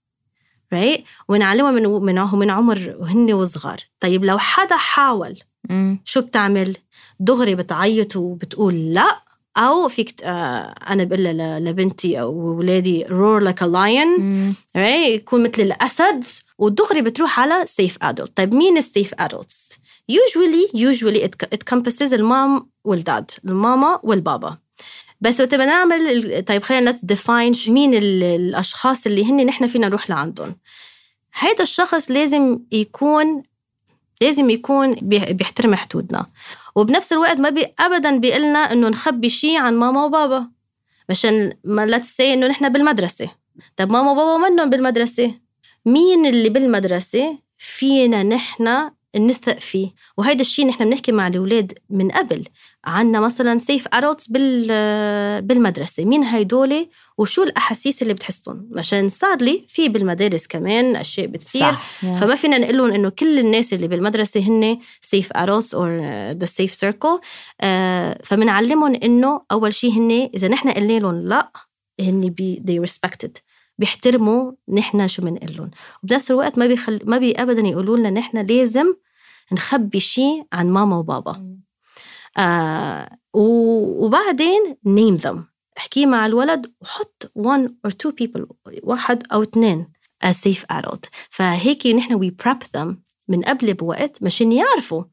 right 0.75 1.01
ونعلمها 1.29 1.71
من 1.71 1.83
من 1.87 2.15
من 2.33 2.51
عمر 2.51 2.95
وهن 2.99 3.33
وصغار. 3.33 3.79
طيب 4.01 4.25
لو 4.25 4.39
حدا 4.39 4.77
حاول 4.77 5.39
أمم. 5.71 6.03
شو 6.05 6.21
بتعمل؟ 6.21 6.77
دغري 7.21 7.55
بتعيط 7.55 8.17
وبتقول 8.17 8.75
لا. 8.75 9.26
أو 9.57 9.89
فيك 9.89 10.23
آه، 10.25 10.75
أنا 10.89 11.05
بقول 11.05 11.25
لبنتي 11.65 12.21
أو 12.21 12.33
ولادي 12.59 13.05
lion 13.63 14.19
أمم. 14.19 14.55
right? 14.77 14.79
يكون 15.09 15.43
مثل 15.43 15.63
الأسد 15.63 16.25
ودغري 16.59 17.03
بتروح 17.03 17.41
على 17.41 17.65
safe 17.67 18.07
adult. 18.09 18.29
طيب 18.37 18.55
مين 18.55 18.77
السيف 18.77 19.15
adults 19.15 19.77
usually 20.13 20.73
usually 20.77 21.23
it, 21.25 21.47
it 21.55 21.59
encompasses 21.65 22.13
المام 22.13 22.71
والداد 22.85 23.31
الماما 23.45 24.01
والبابا. 24.03 24.57
بس 25.21 25.41
وقت 25.41 25.55
نعمل 25.55 26.43
طيب 26.45 26.63
خلينا 26.63 26.93
let's 26.93 26.97
define 27.15 27.69
مين 27.69 27.95
ال- 27.95 28.23
الأشخاص 28.25 29.07
اللي 29.07 29.25
هن 29.31 29.47
نحن 29.47 29.69
فينا 29.69 29.89
نروح 29.89 30.11
لعندهم. 30.11 30.57
هيدا 31.35 31.63
الشخص 31.63 32.11
لازم 32.11 32.59
يكون 32.73 33.43
لازم 34.23 34.51
يكون 34.51 34.93
بي- 34.93 35.33
بيحترم 35.33 35.75
حدودنا. 35.75 36.27
وبنفس 36.77 37.13
الوقت 37.13 37.39
ما 37.39 37.51
بي 37.51 37.75
ابدا 37.79 38.19
بيقلنا 38.19 38.59
إنه 38.59 38.89
نخبي 38.89 39.31
شيء 39.31 39.57
عن 39.57 39.77
ماما 39.77 40.05
وبابا 40.05 40.51
مشان 41.11 41.53
ما 41.65 41.87
لا 41.87 41.99
تسي 41.99 42.35
إنه 42.35 42.47
نحن 42.47 42.69
بالمدرسة. 42.69 43.31
طب 43.77 43.91
ماما 43.93 44.11
وبابا 44.11 44.49
منهم 44.49 44.71
بالمدرسة؟ 44.71 45.35
مين 45.87 46.27
اللي 46.27 46.49
بالمدرسة 46.49 47.39
فينا 47.59 48.23
نحن 48.23 48.91
نثق 49.17 49.59
فيه؟ 49.59 49.95
وهيدا 50.17 50.41
الشيء 50.41 50.67
نحن 50.67 50.85
بنحكي 50.85 51.13
مع 51.13 51.27
الأولاد 51.27 51.79
من 51.91 52.11
قبل. 52.11 52.45
عنا 52.87 53.21
مثلا 53.21 53.59
safe 53.59 53.89
adults 53.93 54.27
بال 54.27 55.43
بالمدرسة. 55.43 56.05
مين 56.05 56.23
هيدول 56.23 56.89
وشو 57.19 57.43
الأحاسيس 57.43 58.03
اللي 58.03 58.15
بتحسهم؟ 58.15 58.71
عشان 58.77 59.09
سادلي 59.09 59.65
في 59.69 59.89
بالمدارس 59.89 60.47
كمان 60.47 60.97
أشياء 60.97 61.27
بتصير. 61.27 61.61
صح 61.61 62.05
يا. 62.05 62.17
فما 62.17 62.35
فينا 62.35 62.59
نقول 62.59 62.79
لهم 62.79 62.93
إنه 62.93 63.09
كل 63.09 63.39
الناس 63.39 63.73
اللي 63.73 63.89
بالمدرسة 63.89 64.41
هن 64.41 64.79
safe 65.07 65.29
adults 65.37 65.71
or 65.71 65.89
uh, 66.01 66.39
the 66.43 66.47
safe 66.47 66.75
circle. 66.75 67.19
uh, 67.21 68.23
فبنعلمهم 68.25 68.95
إنه 68.95 69.41
أول 69.53 69.75
شيء 69.75 69.93
هن 69.93 70.31
إذا 70.35 70.49
نحن 70.49 70.71
قلنا 70.71 70.99
لهم 70.99 71.29
لا 71.29 71.51
هن 72.01 72.21
بي 72.21 72.63
they 72.67 72.91
respected. 72.91 73.31
بيحترموا 73.79 74.53
نحن 74.69 75.09
شو 75.09 75.23
بنقول 75.23 75.57
لهم. 75.57 75.71
وبنفس 76.03 76.31
الوقت 76.31 76.59
ما 76.59 76.67
بيخل 76.67 77.01
ما 77.05 77.19
بي 77.19 77.33
ابدا 77.33 77.69
يقولوا 77.69 77.97
لنا 77.97 78.11
نحن 78.11 78.47
لازم 78.47 78.95
نخبي 79.53 80.01
شيء 80.01 80.45
عن 80.53 80.71
ماما 80.71 80.99
وبابا. 80.99 81.57
آه 82.37 83.19
وبعدين 83.33 84.77
name 84.87 85.21
them. 85.23 85.37
احكي 85.79 86.07
مع 86.07 86.27
الولد 86.27 86.73
وحط 86.81 87.33
one 87.39 87.69
or 87.89 87.91
two 87.91 88.13
people 88.23 88.43
واحد 88.83 89.23
أو 89.33 89.43
اثنين 89.43 89.93
a 90.25 90.29
safe 90.29 90.65
adult. 90.73 91.09
فهيك 91.31 91.87
نحن 91.87 92.21
we 92.21 92.33
prep 92.45 92.81
them 92.81 92.95
من 93.29 93.43
قبل 93.43 93.75
بوقت 93.75 94.23
مشان 94.23 94.53
يعرفوا. 94.53 95.05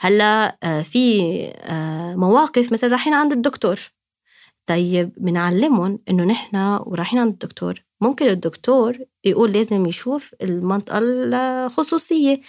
هلا 0.00 0.58
آه، 0.62 0.82
في 0.82 1.22
آه، 1.56 2.14
مواقف 2.14 2.72
مثل 2.72 2.90
رايحين 2.90 3.14
عند 3.14 3.32
الدكتور. 3.32 3.80
طيب 4.66 5.12
بنعلمهم 5.16 5.98
إنه 6.08 6.24
نحن 6.24 6.56
ورايحين 6.80 7.18
عند 7.18 7.32
الدكتور. 7.32 7.84
ممكن 8.00 8.26
الدكتور 8.26 8.98
يقول 9.24 9.52
لازم 9.52 9.86
يشوف 9.86 10.34
المنطقة 10.42 10.98
الخصوصية. 11.02 12.40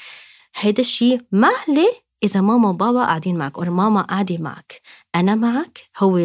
هيدا 0.56 0.82
الشيء 0.82 1.22
مهلي 1.32 1.88
إذا 2.24 2.42
ماما 2.42 2.70
وبابا 2.70 3.04
قاعدين 3.06 3.38
معك 3.38 3.58
أو 3.58 3.64
ماما 3.64 4.02
قاعدة 4.02 4.38
معك 4.38 4.82
أنا 5.16 5.36
معك 5.36 5.80
هو 5.98 6.18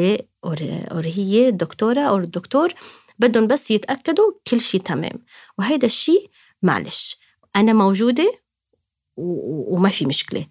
أو 0.45 0.99
هي 0.99 1.49
الدكتورة 1.49 2.01
أو 2.01 2.17
الدكتور 2.17 2.75
بدهم 3.19 3.47
بس 3.47 3.71
يتأكدوا 3.71 4.33
كل 4.51 4.61
شيء 4.61 4.81
تمام. 4.81 5.25
وهيدا 5.59 5.87
الشيء 5.87 6.31
معلش 6.63 7.17
أنا 7.57 7.73
موجودة 7.73 8.33
وما 9.17 9.89
في 9.89 10.07
مشكلة. 10.07 10.47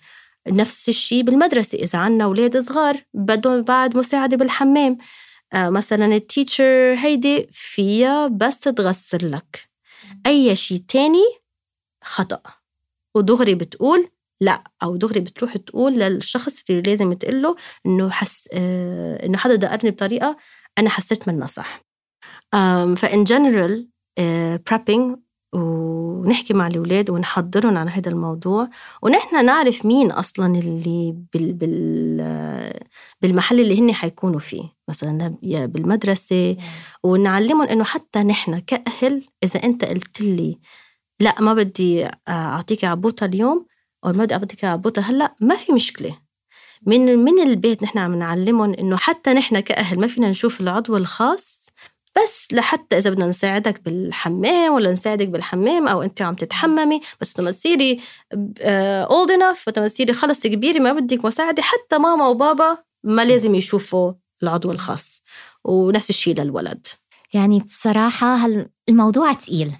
نفس 0.47 0.89
الشيء 0.89 1.23
بالمدرسة 1.23 1.77
إذا 1.77 1.99
عنا 1.99 2.23
أولاد 2.23 2.57
صغار 2.57 3.03
بدهم 3.13 3.61
بعد 3.61 3.97
مساعدة 3.97 4.37
بالحمام. 4.37 4.97
آه 5.53 5.69
مثلا 5.69 6.05
التيتشر 6.05 6.95
هيدي 6.97 7.47
فيها 7.51 8.27
بس 8.27 8.59
تغسل 8.59 9.31
لك. 9.31 9.69
أي 10.25 10.55
شيء 10.55 10.83
تاني 10.87 11.23
خطأ. 12.03 12.41
ودغري 13.15 13.55
بتقول 13.55 14.09
لا 14.41 14.63
أو 14.83 14.95
دغري 14.95 15.19
بتروح 15.19 15.57
تقول 15.57 15.93
للشخص 15.93 16.63
اللي 16.69 16.81
لازم 16.81 17.13
تقول 17.13 17.41
له 17.41 17.55
إنه 17.85 18.09
حس 18.09 18.49
آه 18.53 19.25
إنه 19.25 19.37
حدا 19.37 19.55
دقرني 19.55 19.91
بطريقة 19.91 20.37
أنا 20.77 20.89
حسيت 20.89 21.27
منها 21.27 21.47
صح. 21.47 21.85
ف 22.97 23.06
in 23.06 23.23
general 23.23 23.89
prepping 24.71 25.17
ونحكي 25.55 26.53
مع 26.53 26.67
الأولاد 26.67 27.09
ونحضرهم 27.09 27.77
على 27.77 27.89
هذا 27.89 28.11
الموضوع 28.11 28.69
ونحن 29.01 29.45
نعرف 29.45 29.85
مين 29.85 30.11
أصلا 30.11 30.59
اللي 30.59 31.15
بال 31.33 31.53
بال 31.53 32.73
بالمحل 33.21 33.59
اللي 33.59 33.79
هن 33.79 33.93
حيكونوا 33.93 34.39
فيه. 34.39 34.63
مثلا 34.89 35.37
بالمدرسة 35.43 36.57
ونعلمهم 37.03 37.67
إنه 37.67 37.83
حتى 37.83 38.23
نحن 38.23 38.59
كأهل 38.59 39.25
إذا 39.43 39.63
أنت 39.63 39.85
قلت 39.85 40.21
لي 40.21 40.59
لا 41.19 41.41
ما 41.41 41.53
بدي 41.53 42.07
أعطيك 42.27 42.85
عبوطة 42.85 43.25
اليوم 43.25 43.65
ما 44.13 44.25
بدي 44.25 44.33
أعطيك 44.33 44.63
عبوطة 44.65 45.01
هلأ 45.01 45.35
ما 45.41 45.55
في 45.55 45.73
مشكلة. 45.73 46.17
من 46.85 47.17
من 47.17 47.41
البيت 47.43 47.83
نحن 47.83 47.97
عم 47.97 48.15
نعلمهم 48.15 48.73
إنه 48.73 48.97
حتى 48.97 49.33
نحن 49.33 49.59
كأهل 49.59 49.99
ما 49.99 50.07
فينا 50.07 50.29
نشوف 50.29 50.61
العضو 50.61 50.97
الخاص 50.97 51.65
بس 52.23 52.53
لحتى 52.53 52.97
إذا 52.97 53.09
بدنا 53.09 53.27
نساعدك 53.27 53.81
بالحمام 53.83 54.73
ولا 54.73 54.91
نساعدك 54.91 55.27
بالحمام 55.27 55.87
أو 55.87 56.01
أنت 56.01 56.21
عم 56.21 56.35
تتحممي 56.35 57.01
بس 57.21 57.39
لما 57.39 57.51
تصيري 57.51 58.01
اولد 58.61 59.31
انف 59.31 59.69
لما 59.77 59.87
تصيري 59.87 60.13
خلص 60.13 60.47
كبيرة 60.47 60.79
ما 60.79 60.93
بدك 60.93 61.25
مساعدة 61.25 61.61
حتى 61.63 61.97
ماما 61.97 62.27
وبابا 62.27 62.77
ما 63.03 63.25
لازم 63.25 63.55
يشوفوا 63.55 64.13
العضو 64.43 64.71
الخاص. 64.71 65.21
ونفس 65.63 66.09
الشيء 66.09 66.41
للولد. 66.41 66.87
يعني 67.35 67.59
بصراحة 67.59 68.49
الموضوع 68.89 69.33
تقيل. 69.33 69.71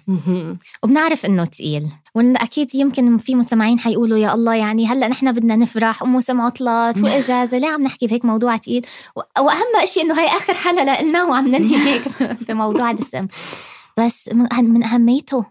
وبنعرف 0.82 1.26
إنه 1.26 1.44
تقيل. 1.44 1.88
وأكيد 2.14 2.74
يمكن 2.74 3.18
في 3.18 3.34
مستمعين 3.34 3.78
حيقولوا 3.78 4.18
يا 4.18 4.34
الله 4.34 4.54
يعني 4.54 4.86
هلأ 4.86 5.08
نحن 5.08 5.32
بدنا 5.32 5.56
نفرح 5.56 6.02
وموسم 6.02 6.40
عطلات 6.40 6.98
وإجازة 6.98 7.58
ليه 7.58 7.68
عم 7.68 7.82
نحكي 7.82 8.06
بهيك 8.06 8.24
موضوع 8.24 8.56
تقيل؟ 8.56 8.86
وأهم 9.38 9.86
شيء 9.86 10.02
إنه 10.02 10.20
هي 10.20 10.26
آخر 10.26 10.54
حلقة 10.54 11.02
لنا 11.02 11.24
وعم 11.24 11.48
ننهي 11.48 11.76
هيك 11.88 12.02
بموضوع 12.48 12.92
دسم. 12.92 13.26
بس 13.98 14.30
من 14.62 14.84
أهميته. 14.84 15.44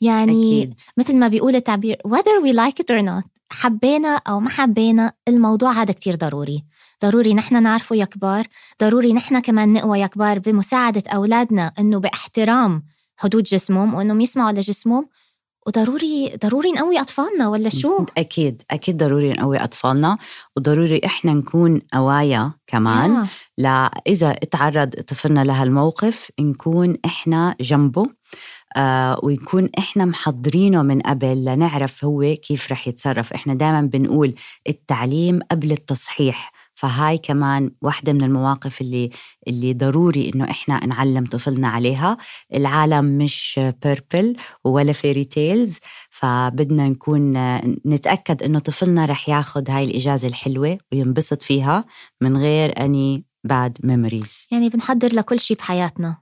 يعني 0.00 0.62
أكيد. 0.62 0.74
مثل 0.96 1.16
ما 1.16 1.28
بيقول 1.28 1.56
التعبير 1.56 1.96
whether 2.08 2.44
we 2.44 2.52
like 2.56 2.82
it 2.82 2.96
or 2.96 3.02
not 3.02 3.28
حبينا 3.50 4.20
أو 4.28 4.40
ما 4.40 4.50
حبينا 4.50 5.12
الموضوع 5.28 5.72
هذا 5.72 5.92
كتير 5.92 6.14
ضروري. 6.14 6.64
ضروري 7.02 7.34
نحن 7.34 7.62
نعرفه 7.62 7.96
يا 7.96 8.04
كبار 8.04 8.46
ضروري 8.80 9.12
نحن 9.12 9.38
كمان 9.38 9.72
نقوى 9.72 10.00
يا 10.00 10.06
كبار 10.06 10.38
بمساعدة 10.38 11.02
أولادنا 11.10 11.72
إنه 11.78 11.98
باحترام 11.98 12.82
حدود 13.16 13.42
جسمهم 13.42 13.94
وإنهم 13.94 14.20
يسمعوا 14.20 14.52
لجسمهم 14.52 15.08
وضروري 15.66 16.36
ضروري 16.42 16.72
نقوي 16.72 17.00
أطفالنا 17.00 17.48
ولا 17.48 17.68
شو؟ 17.68 18.04
أكيد 18.18 18.62
أكيد 18.70 18.96
ضروري 18.96 19.30
نقوي 19.30 19.64
أطفالنا 19.64 20.18
وضروري 20.56 21.00
إحنا 21.04 21.34
نكون 21.34 21.80
قوايا 21.92 22.52
كمان 22.66 23.10
آه. 23.10 23.28
لا 23.58 23.90
إذا 24.06 24.32
تعرض 24.32 24.90
طفلنا 24.90 25.44
لهالموقف 25.44 26.30
نكون 26.40 26.96
إحنا 27.04 27.54
جنبه 27.60 28.06
آه 28.76 29.20
ويكون 29.22 29.68
إحنا 29.78 30.04
محضرينه 30.04 30.82
من 30.82 31.00
قبل 31.00 31.44
لنعرف 31.44 32.04
هو 32.04 32.36
كيف 32.42 32.72
رح 32.72 32.88
يتصرف 32.88 33.32
إحنا 33.32 33.54
دائما 33.54 33.80
بنقول 33.80 34.34
التعليم 34.68 35.40
قبل 35.50 35.72
التصحيح 35.72 36.52
فهاي 36.80 37.18
كمان 37.18 37.70
واحدة 37.82 38.12
من 38.12 38.22
المواقف 38.22 38.80
اللي 38.80 39.10
اللي 39.48 39.74
ضروري 39.74 40.30
إنه 40.34 40.50
إحنا 40.50 40.86
نعلم 40.86 41.24
طفلنا 41.24 41.68
عليها. 41.68 42.16
العالم 42.54 43.04
مش 43.18 43.60
purple 43.84 44.36
ولا 44.64 44.92
fairy 44.92 45.24
tales 45.24 45.78
فبدنا 46.10 46.88
نكون 46.88 47.32
نتأكد 47.86 48.42
إنه 48.42 48.58
طفلنا 48.58 49.04
رح 49.04 49.28
ياخد 49.28 49.70
هاي 49.70 49.84
الإجازة 49.84 50.28
الحلوة 50.28 50.78
وينبسط 50.92 51.42
فيها 51.42 51.84
من 52.20 52.36
غير 52.36 52.84
any 52.84 53.24
bad 53.44 53.78
memories 53.84 54.46
يعني 54.52 54.68
بنحضر 54.68 55.14
لكل 55.14 55.40
شيء 55.40 55.56
بحياتنا. 55.56 56.16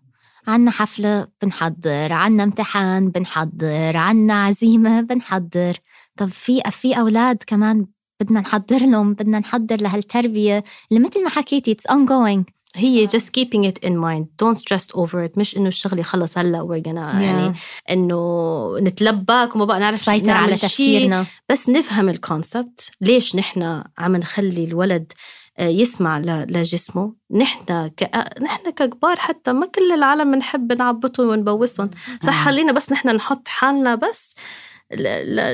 عنا 0.46 0.70
حفلة 0.70 1.26
بنحضر 1.42 2.12
عنا 2.12 2.42
امتحان 2.42 3.10
بنحضر 3.10 3.96
عنا 3.96 4.44
عزيمة 4.44 5.00
بنحضر. 5.00 5.76
طب 6.16 6.28
في 6.28 6.60
في 6.70 6.98
أولاد 7.00 7.36
كمان 7.46 7.86
بدنا 8.20 8.40
نحضر 8.40 8.78
لهم 8.78 9.14
بدنا 9.14 9.38
نحضر 9.38 9.80
لهالتربية. 9.80 10.64
اللي 10.90 11.02
مثل 11.02 11.24
ما 11.24 11.30
حكيتي 11.30 11.74
it's 11.74 11.92
ongoing. 11.92 12.52
هي 12.74 13.08
just 13.08 13.30
keeping 13.38 13.64
it 13.70 13.88
in 13.88 13.92
mind. 13.92 14.24
Don't 14.42 14.58
stress 14.58 14.96
over 14.96 15.28
it. 15.28 15.38
مش 15.38 15.56
إنه 15.56 15.68
الشغلة 15.68 16.02
خلص 16.02 16.38
هلأ 16.38 16.66
we're 16.66 16.82
gonna 16.88 17.14
yeah. 17.14 17.22
يعني 17.22 17.54
إنه 17.90 18.78
نتلبك 18.78 19.56
وما 19.56 19.64
بقى 19.64 19.80
نعرف 19.80 20.00
سيطر 20.00 20.30
على 20.30 20.56
تفكيرنا. 20.56 21.26
بس 21.48 21.68
نفهم 21.68 22.08
الكونسبت 22.08 22.90
ليش 23.00 23.36
نحن 23.36 23.82
عم 23.98 24.16
نخلي 24.16 24.64
الولد 24.64 25.12
آه، 25.58 25.68
يسمع 25.68 26.18
لجسمه؟ 26.18 27.14
نحن 27.30 27.88
ك... 27.88 28.10
نحن 28.42 28.70
ككبار 28.70 29.16
حتى 29.16 29.52
ما 29.52 29.66
كل 29.66 29.92
العالم 29.92 30.32
بنحب 30.32 30.72
نعبطهم 30.72 31.28
ونبوسهم. 31.28 31.90
صح 32.22 32.44
خلينا 32.44 32.72
بس 32.72 32.92
نحن 32.92 33.08
نحط 33.08 33.48
حالنا 33.48 33.94
بس 33.94 34.36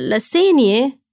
لثانية 0.09 1.04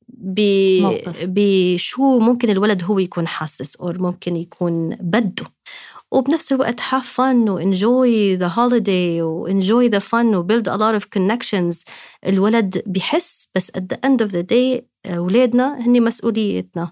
بشو 1.24 2.20
ممكن 2.20 2.50
الولد 2.50 2.84
هو 2.84 3.00
يكون 3.00 3.28
حاسس 3.28 3.76
أو 3.76 3.94
ممكن 3.94 4.36
يكون 4.36 4.96
بده. 4.96 5.46
وبنفس 6.12 6.52
الوقت 6.52 6.80
have 6.80 7.06
fun 7.16 7.50
و 7.50 7.60
enjoy 7.60 8.40
the 8.40 8.50
holiday 8.56 9.22
و 9.22 9.48
enjoy 9.48 9.90
the 9.90 10.00
fun 10.00 10.36
و 10.36 10.48
build 10.48 10.68
a 10.68 10.78
lot 10.78 11.02
of 11.02 11.06
connections. 11.20 11.86
الولد 12.28 12.84
بحس 12.86 13.50
بس 13.56 13.72
at 13.72 13.82
the 13.82 13.98
end 14.06 14.26
of 14.26 14.32
the 14.32 14.44
day 14.44 14.82
أولادنا 15.06 15.80
هني 15.86 16.00
مسؤوليتنا. 16.00 16.92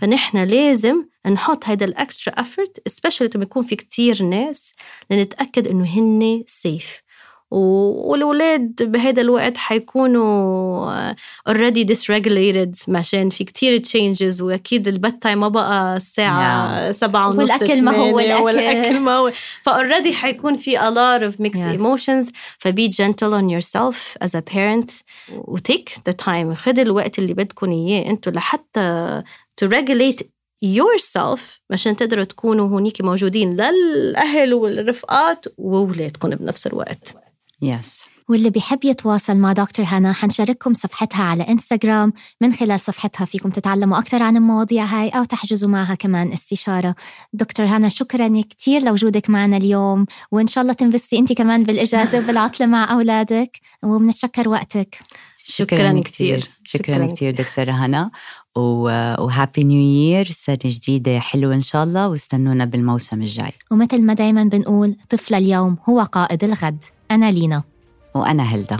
فنحن 0.00 0.38
لازم 0.38 1.04
نحط 1.26 1.64
هيدا 1.64 1.86
الاكسترا 1.86 2.34
effort 2.34 2.72
especially 2.88 3.30
لما 3.34 3.44
يكون 3.44 3.62
في 3.62 3.76
كتير 3.76 4.22
ناس 4.22 4.74
لنتأكد 5.10 5.68
إنه 5.68 5.84
هن 5.84 6.44
safe. 6.64 7.07
والولاد 7.50 8.82
بهذا 8.82 9.22
الوقت 9.22 9.56
حيكونوا 9.56 11.12
already 11.48 11.84
dysregulated 11.84 12.88
مشان 12.88 13.30
في 13.30 13.44
كتير 13.44 13.82
changes 13.82 14.40
وأكيد 14.40 14.88
ال 14.88 15.22
bedtime 15.22 15.40
ما 15.40 15.48
بقى 15.48 15.96
الساعة 15.96 16.88
yeah. 16.88 16.94
سبعة 16.94 17.28
ونص 17.28 17.38
والأكل 17.38 17.82
ما 17.82 17.96
هو 17.96 18.20
الأكل. 18.20 18.42
والأكل 18.42 19.00
ما 19.00 19.16
هو. 19.16 19.30
ف 19.62 19.68
already 19.68 20.12
حيكون 20.12 20.54
في 20.56 20.78
a 20.78 20.80
lot 20.90 21.22
of 21.32 21.40
mixed 21.44 21.58
yes. 21.58 21.78
emotions. 21.80 22.32
ف 22.58 22.69
be 22.69 22.90
gentle 22.90 23.32
on 23.32 23.48
yourself 23.48 24.16
as 24.24 24.30
a 24.34 24.42
parent 24.54 24.92
و 25.34 25.45
take 25.45 25.90
the 26.08 26.12
time. 26.24 26.52
خد 26.54 26.78
الوقت 26.78 27.18
اللي 27.18 27.34
بدكم 27.34 27.70
إياه. 27.72 28.10
أنتم 28.10 28.30
لحتى 28.32 29.22
to 29.64 29.68
regulate 29.68 30.22
yourself 30.64 31.40
عشان 31.72 31.96
تقدروا 31.96 32.24
تكونوا 32.24 32.68
هونيك 32.68 33.00
موجودين 33.00 33.56
للأهل 33.56 34.54
والرفقات 34.54 35.46
وولادكم 35.58 36.30
بنفس 36.30 36.66
الوقت. 36.66 37.27
يس 37.62 38.02
yes. 38.02 38.18
واللي 38.28 38.50
بيحب 38.50 38.84
يتواصل 38.84 39.36
مع 39.36 39.52
دكتور 39.52 39.86
هنا 39.86 40.12
حنشارككم 40.12 40.74
صفحتها 40.74 41.22
على 41.22 41.42
إنستغرام. 41.48 42.12
من 42.40 42.52
خلال 42.52 42.80
صفحتها 42.80 43.24
فيكم 43.24 43.50
تتعلموا 43.50 43.98
أكثر 43.98 44.22
عن 44.22 44.36
المواضيع 44.36 44.84
هاي 44.84 45.08
أو 45.08 45.24
تحجزوا 45.24 45.68
معها 45.68 45.94
كمان 45.94 46.32
استشارة. 46.32 46.94
دكتور 47.32 47.66
هنا 47.66 47.88
شكرا 47.88 48.42
كثير 48.58 48.82
لوجودك 48.82 49.30
معنا 49.30 49.56
اليوم 49.56 50.06
وإن 50.32 50.46
شاء 50.46 50.62
الله 50.62 50.72
تنبسطي 50.72 51.18
أنت 51.18 51.32
كمان 51.32 51.64
بالإجازة 51.64 52.18
وبالعطلة 52.24 52.66
مع 52.66 52.92
أولادك 52.92 53.60
وبنتشكر 53.84 54.48
وقتك. 54.48 54.98
شكراً 55.44 56.00
كتير. 56.04 56.48
شكرا, 56.64 56.94
شكراً. 56.94 57.06
كتير 57.06 57.34
دكتورة 57.34 57.72
هنا. 57.72 58.10
وهابي 58.56 59.64
نيو 59.64 59.80
يير 59.80 60.30
سنة 60.30 60.58
جديدة 60.64 61.18
حلوة 61.18 61.54
إن 61.54 61.60
شاء 61.60 61.84
الله 61.84 62.08
واستنونا 62.08 62.64
بالموسم 62.64 63.22
الجاي. 63.22 63.52
ومثل 63.70 64.02
ما 64.02 64.14
دايما 64.14 64.44
بنقول 64.44 64.96
طفل 65.08 65.34
اليوم 65.34 65.76
هو 65.88 66.00
قائد 66.00 66.44
الغد. 66.44 66.84
أنا 67.10 67.30
لينا. 67.30 67.62
وأنا 68.14 68.42
هلدا. 68.42 68.76